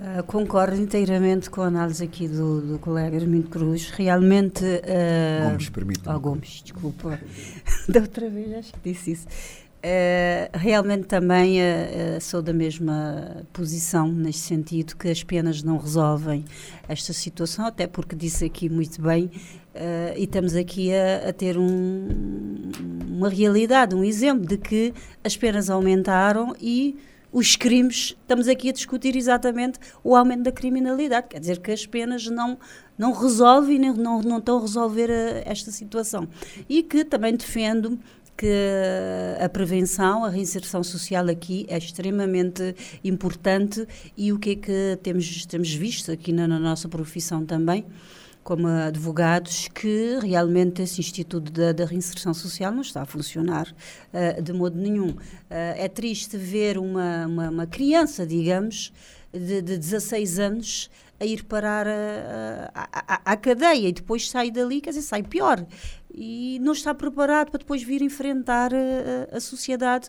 Uh, 0.00 0.22
concordo 0.24 0.76
inteiramente 0.76 1.50
com 1.50 1.60
a 1.60 1.66
análise 1.66 2.02
aqui 2.02 2.26
do, 2.26 2.62
do 2.62 2.78
colega 2.78 3.16
Hermínio 3.16 3.48
Cruz. 3.48 3.90
Realmente. 3.90 4.64
Uh, 4.64 5.50
Gomes, 5.50 5.68
permite. 5.68 6.08
Oh, 6.08 6.18
Gomes, 6.18 6.62
desculpa. 6.64 7.20
da 7.86 8.00
outra 8.00 8.30
vez 8.30 8.50
acho 8.54 8.72
que 8.72 8.92
disse 8.92 9.12
isso. 9.12 9.26
Uh, 9.82 10.58
realmente 10.58 11.06
também 11.06 11.56
sou 12.20 12.42
da 12.42 12.52
mesma 12.52 13.44
posição, 13.52 14.12
neste 14.12 14.42
sentido, 14.42 14.94
que 14.94 15.08
as 15.08 15.22
penas 15.24 15.62
não 15.62 15.78
resolvem 15.78 16.44
esta 16.86 17.12
situação, 17.14 17.64
até 17.66 17.86
porque 17.86 18.14
disse 18.14 18.44
aqui 18.44 18.68
muito 18.68 19.00
bem, 19.00 19.30
e 20.16 20.24
estamos 20.24 20.54
aqui 20.54 20.92
a, 20.92 21.30
a 21.30 21.32
ter 21.32 21.56
um, 21.56 22.08
uma 23.08 23.30
realidade, 23.30 23.94
um 23.94 24.04
exemplo 24.04 24.46
de 24.46 24.58
que 24.58 24.92
as 25.24 25.36
penas 25.36 25.70
aumentaram 25.70 26.54
e 26.60 26.98
os 27.32 27.54
crimes, 27.54 28.16
estamos 28.20 28.48
aqui 28.48 28.70
a 28.70 28.72
discutir 28.72 29.14
exatamente 29.14 29.78
o 30.02 30.16
aumento 30.16 30.42
da 30.42 30.52
criminalidade. 30.52 31.28
Quer 31.28 31.38
dizer 31.38 31.60
que 31.60 31.70
as 31.70 31.86
penas 31.86 32.26
não, 32.26 32.58
não 32.98 33.12
resolvem, 33.12 33.78
não, 33.78 34.20
não 34.20 34.38
estão 34.38 34.58
a 34.58 34.60
resolver 34.60 35.10
a, 35.10 35.14
eh, 35.14 35.42
esta 35.46 35.70
situação. 35.70 36.26
E 36.68 36.82
que 36.82 37.04
também 37.04 37.36
defendo 37.36 37.98
que 38.36 38.46
a 39.38 39.48
prevenção, 39.48 40.24
a 40.24 40.30
reinserção 40.30 40.82
social 40.82 41.28
aqui 41.28 41.66
é 41.68 41.76
extremamente 41.76 42.74
importante 43.04 43.86
e 44.16 44.32
o 44.32 44.38
que 44.38 44.50
é 44.50 44.56
que 44.56 44.98
temos, 45.02 45.44
temos 45.46 45.72
visto 45.74 46.10
aqui 46.10 46.32
na, 46.32 46.48
na 46.48 46.58
nossa 46.58 46.88
profissão 46.88 47.44
também 47.44 47.84
como 48.42 48.66
advogados, 48.66 49.68
que 49.68 50.18
realmente 50.20 50.82
esse 50.82 51.00
Instituto 51.00 51.50
da, 51.52 51.72
da 51.72 51.84
Reinserção 51.84 52.32
Social 52.32 52.72
não 52.72 52.80
está 52.80 53.02
a 53.02 53.06
funcionar 53.06 53.68
uh, 53.68 54.42
de 54.42 54.52
modo 54.52 54.78
nenhum. 54.78 55.10
Uh, 55.10 55.16
é 55.48 55.88
triste 55.88 56.36
ver 56.36 56.78
uma, 56.78 57.26
uma, 57.26 57.50
uma 57.50 57.66
criança, 57.66 58.26
digamos, 58.26 58.92
de, 59.32 59.60
de 59.62 59.76
16 59.76 60.38
anos 60.38 60.90
a 61.20 61.26
ir 61.26 61.44
parar 61.44 61.86
à 63.06 63.36
cadeia 63.36 63.88
e 63.88 63.92
depois 63.92 64.30
sai 64.30 64.50
dali, 64.50 64.80
quer 64.80 64.88
dizer, 64.88 65.02
sai 65.02 65.22
pior. 65.22 65.64
E 66.12 66.58
não 66.60 66.72
está 66.72 66.94
preparado 66.94 67.50
para 67.50 67.58
depois 67.58 67.82
vir 67.82 68.02
enfrentar 68.02 68.72
a, 68.74 69.36
a 69.36 69.40
sociedade 69.40 70.08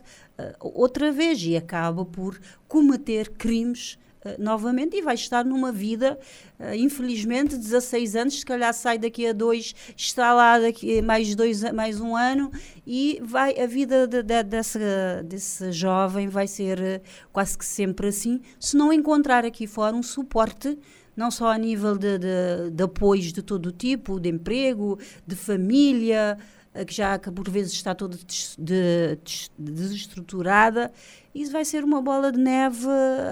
outra 0.60 1.12
vez. 1.12 1.42
E 1.42 1.56
acaba 1.56 2.04
por 2.04 2.38
cometer 2.68 3.30
crimes 3.30 3.98
Uh, 4.24 4.40
novamente 4.40 4.96
e 4.96 5.02
vai 5.02 5.16
estar 5.16 5.44
numa 5.44 5.72
vida, 5.72 6.16
uh, 6.60 6.72
infelizmente, 6.76 7.56
16 7.56 8.14
anos, 8.14 8.38
se 8.38 8.46
calhar 8.46 8.72
sai 8.72 8.96
daqui 8.96 9.26
a 9.26 9.32
dois, 9.32 9.74
está 9.96 10.32
lá 10.32 10.60
daqui 10.60 11.02
mais, 11.02 11.34
dois, 11.34 11.60
mais 11.72 12.00
um 12.00 12.14
ano 12.14 12.48
e 12.86 13.18
vai 13.20 13.58
a 13.58 13.66
vida 13.66 14.06
de, 14.06 14.22
de, 14.22 14.44
dessa, 14.44 14.78
desse 15.24 15.72
jovem 15.72 16.28
vai 16.28 16.46
ser 16.46 16.78
uh, 16.78 17.00
quase 17.32 17.58
que 17.58 17.66
sempre 17.66 18.06
assim, 18.06 18.40
se 18.60 18.76
não 18.76 18.92
encontrar 18.92 19.44
aqui 19.44 19.66
fora 19.66 19.96
um 19.96 20.04
suporte 20.04 20.78
não 21.16 21.30
só 21.30 21.52
a 21.52 21.58
nível 21.58 21.96
de, 21.96 22.18
de, 22.18 22.70
de 22.72 22.82
apoios 22.82 23.32
de 23.32 23.42
todo 23.42 23.66
o 23.66 23.72
tipo, 23.72 24.18
de 24.18 24.28
emprego, 24.28 24.98
de 25.26 25.36
família, 25.36 26.38
que 26.86 26.94
já 26.94 27.18
por 27.18 27.48
vezes 27.50 27.72
está 27.72 27.94
toda 27.94 28.16
de, 28.16 28.56
de, 28.58 29.18
desestruturada, 29.58 30.90
isso 31.34 31.52
vai 31.52 31.64
ser 31.64 31.84
uma 31.84 32.00
bola 32.00 32.32
de 32.32 32.38
neve 32.38 32.86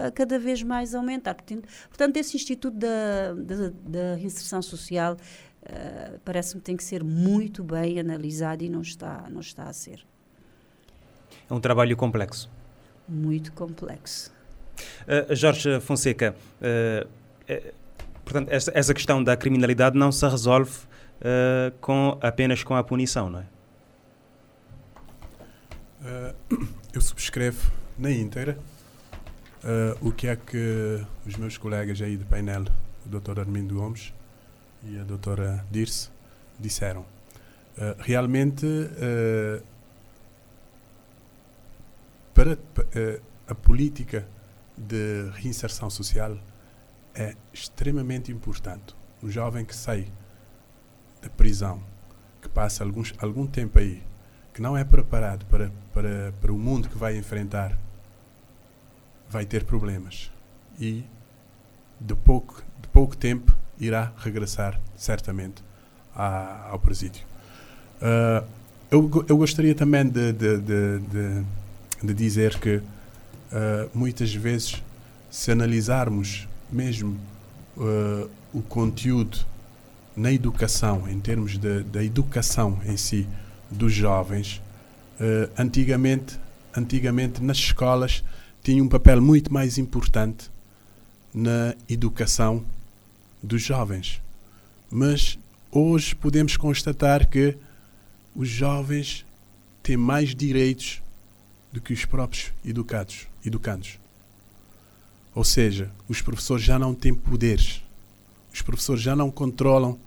a 0.07 0.11
cada 0.11 0.39
vez 0.39 0.63
mais 0.63 0.95
aumentar. 0.95 1.35
Portanto, 1.35 1.69
portanto 1.89 2.17
esse 2.17 2.37
Instituto 2.37 2.77
da, 2.77 3.35
da, 3.35 3.73
da 3.85 4.15
Reinserção 4.17 4.61
Social 4.61 5.17
uh, 5.63 6.19
parece-me 6.25 6.61
que 6.61 6.67
tem 6.67 6.77
que 6.77 6.85
ser 6.85 7.03
muito 7.03 7.65
bem 7.65 7.99
analisado 7.99 8.63
e 8.63 8.69
não 8.69 8.83
está, 8.83 9.27
não 9.31 9.41
está 9.41 9.65
a 9.65 9.73
ser. 9.73 10.05
É 11.49 11.55
um 11.55 11.61
trabalho 11.61 11.97
complexo. 11.97 12.51
Muito 13.09 13.53
complexo. 13.53 14.33
Uh, 15.03 15.35
Jorge 15.35 15.81
Fonseca, 15.81 16.35
uh, 16.61 17.09
portanto, 18.25 18.49
essa, 18.51 18.71
essa, 18.75 18.95
questão 18.95 19.23
da 19.23 19.37
criminalidade 19.37 19.97
não 19.99 20.13
se 20.13 20.27
resolve 20.29 20.73
uh, 21.21 21.73
com, 21.81 22.19
apenas 22.21 22.63
com 22.63 22.75
a 22.75 22.83
punição, 22.83 23.31
não 23.31 23.41
é? 23.41 23.47
Uh, 26.03 26.69
eu 26.93 27.01
subscrevo 27.01 27.71
na 27.99 28.11
íntegra 28.11 28.59
uh, 29.65 30.09
o 30.09 30.13
que 30.13 30.29
é 30.29 30.37
que 30.37 31.05
os 31.27 31.37
meus 31.37 31.59
colegas 31.59 32.01
aí 32.01 32.17
do 32.17 32.25
painel, 32.25 32.65
o 33.05 33.09
Dr. 33.09 33.41
Armindo 33.41 33.75
Gomes 33.75 34.13
e 34.85 34.99
a 34.99 35.05
doutora 35.05 35.65
Dirce, 35.71 36.11
disseram. 36.59 37.05
realmente, 37.99 38.67
para 42.35 42.57
a 43.47 43.55
política 43.55 44.27
de 44.77 45.31
reinserção 45.35 45.91
social 45.91 46.39
é 47.15 47.35
extremamente 47.53 48.31
importante. 48.33 48.95
Um 49.23 49.31
jovem 49.31 49.65
que 49.65 49.75
sai 49.75 50.07
da 51.21 51.29
prisão, 51.29 51.83
que 52.41 52.49
passa 52.49 52.85
alguns, 52.85 53.13
algum 53.19 53.47
tempo 53.47 53.79
aí, 53.79 54.03
que 54.55 54.63
não 54.63 54.77
é 54.77 54.85
preparado 54.85 55.45
para, 55.47 55.71
para, 55.93 56.33
para 56.41 56.53
o 56.53 56.59
mundo 56.59 56.89
que 56.89 56.97
vai 56.97 57.17
enfrentar, 57.17 57.77
vai 59.29 59.45
ter 59.45 59.65
problemas. 59.65 60.31
E 60.79 61.05
de 62.01 62.15
pouco, 62.15 62.63
de 62.81 62.89
pouco 62.89 63.17
tempo 63.17 63.55
irá 63.79 64.13
regressar, 64.19 64.81
certamente, 64.97 65.63
ao 66.15 66.79
presídio. 66.79 67.25
Uh, 68.01 68.47
eu, 68.91 69.25
eu 69.29 69.37
gostaria 69.37 69.75
também 69.75 70.09
de, 70.09 70.33
de, 70.33 70.59
de, 70.59 70.99
de, 70.99 71.45
de 72.03 72.15
dizer 72.15 72.59
que 72.59 72.77
uh, 72.77 72.85
muitas 73.95 74.35
vezes, 74.35 74.83
se 75.31 75.53
analisarmos 75.53 76.49
mesmo 76.73 77.19
uh, 77.77 78.31
o 78.53 78.63
conteúdo 78.63 79.39
na 80.17 80.33
educação, 80.33 81.09
em 81.09 81.19
termos 81.21 81.57
da 81.59 82.03
educação 82.05 82.79
em 82.85 82.97
si 82.97 83.27
dos 83.71 83.93
jovens, 83.93 84.61
uh, 85.21 85.51
antigamente, 85.59 86.39
antigamente 86.77 87.43
nas 87.43 87.57
escolas 87.57 88.25
tinha 88.63 88.83
um 88.83 88.89
papel 88.89 89.23
muito 89.23 89.53
mais 89.53 89.79
importante 89.79 90.51
na 91.33 91.75
educação 91.89 92.65
dos 93.43 93.63
jovens. 93.63 94.21
Mas 94.91 95.39
hoje 95.71 96.15
podemos 96.15 96.57
constatar 96.57 97.29
que 97.29 97.57
os 98.35 98.49
jovens 98.49 99.25
têm 99.83 99.97
mais 99.97 100.35
direitos 100.35 101.01
do 101.73 101.81
que 101.81 101.93
os 101.93 102.05
próprios 102.05 102.53
educados, 102.65 103.29
educandos. 103.45 104.00
Ou 105.41 105.45
seja, 105.45 105.91
os 106.07 106.21
professores 106.21 106.63
já 106.63 106.79
não 106.79 106.95
têm 106.95 107.15
poderes. 107.15 107.83
Os 108.53 108.61
professores 108.61 109.01
já 109.01 109.17
não 109.17 109.31
controlam 109.31 109.99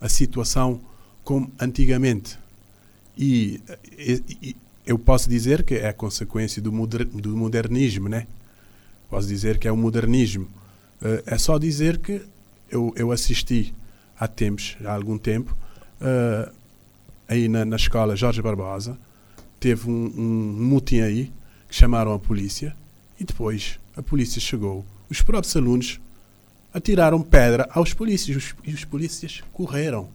a 0.00 0.08
situação 0.08 0.80
como 1.22 1.52
antigamente. 1.60 2.36
E, 3.16 3.60
e, 3.96 4.20
e 4.42 4.56
eu 4.84 4.98
posso 4.98 5.30
dizer 5.30 5.62
que 5.62 5.74
é 5.74 5.86
a 5.86 5.92
consequência 5.92 6.60
do, 6.60 6.72
moder, 6.72 7.04
do 7.04 7.36
modernismo, 7.36 8.08
né? 8.08 8.26
Posso 9.08 9.28
dizer 9.28 9.56
que 9.60 9.68
é 9.68 9.70
o 9.70 9.76
modernismo. 9.76 10.48
Uh, 11.00 11.22
é 11.26 11.38
só 11.38 11.58
dizer 11.58 11.98
que 11.98 12.20
eu, 12.68 12.92
eu 12.96 13.12
assisti 13.12 13.72
há 14.18 14.26
tempos, 14.26 14.76
há 14.84 14.92
algum 14.92 15.16
tempo, 15.16 15.56
uh, 16.00 16.52
aí 17.28 17.46
na, 17.48 17.64
na 17.64 17.76
escola 17.76 18.16
Jorge 18.16 18.42
Barbosa, 18.42 18.98
teve 19.60 19.88
um, 19.88 20.12
um 20.16 20.52
mutim 20.58 21.02
aí, 21.02 21.32
que 21.68 21.74
chamaram 21.76 22.12
a 22.12 22.18
polícia, 22.18 22.74
e 23.20 23.22
depois 23.22 23.78
a 23.96 24.02
polícia 24.02 24.40
chegou. 24.40 24.84
Os 25.10 25.20
próprios 25.22 25.54
alunos 25.56 26.00
atiraram 26.72 27.20
pedra 27.22 27.68
aos 27.70 27.92
polícias 27.92 28.54
e 28.64 28.72
os 28.72 28.84
polícias 28.84 29.42
correram. 29.52 30.08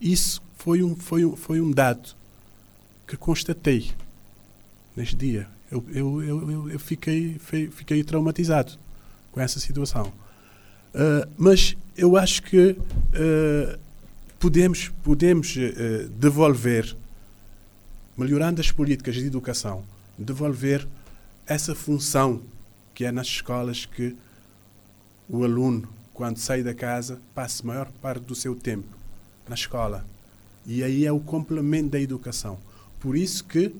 Isso 0.00 0.42
foi 0.56 0.82
um, 0.82 0.96
foi 0.96 1.24
um, 1.24 1.36
foi 1.36 1.60
um 1.60 1.70
dado 1.70 2.14
que 3.06 3.16
constatei 3.16 3.92
neste 4.96 5.16
dia. 5.16 5.48
Eu, 5.70 5.84
eu, 5.92 6.22
eu, 6.22 6.70
eu 6.70 6.78
fiquei, 6.78 7.38
fiquei 7.70 8.02
traumatizado 8.02 8.72
com 9.30 9.40
essa 9.40 9.58
situação. 9.58 10.12
Uh, 10.94 11.28
mas 11.36 11.76
eu 11.96 12.16
acho 12.16 12.42
que 12.42 12.70
uh, 12.70 13.78
podemos, 14.38 14.88
podemos 15.02 15.56
uh, 15.56 16.08
devolver, 16.10 16.94
melhorando 18.16 18.60
as 18.60 18.70
políticas 18.70 19.16
de 19.16 19.26
educação, 19.26 19.84
devolver 20.16 20.86
essa 21.46 21.74
função 21.74 22.40
que 22.94 23.04
é 23.04 23.12
nas 23.12 23.26
escolas 23.26 23.84
que 23.84 24.16
o 25.28 25.44
aluno, 25.44 25.88
quando 26.12 26.38
sai 26.38 26.62
da 26.62 26.74
casa, 26.74 27.20
passa 27.34 27.62
a 27.62 27.66
maior 27.66 27.90
parte 28.00 28.22
do 28.24 28.34
seu 28.34 28.54
tempo 28.54 28.86
na 29.48 29.54
escola. 29.54 30.04
E 30.66 30.82
aí 30.82 31.04
é 31.04 31.12
o 31.12 31.20
complemento 31.20 31.90
da 31.90 32.00
educação. 32.00 32.58
Por 33.00 33.16
isso 33.16 33.44
que 33.44 33.74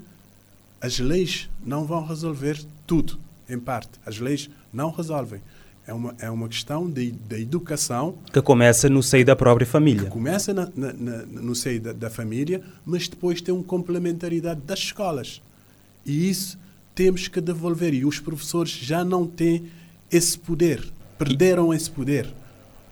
as 0.81 0.99
leis 0.99 1.49
não 1.65 1.85
vão 1.85 2.05
resolver 2.05 2.63
tudo, 2.87 3.19
em 3.49 3.59
parte. 3.59 3.93
As 4.05 4.19
leis 4.19 4.51
não 4.73 4.91
resolvem. 4.91 5.41
É 5.87 5.93
uma, 5.93 6.15
é 6.19 6.31
uma 6.31 6.49
questão 6.49 6.91
de, 6.91 7.13
de 7.13 7.43
educação. 7.43 8.19
Que 8.33 8.41
começa 8.41 8.89
no 8.89 9.03
seio 9.03 9.25
da 9.25 9.37
própria 9.37 9.67
família. 9.67 10.05
Que 10.05 10.11
começa 10.11 10.53
na, 10.53 10.69
na, 10.75 10.93
na, 10.93 11.17
no 11.27 11.55
seio 11.55 11.81
da, 11.81 11.93
da 11.93 12.11
família, 12.11 12.63
mas 12.85 13.07
depois 13.07 13.41
tem 13.41 13.55
uma 13.55 13.65
complementaridade 13.65 14.61
das 14.63 14.79
escolas. 14.79 15.43
E 16.05 16.29
isso 16.29 16.59
temos 16.95 17.29
que 17.29 17.41
devolver. 17.41 17.93
E 17.95 18.05
os 18.05 18.21
professores 18.21 18.71
já 18.71 19.05
não 19.05 19.27
têm 19.27 19.71
esse 20.11 20.39
poder, 20.39 20.93
perderam 21.19 21.75
esse 21.75 21.91
poder. 21.91 22.33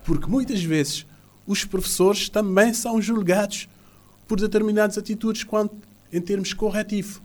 Porque 0.04 0.26
muitas 0.26 0.62
vezes 0.62 1.06
os 1.46 1.64
professores 1.64 2.28
também 2.28 2.74
são 2.74 3.00
julgados 3.00 3.68
por 4.26 4.40
determinadas 4.40 4.98
atitudes 4.98 5.44
quanto 5.44 5.76
em 6.12 6.20
termos 6.20 6.52
corretivos. 6.52 7.20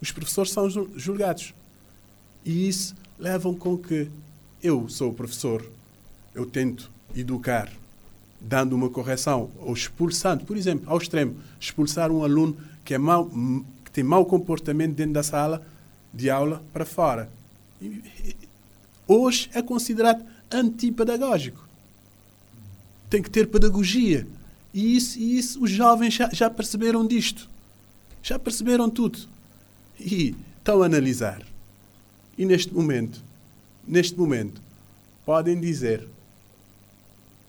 Os 0.00 0.12
professores 0.12 0.52
são 0.52 0.68
julgados. 0.96 1.54
E 2.44 2.68
isso 2.68 2.94
leva 3.18 3.52
com 3.54 3.76
que 3.76 4.08
eu 4.62 4.88
sou 4.88 5.12
professor, 5.12 5.64
eu 6.34 6.46
tento 6.46 6.90
educar, 7.16 7.72
dando 8.40 8.74
uma 8.74 8.88
correção 8.88 9.50
ou 9.58 9.72
expulsando, 9.72 10.44
por 10.44 10.56
exemplo, 10.56 10.88
ao 10.88 10.98
extremo, 10.98 11.36
expulsar 11.58 12.10
um 12.10 12.22
aluno 12.22 12.56
que, 12.84 12.94
é 12.94 12.98
mau, 12.98 13.28
que 13.84 13.90
tem 13.90 14.04
mau 14.04 14.24
comportamento 14.24 14.94
dentro 14.94 15.14
da 15.14 15.22
sala 15.22 15.66
de 16.12 16.30
aula 16.30 16.62
para 16.72 16.84
fora. 16.84 17.30
Hoje 19.06 19.50
é 19.54 19.62
considerado 19.62 20.24
antipedagógico. 20.50 21.66
Tem 23.08 23.22
que 23.22 23.30
ter 23.30 23.48
pedagogia. 23.48 24.26
E 24.72 24.96
isso, 24.96 25.18
e 25.18 25.38
isso 25.38 25.62
os 25.62 25.70
jovens 25.70 26.14
já, 26.14 26.28
já 26.30 26.50
perceberam 26.50 27.06
disto. 27.06 27.48
Já 28.22 28.38
perceberam 28.38 28.90
tudo. 28.90 29.18
E 29.98 30.34
estão 30.58 30.82
a 30.82 30.86
analisar. 30.86 31.42
E 32.36 32.44
neste 32.44 32.72
momento, 32.72 33.22
neste 33.86 34.16
momento, 34.18 34.60
podem 35.24 35.58
dizer, 35.58 36.06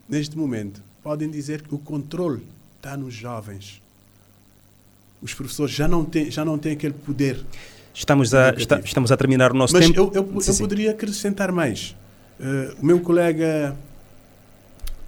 neste 0.08 0.36
momento, 0.36 0.82
podem 1.02 1.30
dizer 1.30 1.62
que 1.62 1.74
o 1.74 1.78
controle 1.78 2.46
está 2.76 2.96
nos 2.96 3.14
jovens. 3.14 3.82
Os 5.20 5.34
professores 5.34 5.74
já 5.74 5.86
não 5.86 6.04
têm, 6.04 6.30
já 6.30 6.44
não 6.44 6.58
têm 6.58 6.72
aquele 6.72 6.94
poder 6.94 7.44
Estamos 8.00 8.32
a, 8.32 8.48
está, 8.54 8.80
estamos 8.80 9.12
a 9.12 9.16
terminar 9.16 9.52
o 9.52 9.54
nosso 9.54 9.74
Mas 9.74 9.86
tempo. 9.86 10.00
Eu, 10.00 10.10
eu, 10.14 10.40
eu 10.40 10.56
poderia 10.56 10.90
acrescentar 10.92 11.52
mais. 11.52 11.94
Uh, 12.40 12.74
o 12.80 12.86
meu 12.86 12.98
colega 13.00 13.76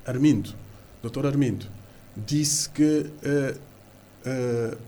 Armindo, 0.05 0.51
doutor 1.01 1.24
Armindo, 1.24 1.64
disse 2.14 2.68
que 2.68 3.07
uh, 3.24 3.59
uh, 4.28 4.78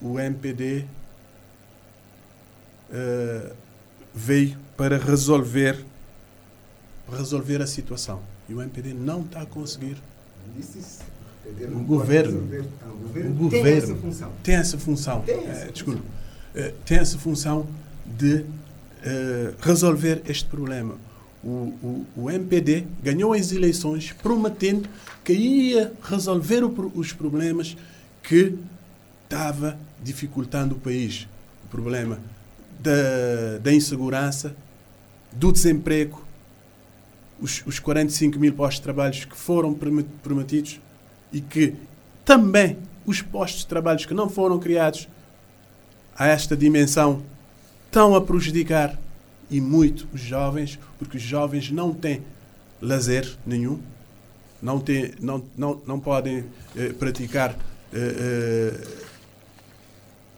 o 0.00 0.20
MPD 0.20 0.84
uh, 2.90 3.52
veio 4.14 4.56
para 4.76 4.96
resolver 4.96 5.84
resolver 7.10 7.60
a 7.60 7.66
situação. 7.66 8.22
E 8.48 8.54
o 8.54 8.62
MPD 8.62 8.94
não 8.94 9.22
está 9.22 9.42
a 9.42 9.46
conseguir. 9.46 9.96
O 11.74 11.80
governo, 11.80 12.38
o 12.38 13.32
governo 13.34 13.50
tem 13.50 13.66
essa 13.66 13.96
função. 13.96 14.32
Tem 14.44 14.54
essa 14.54 14.78
função. 14.78 15.20
Tem 15.22 15.44
essa 15.48 15.72
desculpa. 15.72 16.21
Tem 16.84 16.98
essa 16.98 17.18
função 17.18 17.66
de 18.06 18.44
resolver 19.60 20.22
este 20.26 20.48
problema 20.48 20.96
o, 21.42 21.48
o, 21.82 22.06
o 22.16 22.30
MPD 22.30 22.86
ganhou 23.02 23.32
as 23.32 23.50
eleições 23.50 24.12
prometendo 24.22 24.88
que 25.24 25.32
ia 25.32 25.92
resolver 26.02 26.62
o, 26.62 26.92
os 26.94 27.12
problemas 27.12 27.76
que 28.22 28.56
estava 29.24 29.76
dificultando 30.02 30.76
o 30.76 30.78
país. 30.78 31.26
O 31.64 31.68
problema 31.68 32.20
da, 32.78 33.58
da 33.60 33.72
insegurança, 33.72 34.54
do 35.32 35.50
desemprego, 35.50 36.22
os, 37.40 37.62
os 37.66 37.78
45 37.80 38.38
mil 38.38 38.52
postos 38.52 38.76
de 38.76 38.82
trabalho 38.82 39.12
que 39.12 39.36
foram 39.36 39.76
prometidos 40.22 40.80
e 41.32 41.40
que 41.40 41.74
também 42.24 42.78
os 43.04 43.20
postos 43.20 43.62
de 43.62 43.66
trabalho 43.66 44.06
que 44.06 44.14
não 44.14 44.28
foram 44.28 44.60
criados 44.60 45.08
a 46.16 46.26
esta 46.26 46.56
dimensão 46.56 47.22
estão 47.86 48.14
a 48.14 48.20
prejudicar 48.20 48.98
e 49.50 49.60
muito 49.60 50.08
os 50.12 50.20
jovens, 50.20 50.78
porque 50.98 51.16
os 51.16 51.22
jovens 51.22 51.70
não 51.70 51.92
têm 51.92 52.22
lazer 52.80 53.36
nenhum, 53.46 53.80
não, 54.60 54.80
têm, 54.80 55.12
não, 55.20 55.44
não, 55.56 55.80
não 55.86 56.00
podem 56.00 56.44
eh, 56.76 56.92
praticar 56.92 57.56
eh, 57.92 58.74
eh, 58.74 58.86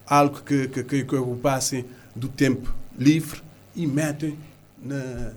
algo 0.06 0.42
que, 0.42 0.68
que, 0.68 0.82
que, 0.82 1.04
que 1.04 1.16
ocupassem 1.16 1.84
do 2.14 2.28
tempo 2.28 2.74
livre 2.98 3.40
e 3.74 3.86
metem 3.86 4.36
na, 4.82 5.32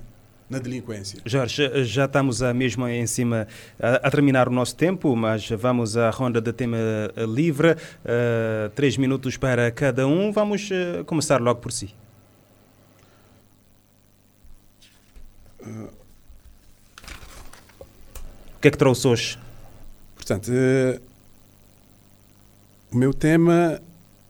na 0.49 0.59
delinquência. 0.59 1.19
Jorge, 1.25 1.83
já 1.83 2.05
estamos 2.05 2.41
a 2.41 2.53
mesmo 2.53 2.87
em 2.87 3.05
cima 3.05 3.47
a, 3.79 4.07
a, 4.07 4.11
terminar 4.11 4.47
o 4.47 4.51
nosso 4.51 4.75
tempo, 4.75 5.15
mas 5.15 5.49
vamos 5.49 5.97
à 5.97 6.09
ronda 6.09 6.39
de 6.39 6.53
tema 6.53 6.77
livre. 7.35 7.73
Uh, 7.73 8.69
três 8.75 8.97
minutos 8.97 9.35
para 9.35 9.69
cada 9.71 10.07
um. 10.07 10.31
Vamos 10.31 10.69
uh, 10.71 11.03
começar 11.05 11.41
logo 11.41 11.59
por 11.59 11.71
si. 11.71 11.93
O 18.55 18.59
que 18.61 18.69
é 18.69 18.71
que 18.71 18.77
trouxe 18.77 19.07
hoje? 19.07 19.39
Portanto, 20.15 20.49
uh, 20.49 21.01
o 22.91 22.97
meu 22.97 23.13
tema 23.13 23.81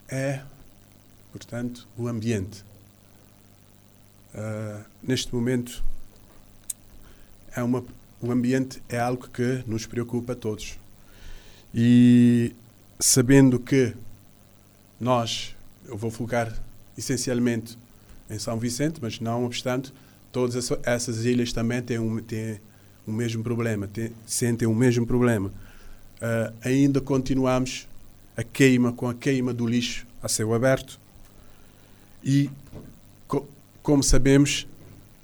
é, 0.08 0.40
portanto, 1.32 1.86
o 1.96 2.08
ambiente. 2.08 2.64
Uh, 4.34 4.84
neste 5.02 5.34
momento, 5.34 5.82
é 7.58 7.62
uma, 7.62 7.84
o 8.20 8.30
ambiente 8.30 8.82
é 8.88 8.98
algo 8.98 9.28
que 9.28 9.62
nos 9.66 9.86
preocupa 9.86 10.32
a 10.32 10.36
todos. 10.36 10.78
E 11.74 12.52
sabendo 12.98 13.58
que 13.58 13.94
nós, 15.00 15.54
eu 15.86 15.96
vou 15.96 16.10
focar 16.10 16.56
essencialmente 16.96 17.78
em 18.30 18.38
São 18.38 18.58
Vicente, 18.58 18.98
mas 19.00 19.20
não 19.20 19.44
obstante, 19.44 19.92
todas 20.32 20.70
essas 20.82 21.24
ilhas 21.24 21.52
também 21.52 21.82
têm, 21.82 21.98
um, 21.98 22.20
têm 22.20 22.60
o 23.06 23.12
mesmo 23.12 23.42
problema, 23.42 23.86
têm, 23.86 24.12
sentem 24.26 24.66
o 24.66 24.74
mesmo 24.74 25.06
problema. 25.06 25.48
Uh, 25.48 26.52
ainda 26.62 27.00
continuamos 27.00 27.86
a 28.36 28.42
queima 28.42 28.92
com 28.92 29.08
a 29.08 29.14
queima 29.14 29.54
do 29.54 29.66
lixo 29.66 30.06
a 30.20 30.28
céu 30.28 30.52
aberto 30.52 30.98
e 32.24 32.50
co 33.28 33.46
como 33.82 34.02
sabemos 34.02 34.66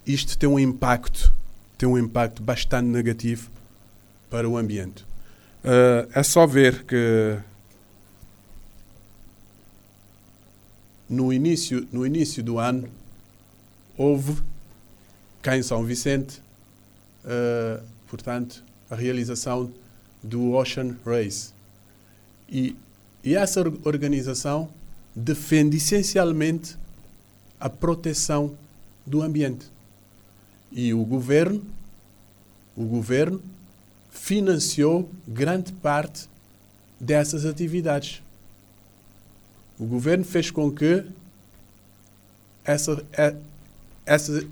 isto 0.07 0.39
tem 0.39 0.49
um 0.49 0.59
impacto 0.59 1.32
tem 1.77 1.89
um 1.89 1.99
impacto 1.99 2.43
bastante 2.43 2.87
negativo 2.87 3.51
para 4.31 4.49
o 4.49 4.57
ambiente 4.57 5.05
uh, 5.64 6.09
é 6.12 6.22
só 6.22 6.47
ver 6.47 6.85
que 6.85 7.39
no 11.09 11.33
início 11.33 11.87
no 11.93 12.07
início 12.07 12.43
do 12.43 12.59
ano 12.59 12.89
houve 13.97 14.43
cá 15.45 15.57
em 15.57 15.62
São 15.62 15.85
Vicente, 15.85 16.41
uh, 17.25 17.85
portanto, 18.09 18.64
a 18.91 18.95
realização 18.95 19.70
do 20.22 20.53
Ocean 20.53 20.97
Race. 21.05 21.53
E, 22.49 22.75
e 23.22 23.35
essa 23.35 23.61
organização 23.85 24.70
defende 25.14 25.77
essencialmente 25.77 26.77
a 27.61 27.68
proteção 27.68 28.57
do 29.07 29.22
ambiente. 29.22 29.66
E 30.75 30.93
o 30.93 31.05
governo, 31.05 31.64
o 32.77 32.85
governo 32.85 33.41
financiou 34.11 35.09
grande 35.27 35.72
parte 35.72 36.29
dessas 36.99 37.47
atividades. 37.47 38.20
O 39.79 39.87
governo 39.87 40.25
fez 40.25 40.51
com 40.51 40.72
que 40.72 41.05
essa, 42.64 43.05
é, 43.12 43.37
essa, 44.05 44.45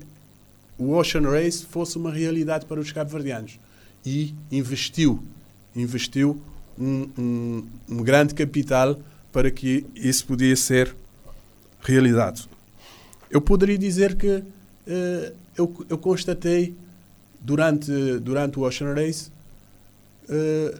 o 0.77 0.91
Ocean 0.91 1.29
Race 1.29 1.65
fosse 1.65 1.97
uma 1.97 2.11
realidade 2.11 2.65
para 2.67 2.79
os 2.79 2.89
cabo-verdianos. 2.89 3.59
E 4.05 4.33
investiu, 4.49 5.21
investiu 5.75 6.41
um, 6.79 7.09
um, 7.17 7.67
um, 7.89 7.97
grande 8.03 8.33
capital 8.33 8.97
para 9.31 9.51
que 9.51 9.85
isso 9.93 10.25
pudesse 10.25 10.61
ser 10.61 10.95
realidade. 11.81 12.47
Eu 13.29 13.41
poderia 13.41 13.77
dizer 13.77 14.15
que 14.15 14.41
eu, 15.57 15.85
eu, 15.89 15.97
constatei 15.97 16.75
durante, 17.39 17.91
durante 18.19 18.59
o 18.59 18.63
Ocean 18.63 18.93
Race 18.93 19.29
uh, 20.29 20.79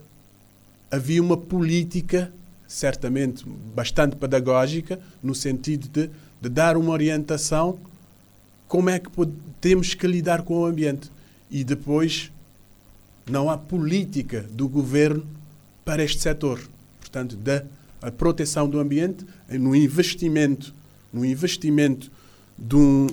havia 0.91 1.21
uma 1.21 1.37
política 1.37 2.31
certamente 2.67 3.45
bastante 3.75 4.15
pedagógica 4.15 4.99
no 5.21 5.35
sentido 5.35 5.87
de, 5.87 6.09
de 6.41 6.49
dar 6.49 6.75
uma 6.75 6.91
orientação 6.91 7.79
como 8.67 8.89
é 8.89 8.97
que 8.97 9.09
temos 9.61 9.93
que 9.93 10.07
lidar 10.07 10.41
com 10.41 10.61
o 10.61 10.65
ambiente. 10.65 11.11
E 11.51 11.63
depois 11.63 12.31
não 13.29 13.49
há 13.49 13.57
política 13.57 14.41
do 14.49 14.67
governo 14.67 15.23
para 15.85 16.03
este 16.03 16.21
setor. 16.21 16.59
Portanto, 16.99 17.35
da 17.35 17.63
proteção 18.17 18.67
do 18.67 18.79
ambiente, 18.79 19.25
no 19.47 19.75
investimento, 19.75 20.73
no 21.13 21.23
investimento 21.23 22.11
de 22.57 22.75
um, 22.75 23.07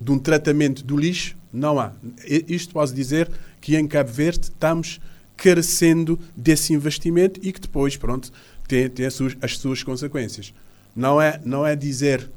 de 0.00 0.10
um 0.10 0.18
tratamento 0.18 0.84
do 0.84 0.96
lixo, 0.96 1.36
não 1.52 1.78
há. 1.78 1.92
Isto 2.26 2.74
posso 2.74 2.94
dizer 2.94 3.30
que 3.60 3.76
em 3.76 3.86
Cabo 3.86 4.10
Verde 4.10 4.44
estamos 4.44 5.00
carecendo 5.36 6.18
desse 6.36 6.72
investimento 6.72 7.40
e 7.42 7.52
que 7.52 7.60
depois, 7.60 7.96
pronto, 7.96 8.32
tem, 8.68 8.88
tem 8.88 9.06
as, 9.06 9.14
suas, 9.14 9.36
as 9.40 9.58
suas 9.58 9.82
consequências. 9.82 10.52
Não 10.94 11.20
é, 11.20 11.40
não 11.44 11.66
é 11.66 11.74
dizer 11.76 12.30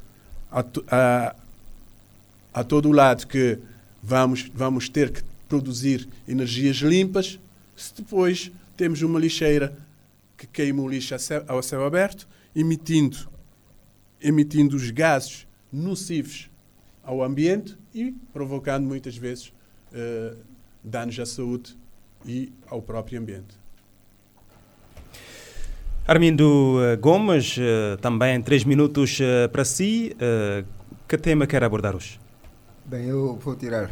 a, 0.52 0.64
a, 0.90 1.36
a 2.54 2.64
todo 2.64 2.92
lado 2.92 3.28
que 3.28 3.58
vamos, 4.02 4.50
vamos 4.54 4.90
ter 4.90 5.12
que 5.12 5.22
produzir 5.48 6.08
energias 6.28 6.78
limpas 6.78 7.40
se 7.76 7.96
depois 7.96 8.52
temos 8.76 9.02
uma 9.02 9.20
lixeira 9.20 9.78
que 10.38 10.46
queima 10.46 10.82
o 10.82 10.88
lixo 10.88 11.16
ao 11.48 11.64
céu 11.64 11.86
aberto, 11.86 12.28
emitindo, 12.56 13.30
emitindo 14.22 14.76
os 14.76 14.90
gases 14.92 15.48
nocivos 15.72 16.50
ao 17.10 17.24
ambiente 17.24 17.76
e 17.92 18.12
provocando 18.32 18.86
muitas 18.86 19.18
vezes 19.18 19.52
uh, 19.92 20.38
danos 20.84 21.20
à 21.20 21.26
saúde 21.26 21.76
e 22.24 22.54
ao 22.68 22.84
próprio 22.84 23.20
ambiente. 23.20 23.58
Armindo 26.06 26.78
eh, 26.84 26.96
Gomes, 26.98 27.58
uh, 27.58 27.98
também 28.00 28.40
três 28.42 28.64
minutos 28.64 29.20
uh, 29.20 29.50
para 29.50 29.66
si. 29.66 30.16
que 31.08 31.18
tema 31.18 31.48
quer 31.48 31.64
abordar 31.64 31.96
hoje? 31.96 32.20
Bem, 32.86 33.06
eu 33.06 33.36
vou 33.36 33.56
tirar 33.56 33.92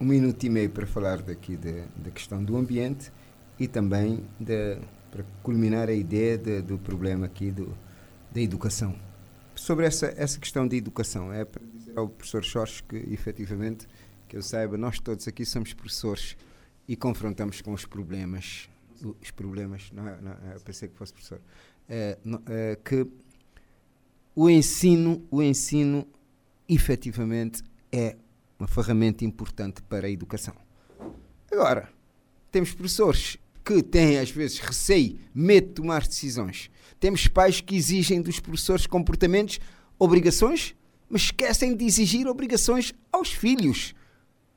um 0.00 0.06
minuto 0.06 0.42
e 0.44 0.48
meio 0.48 0.70
para 0.70 0.86
falar 0.86 1.20
daqui 1.20 1.56
da, 1.56 1.84
da 1.96 2.10
questão 2.10 2.42
do 2.42 2.56
ambiente 2.56 3.12
e 3.58 3.68
também 3.68 4.20
de, 4.38 4.78
para 5.10 5.24
culminar 5.42 5.90
a 5.90 5.94
ideia 5.94 6.38
de, 6.38 6.62
do 6.62 6.78
problema 6.78 7.26
aqui 7.26 7.50
do, 7.50 7.74
da 8.32 8.40
educação. 8.40 8.94
Sobre 9.54 9.84
essa, 9.86 10.14
essa 10.16 10.38
questão 10.38 10.66
da 10.66 10.76
educação, 10.76 11.30
é 11.32 11.44
ao 11.96 12.08
professor 12.08 12.44
Jorge 12.44 12.82
que, 12.82 12.96
efetivamente, 12.96 13.86
que 14.28 14.36
eu 14.36 14.42
saiba, 14.42 14.76
nós 14.76 14.98
todos 14.98 15.26
aqui 15.26 15.44
somos 15.44 15.72
professores 15.72 16.36
e 16.86 16.96
confrontamos 16.96 17.60
com 17.60 17.72
os 17.72 17.84
problemas, 17.84 18.68
os 19.20 19.30
problemas, 19.30 19.90
não, 19.92 20.08
é, 20.08 20.20
não 20.20 20.32
é, 20.32 20.56
eu 20.56 20.60
pensei 20.60 20.88
que 20.88 20.96
fosse 20.96 21.12
professor, 21.12 21.40
é, 21.88 22.18
é, 22.46 22.78
que 22.84 23.06
o 24.34 24.48
ensino, 24.48 25.26
o 25.30 25.42
ensino 25.42 26.06
efetivamente 26.68 27.62
é 27.90 28.16
uma 28.58 28.68
ferramenta 28.68 29.24
importante 29.24 29.82
para 29.82 30.06
a 30.06 30.10
educação. 30.10 30.54
Agora, 31.50 31.88
temos 32.52 32.72
professores 32.72 33.36
que 33.64 33.82
têm 33.82 34.18
às 34.18 34.30
vezes 34.30 34.58
receio, 34.58 35.18
medo 35.34 35.68
de 35.68 35.74
tomar 35.74 36.06
decisões. 36.06 36.70
Temos 36.98 37.26
pais 37.28 37.60
que 37.60 37.76
exigem 37.76 38.20
dos 38.20 38.38
professores 38.40 38.86
comportamentos, 38.86 39.58
obrigações, 39.98 40.74
mas 41.10 41.22
esquecem 41.22 41.76
de 41.76 41.84
exigir 41.84 42.28
obrigações 42.28 42.94
aos 43.12 43.32
filhos. 43.32 43.92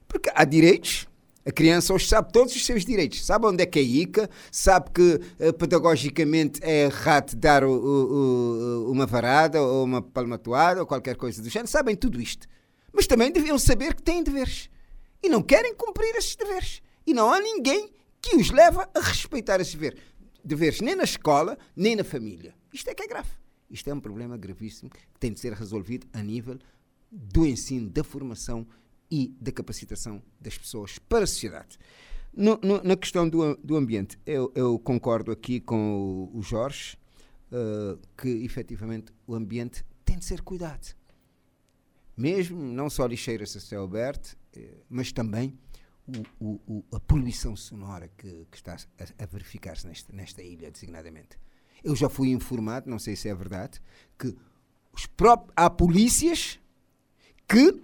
Porque 0.07 0.31
há 0.33 0.45
direitos. 0.45 1.07
A 1.45 1.51
criança 1.51 1.93
hoje 1.93 2.07
sabe 2.07 2.31
todos 2.31 2.55
os 2.55 2.65
seus 2.65 2.85
direitos. 2.85 3.25
Sabe 3.25 3.47
onde 3.47 3.63
é 3.63 3.65
que 3.65 3.79
é 3.79 3.81
ICA, 3.81 4.29
sabe 4.49 4.91
que 4.91 5.19
uh, 5.39 5.51
pedagogicamente 5.53 6.61
é 6.63 6.85
errado 6.85 7.35
dar 7.35 7.65
o, 7.65 7.71
o, 7.71 8.85
o, 8.87 8.91
uma 8.91 9.05
varada 9.05 9.61
ou 9.61 9.83
uma 9.83 10.01
palmatoada 10.01 10.79
ou 10.79 10.87
qualquer 10.87 11.17
coisa 11.17 11.41
do 11.41 11.49
género. 11.49 11.69
Sabem 11.69 11.95
tudo 11.95 12.21
isto. 12.21 12.47
Mas 12.93 13.07
também 13.07 13.31
deviam 13.31 13.57
saber 13.57 13.95
que 13.95 14.03
têm 14.03 14.23
deveres. 14.23 14.69
E 15.21 15.27
não 15.27 15.41
querem 15.41 15.73
cumprir 15.73 16.15
esses 16.15 16.35
deveres. 16.35 16.81
E 17.05 17.13
não 17.13 17.33
há 17.33 17.39
ninguém 17.41 17.89
que 18.21 18.37
os 18.37 18.51
leva 18.51 18.87
a 18.95 18.99
respeitar 19.01 19.59
esses. 19.59 19.77
Deveres 20.45 20.79
nem 20.79 20.95
na 20.95 21.03
escola, 21.03 21.57
nem 21.75 21.95
na 21.95 22.03
família. 22.03 22.53
Isto 22.71 22.89
é 22.89 22.93
que 22.93 23.03
é 23.03 23.07
grave. 23.07 23.42
Isto 23.73 23.89
é 23.89 23.93
um 23.93 23.99
problema 23.99 24.37
gravíssimo 24.37 24.91
que 24.91 24.99
tem 25.19 25.33
de 25.33 25.39
ser 25.39 25.51
resolvido 25.53 26.05
a 26.13 26.21
nível 26.21 26.59
do 27.11 27.43
ensino, 27.43 27.89
da 27.89 28.03
formação 28.03 28.67
e 29.09 29.35
da 29.41 29.51
capacitação 29.51 30.21
das 30.39 30.55
pessoas 30.55 30.99
para 30.99 31.23
a 31.23 31.27
sociedade. 31.27 31.79
No, 32.31 32.59
no, 32.63 32.83
na 32.83 32.95
questão 32.95 33.27
do, 33.27 33.55
do 33.57 33.75
ambiente, 33.75 34.19
eu, 34.27 34.51
eu, 34.53 34.77
concordo 34.77 35.31
aqui 35.31 35.59
com 35.59 36.29
o, 36.33 36.37
o 36.37 36.41
Jorge 36.43 36.95
uh, 37.51 37.99
que 38.15 38.29
efetivamente 38.45 39.11
o 39.25 39.33
ambiente 39.33 39.83
tem 40.05 40.19
de 40.19 40.25
ser 40.25 40.41
cuidado. 40.41 40.95
Mesmo 42.15 42.61
não 42.61 42.91
só 42.91 43.07
lixeiras 43.07 43.55
a 43.55 43.59
céu 43.59 43.83
aberto, 43.85 44.37
eh, 44.55 44.77
mas 44.87 45.11
também 45.11 45.57
o, 46.39 46.59
o, 46.67 46.85
a 46.91 46.99
poluição 46.99 47.55
sonora 47.55 48.07
que, 48.15 48.45
que 48.51 48.57
está 48.57 48.75
a, 48.75 49.23
a 49.23 49.25
verificar-se 49.25 49.87
nesta, 49.87 50.13
nesta 50.13 50.43
ilha, 50.43 50.69
designadamente. 50.69 51.39
Eu 51.83 51.95
já 51.95 52.09
fui 52.09 52.29
informado, 52.29 52.89
não 52.89 52.97
sei 52.97 53.15
se 53.15 53.27
é 53.27 53.35
verdade, 53.35 53.81
que 54.17 54.35
há 55.55 55.69
polícias 55.69 56.59
que 57.47 57.81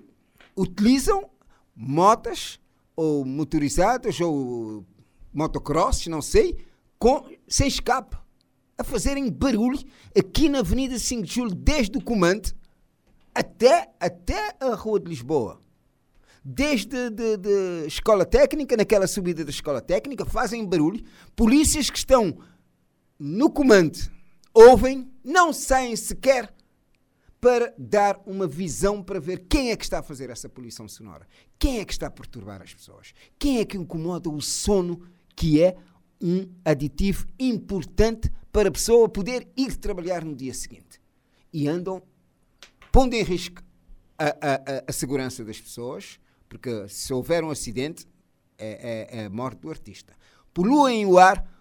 utilizam 0.55 1.29
motas 1.75 2.59
ou 2.95 3.25
motorizadas 3.25 4.19
ou 4.21 4.85
motocross, 5.33 6.07
não 6.07 6.21
sei, 6.21 6.57
com, 6.97 7.29
sem 7.47 7.67
escape, 7.67 8.17
a 8.77 8.83
fazerem 8.83 9.29
barulho 9.29 9.79
aqui 10.17 10.49
na 10.49 10.59
Avenida 10.59 10.97
5 10.97 11.23
de 11.23 11.33
Julho, 11.33 11.55
desde 11.55 11.97
o 11.97 12.03
comando 12.03 12.53
até, 13.33 13.89
até 13.99 14.55
a 14.59 14.75
Rua 14.75 14.99
de 14.99 15.09
Lisboa 15.09 15.61
desde 16.43 17.09
de, 17.09 17.37
de 17.37 17.85
escola 17.85 18.25
técnica, 18.25 18.75
naquela 18.75 19.07
subida 19.07 19.43
da 19.43 19.49
escola 19.49 19.81
técnica, 19.81 20.25
fazem 20.25 20.65
barulho. 20.65 21.03
Polícias 21.35 21.89
que 21.89 21.97
estão 21.97 22.37
no 23.19 23.51
comando 23.51 23.99
ouvem, 24.53 25.11
não 25.23 25.51
saem 25.51 25.95
sequer 25.95 26.53
para 27.39 27.73
dar 27.77 28.21
uma 28.25 28.47
visão 28.47 29.01
para 29.03 29.19
ver 29.19 29.45
quem 29.49 29.71
é 29.71 29.75
que 29.75 29.83
está 29.83 29.99
a 29.99 30.03
fazer 30.03 30.29
essa 30.29 30.49
poluição 30.49 30.87
sonora, 30.87 31.27
quem 31.57 31.79
é 31.79 31.85
que 31.85 31.93
está 31.93 32.07
a 32.07 32.11
perturbar 32.11 32.61
as 32.61 32.73
pessoas, 32.73 33.13
quem 33.37 33.59
é 33.59 33.65
que 33.65 33.77
incomoda 33.77 34.29
o 34.29 34.41
sono, 34.41 35.01
que 35.35 35.61
é 35.61 35.77
um 36.21 36.49
aditivo 36.65 37.25
importante 37.39 38.31
para 38.51 38.69
a 38.69 38.71
pessoa 38.71 39.07
poder 39.07 39.47
ir 39.55 39.77
trabalhar 39.77 40.25
no 40.25 40.35
dia 40.35 40.53
seguinte. 40.53 40.99
E 41.53 41.67
andam 41.67 42.03
pondo 42.91 43.13
em 43.13 43.23
risco 43.23 43.63
a, 44.17 44.27
a, 44.27 44.83
a 44.87 44.91
segurança 44.91 45.45
das 45.45 45.61
pessoas, 45.61 46.19
porque 46.49 46.89
se 46.89 47.13
houver 47.13 47.43
um 47.43 47.51
acidente, 47.51 48.05
é, 48.57 49.07
é, 49.11 49.21
é 49.21 49.25
a 49.25 49.29
morte 49.29 49.61
do 49.61 49.69
artista. 49.69 50.13
Poluem 50.53 51.05
o 51.05 51.17
ar, 51.17 51.58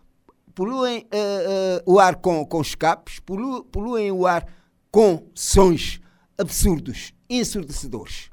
poluem 0.58 1.06
uh, 1.14 1.86
uh, 1.86 1.92
o 1.94 2.00
ar 2.00 2.16
com, 2.16 2.44
com 2.44 2.60
escapes, 2.60 3.20
polu, 3.20 3.62
poluem 3.66 4.10
o 4.10 4.26
ar 4.26 4.44
com 4.90 5.30
sons 5.32 6.00
absurdos, 6.36 7.14
ensurdecedores. 7.30 8.28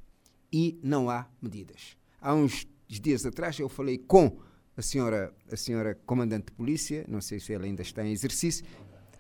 E 0.51 0.80
não 0.82 1.07
há 1.07 1.28
medidas. 1.39 1.95
Há 2.19 2.34
uns 2.34 2.65
dias 2.89 3.28
atrás 3.28 3.59
eu 3.59 3.69
falei 3.69 3.99
com 3.99 4.39
a 4.76 4.82
senhora, 4.82 5.36
a 5.51 5.55
senhora 5.55 5.93
comandante 6.03 6.47
de 6.47 6.53
polícia, 6.53 7.05
não 7.07 7.21
sei 7.21 7.39
se 7.39 7.53
ela 7.53 7.65
ainda 7.65 7.84
está 7.84 8.03
em 8.03 8.11
exercício. 8.11 8.65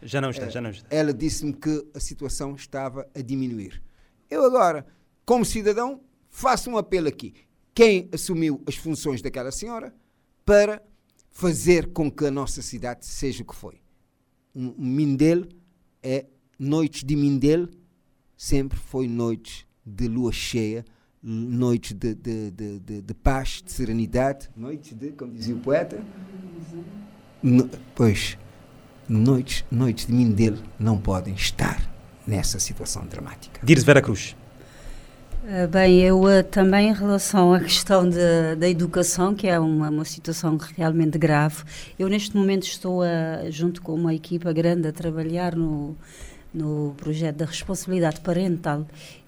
Já 0.01 0.19
não 0.19 0.31
está, 0.31 0.49
já 0.49 0.59
não 0.59 0.71
está. 0.71 0.87
Ela 0.89 1.13
disse-me 1.13 1.53
que 1.53 1.87
a 1.93 1.99
situação 1.99 2.55
estava 2.55 3.07
a 3.13 3.21
diminuir. 3.21 3.83
Eu 4.27 4.43
agora, 4.43 4.83
como 5.23 5.45
cidadão, 5.45 6.01
faço 6.27 6.71
um 6.71 6.77
apelo 6.77 7.07
aqui. 7.07 7.35
Quem 7.71 8.09
assumiu 8.11 8.63
as 8.65 8.75
funções 8.75 9.21
daquela 9.21 9.51
senhora 9.51 9.93
para 10.43 10.81
fazer 11.35 11.91
com 11.91 12.09
que 12.09 12.25
a 12.25 12.31
nossa 12.31 12.61
cidade 12.61 13.05
seja 13.05 13.43
o 13.43 13.45
que 13.45 13.53
foi. 13.53 13.75
Mindelo 14.55 15.49
é 16.01 16.25
noites 16.57 17.03
de 17.03 17.13
Mindelo, 17.13 17.69
sempre 18.37 18.79
foi 18.79 19.05
noites 19.05 19.65
de 19.85 20.07
lua 20.07 20.31
cheia, 20.31 20.85
noites 21.21 21.91
de, 21.91 22.15
de, 22.15 22.51
de, 22.51 22.79
de, 22.79 23.01
de 23.01 23.13
paz, 23.13 23.61
de 23.63 23.69
serenidade, 23.69 24.49
noites 24.55 24.97
de, 24.97 25.11
como 25.11 25.33
dizia 25.33 25.53
o 25.53 25.59
poeta, 25.59 26.01
no, 27.43 27.69
pois, 27.93 28.37
noites, 29.09 29.65
noites 29.69 30.05
de 30.07 30.13
Mindelo 30.13 30.63
não 30.79 30.97
podem 30.97 31.33
estar 31.33 31.93
nessa 32.25 32.59
situação 32.59 33.05
dramática. 33.05 33.59
Dires 33.61 33.83
Vera 33.83 34.01
Cruz. 34.01 34.37
Uh, 35.45 35.67
bem, 35.67 36.01
eu 36.01 36.23
uh, 36.23 36.43
também 36.43 36.89
em 36.89 36.93
relação 36.93 37.53
à 37.53 37.59
questão 37.59 38.09
de, 38.09 38.55
da 38.57 38.67
educação, 38.67 39.35
que 39.35 39.47
é 39.47 39.59
uma, 39.59 39.91
uma 39.91 40.03
situação 40.03 40.57
realmente 40.75 41.19
grave, 41.19 41.63
eu 41.99 42.09
neste 42.09 42.35
momento 42.35 42.63
estou, 42.63 43.03
a, 43.03 43.47
junto 43.51 43.79
com 43.79 43.93
uma 43.93 44.11
equipa 44.11 44.51
grande, 44.51 44.87
a 44.87 44.91
trabalhar 44.91 45.55
no, 45.55 45.95
no 46.51 46.95
projeto 46.97 47.35
da 47.35 47.45
responsabilidade 47.45 48.21
parental 48.21 48.87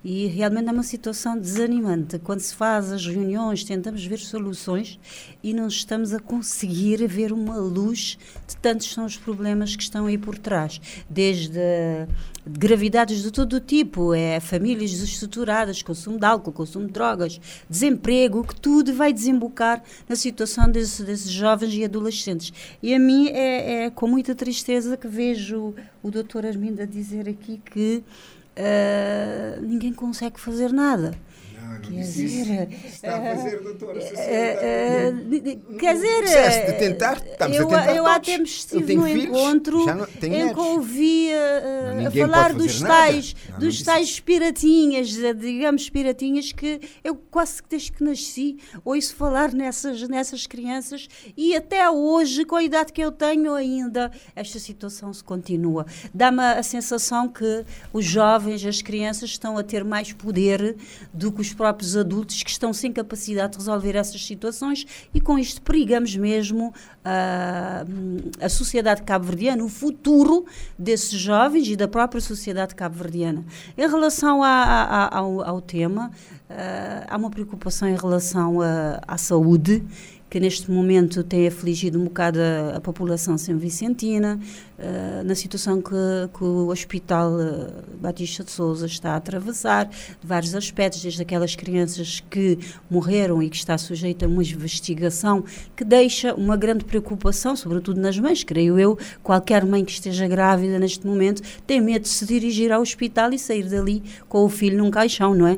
e 0.09 0.25
realmente 0.27 0.69
é 0.69 0.71
uma 0.71 0.83
situação 0.83 1.37
desanimante. 1.37 2.17
Quando 2.17 2.39
se 2.39 2.55
faz 2.55 2.93
as 2.93 3.05
reuniões, 3.05 3.65
tentamos 3.65 4.05
ver 4.05 4.19
soluções 4.19 4.97
e 5.43 5.53
não 5.53 5.67
estamos 5.67 6.13
a 6.13 6.19
conseguir 6.19 7.05
ver 7.05 7.33
uma 7.33 7.57
luz 7.57 8.17
de 8.47 8.55
tantos 8.55 8.89
são 8.89 9.03
os 9.03 9.17
problemas 9.17 9.75
que 9.75 9.83
estão 9.83 10.05
aí 10.05 10.17
por 10.17 10.37
trás. 10.37 10.79
Desde 11.09 12.07
gravidades 12.45 13.21
de 13.21 13.31
todo 13.31 13.59
tipo, 13.59 14.13
é 14.13 14.39
famílias 14.39 14.91
desestruturadas, 14.91 15.81
consumo 15.81 16.17
de 16.17 16.25
álcool, 16.25 16.53
consumo 16.53 16.87
de 16.87 16.93
drogas, 16.93 17.41
desemprego, 17.69 18.47
que 18.47 18.55
tudo 18.55 18.93
vai 18.93 19.11
desembocar 19.11 19.83
na 20.07 20.15
situação 20.15 20.71
desse, 20.71 21.03
desses 21.03 21.29
jovens 21.29 21.73
e 21.73 21.83
adolescentes. 21.83 22.53
E 22.81 22.93
a 22.93 22.99
mim 22.99 23.27
é, 23.27 23.83
é 23.83 23.89
com 23.89 24.07
muita 24.07 24.33
tristeza 24.33 24.95
que 24.95 25.09
vejo 25.09 25.75
o 26.01 26.09
doutor 26.09 26.45
Arminda 26.45 26.87
dizer 26.87 27.27
aqui 27.27 27.61
que 27.65 28.05
uh, 28.57 29.61
ninguém 29.61 29.93
consegue 29.93 30.39
fazer 30.39 30.71
nada. 30.71 31.13
Quer 31.77 32.01
dizer, 32.01 32.69
está 32.85 33.17
a 33.17 33.35
fazer, 33.35 33.61
doutora, 33.61 33.99
quer 35.79 35.93
dizer, 35.93 36.65
de 36.65 36.73
tentar, 36.73 37.17
estamos 37.17 37.57
eu, 37.57 37.67
a 37.67 37.79
tentar 37.79 37.95
eu 37.95 38.05
há 38.05 38.19
tempos 38.19 38.49
estive 38.51 39.01
filhos, 39.01 39.25
encontro 39.25 39.85
em 40.23 40.53
que 40.53 40.59
ouvi 40.59 41.29
a 41.33 42.11
falar 42.11 42.53
dos 42.53 42.81
tais, 42.81 43.35
não, 43.49 43.59
dos 43.59 43.83
tais 43.83 44.19
piratinhas, 44.19 45.09
digamos 45.37 45.89
piratinhas, 45.89 46.51
que 46.51 46.81
eu 47.03 47.15
quase 47.15 47.61
que 47.61 47.69
desde 47.69 47.91
que 47.91 48.03
nasci 48.03 48.57
ouço 48.83 49.15
falar 49.15 49.53
nessas, 49.53 50.07
nessas 50.07 50.47
crianças 50.47 51.07
e 51.35 51.55
até 51.55 51.89
hoje, 51.89 52.43
com 52.43 52.55
a 52.55 52.63
idade 52.63 52.91
que 52.91 53.01
eu 53.01 53.11
tenho 53.11 53.53
ainda, 53.53 54.11
esta 54.35 54.59
situação 54.59 55.13
se 55.13 55.23
continua. 55.23 55.85
Dá-me 56.13 56.41
a 56.41 56.63
sensação 56.63 57.27
que 57.27 57.63
os 57.93 58.05
jovens, 58.05 58.65
as 58.65 58.81
crianças 58.81 59.29
estão 59.29 59.57
a 59.57 59.63
ter 59.63 59.83
mais 59.83 60.11
poder 60.11 60.75
do 61.13 61.31
que 61.31 61.41
os 61.41 61.53
próprios 61.53 61.66
adultos 61.95 62.43
que 62.43 62.49
estão 62.49 62.73
sem 62.73 62.91
capacidade 62.91 63.53
de 63.53 63.57
resolver 63.59 63.95
essas 63.95 64.25
situações 64.25 64.85
e 65.13 65.21
com 65.21 65.37
isto 65.37 65.61
perigamos 65.61 66.15
mesmo 66.15 66.69
uh, 66.69 68.31
a 68.41 68.49
sociedade 68.49 69.03
cabo-verdiana, 69.03 69.63
o 69.63 69.69
futuro 69.69 70.45
desses 70.77 71.11
jovens 71.11 71.67
e 71.67 71.75
da 71.75 71.87
própria 71.87 72.21
sociedade 72.21 72.75
cabo-verdiana. 72.75 73.45
Em 73.77 73.87
relação 73.87 74.43
a, 74.43 74.49
a, 74.49 75.17
ao, 75.17 75.41
ao, 75.41 75.61
tema, 75.61 76.11
uh, 76.49 77.05
há 77.07 77.17
uma 77.17 77.29
preocupação 77.29 77.87
em 77.87 77.95
relação 77.95 78.61
a, 78.61 79.01
à 79.07 79.17
saúde 79.17 79.83
que 80.29 80.39
neste 80.39 80.69
momento 80.69 81.23
tem 81.23 81.47
afligido 81.47 81.99
um 81.99 82.05
bocado 82.05 82.39
a, 82.39 82.77
a 82.77 82.81
população 82.81 83.37
sem-vicentina, 83.37 84.39
uh, 84.77 85.23
na 85.23 85.35
situação 85.35 85.81
que, 85.81 85.91
que 86.37 86.43
o 86.43 86.67
Hospital 86.67 87.31
uh, 87.31 87.73
Batista 87.99 88.43
de 88.43 88.51
Souza 88.51 88.85
está 88.85 89.11
a 89.11 89.15
atravessar, 89.15 89.85
de 89.85 90.27
vários 90.27 90.53
aspectos, 90.53 91.01
desde 91.01 91.21
aquelas 91.21 91.55
crianças 91.55 92.21
que 92.29 92.59
morreram 92.89 93.41
e 93.41 93.49
que 93.49 93.55
está 93.55 93.77
sujeita 93.77 94.25
a 94.25 94.29
uma 94.29 94.43
investigação 94.43 95.43
que 95.75 95.85
deixa 95.85 96.33
uma 96.33 96.57
grande 96.57 96.83
preocupação, 96.83 97.55
sobretudo 97.55 97.99
nas 97.99 98.19
mães, 98.19 98.43
creio 98.43 98.77
eu, 98.77 98.97
qualquer 99.23 99.65
mãe 99.65 99.85
que 99.85 99.91
esteja 99.91 100.27
grávida 100.27 100.77
neste 100.77 101.07
momento 101.07 101.41
tem 101.65 101.79
medo 101.79 102.03
de 102.03 102.09
se 102.09 102.25
dirigir 102.25 102.71
ao 102.71 102.81
hospital 102.81 103.31
e 103.33 103.39
sair 103.39 103.69
dali 103.69 104.03
com 104.27 104.43
o 104.43 104.49
filho 104.49 104.77
num 104.77 104.91
caixão, 104.91 105.33
não 105.33 105.47
é? 105.47 105.57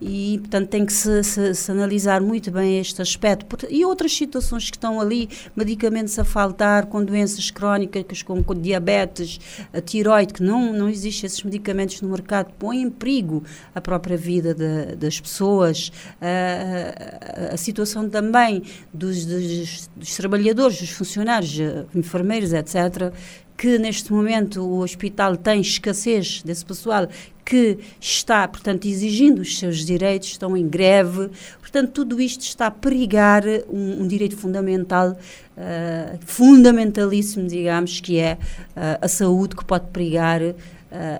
E, 0.00 0.38
portanto, 0.38 0.68
tem 0.68 0.86
que 0.86 0.92
se, 0.92 1.22
se, 1.22 1.54
se, 1.54 1.70
analisar 1.70 2.20
muito 2.20 2.50
bem 2.50 2.78
este 2.80 3.02
aspecto. 3.02 3.46
E 3.68 3.84
outras 3.84 4.16
situações 4.16 4.70
que 4.70 4.76
estão 4.76 5.00
ali, 5.00 5.28
medicamentos 5.54 6.18
a 6.18 6.24
faltar, 6.24 6.86
com 6.86 7.04
doenças 7.04 7.50
crónicas, 7.50 8.22
com, 8.22 8.42
com 8.42 8.54
diabetes, 8.54 9.38
a 9.72 9.80
tiroide, 9.80 10.32
que 10.32 10.42
não, 10.42 10.72
não 10.72 10.88
existem 10.88 11.26
esses 11.26 11.42
medicamentos 11.42 12.00
no 12.00 12.08
mercado, 12.08 12.52
põem 12.58 12.82
em 12.82 12.90
perigo 12.90 13.44
a 13.74 13.80
própria 13.80 14.16
vida 14.16 14.54
de, 14.54 14.96
das 14.96 15.20
pessoas, 15.20 15.92
a, 16.20 17.50
a, 17.50 17.54
a, 17.54 17.56
situação 17.56 18.08
também 18.08 18.62
dos, 18.94 19.26
dos, 19.26 19.90
dos 19.94 20.16
trabalhadores, 20.16 20.80
dos 20.80 20.90
funcionários, 20.90 21.58
enfermeiros, 21.94 22.52
etc., 22.52 23.12
que 23.60 23.78
neste 23.78 24.10
momento 24.10 24.62
o 24.62 24.78
hospital 24.78 25.36
tem 25.36 25.60
escassez 25.60 26.42
desse 26.42 26.64
pessoal 26.64 27.06
que 27.44 27.78
está, 28.00 28.48
portanto, 28.48 28.86
exigindo 28.86 29.42
os 29.42 29.58
seus 29.58 29.84
direitos, 29.84 30.28
estão 30.28 30.56
em 30.56 30.66
greve. 30.66 31.28
Portanto, 31.60 31.90
tudo 31.92 32.22
isto 32.22 32.40
está 32.40 32.68
a 32.68 32.70
perigar 32.70 33.42
um, 33.68 34.04
um 34.04 34.08
direito 34.08 34.34
fundamental, 34.34 35.10
uh, 35.10 36.18
fundamentalíssimo, 36.24 37.46
digamos, 37.46 38.00
que 38.00 38.18
é 38.18 38.38
uh, 38.70 38.98
a 39.02 39.08
saúde, 39.08 39.54
que 39.54 39.64
pode 39.66 39.88
perigar 39.88 40.40
uh, 40.40 40.54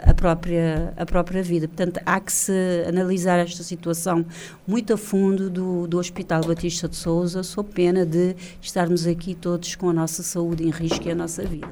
a, 0.03 0.14
própria, 0.14 0.95
a 0.97 1.05
própria 1.05 1.43
vida. 1.43 1.68
Portanto, 1.68 2.01
há 2.07 2.18
que 2.20 2.32
se 2.32 2.84
analisar 2.88 3.38
esta 3.38 3.62
situação 3.62 4.24
muito 4.66 4.95
a 4.95 4.97
fundo 4.97 5.51
do, 5.51 5.86
do 5.86 5.99
Hospital 5.99 6.41
Batista 6.43 6.88
de 6.88 6.97
Souza, 6.97 7.43
sob 7.43 7.68
pena 7.70 8.07
de 8.07 8.34
estarmos 8.62 9.07
aqui 9.07 9.34
todos 9.34 9.74
com 9.74 9.91
a 9.91 9.93
nossa 9.93 10.22
saúde 10.22 10.66
em 10.66 10.70
risco 10.70 11.07
e 11.07 11.11
a 11.11 11.14
nossa 11.14 11.45
vida. 11.45 11.68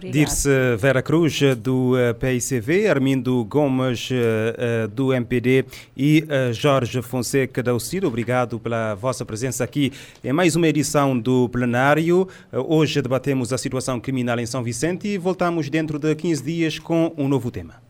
Dirce 0.00 0.48
Vera 0.78 1.02
Cruz, 1.02 1.40
do 1.58 1.96
eh, 1.96 2.12
PICV, 2.12 2.88
Armindo 2.88 3.44
Gomes, 3.44 4.08
eh, 4.10 4.54
eh, 4.58 4.86
do 4.88 5.12
MPD 5.12 5.64
e 5.96 6.24
Jorge 6.52 7.02
Fonseca 7.02 7.62
da 7.62 7.74
UCID. 7.74 8.06
Obrigado 8.06 8.58
pela 8.58 8.94
vossa 8.94 9.24
presença 9.24 9.64
aqui 9.64 9.92
em 10.22 10.32
mais 10.32 10.56
uma 10.56 10.68
edição 10.68 11.18
do 11.18 11.48
plenário. 11.48 12.28
Hoje 12.52 13.00
debatemos 13.00 13.52
a 13.52 13.58
situação 13.58 14.00
criminal 14.00 14.38
em 14.38 14.46
São 14.46 14.62
Vicente 14.62 15.08
e 15.08 15.18
voltamos 15.18 15.68
dentro 15.70 15.98
de 15.98 16.14
15 16.14 16.42
dias 16.42 16.78
com 16.78 17.12
um 17.16 17.28
novo 17.28 17.50
tema. 17.50 17.85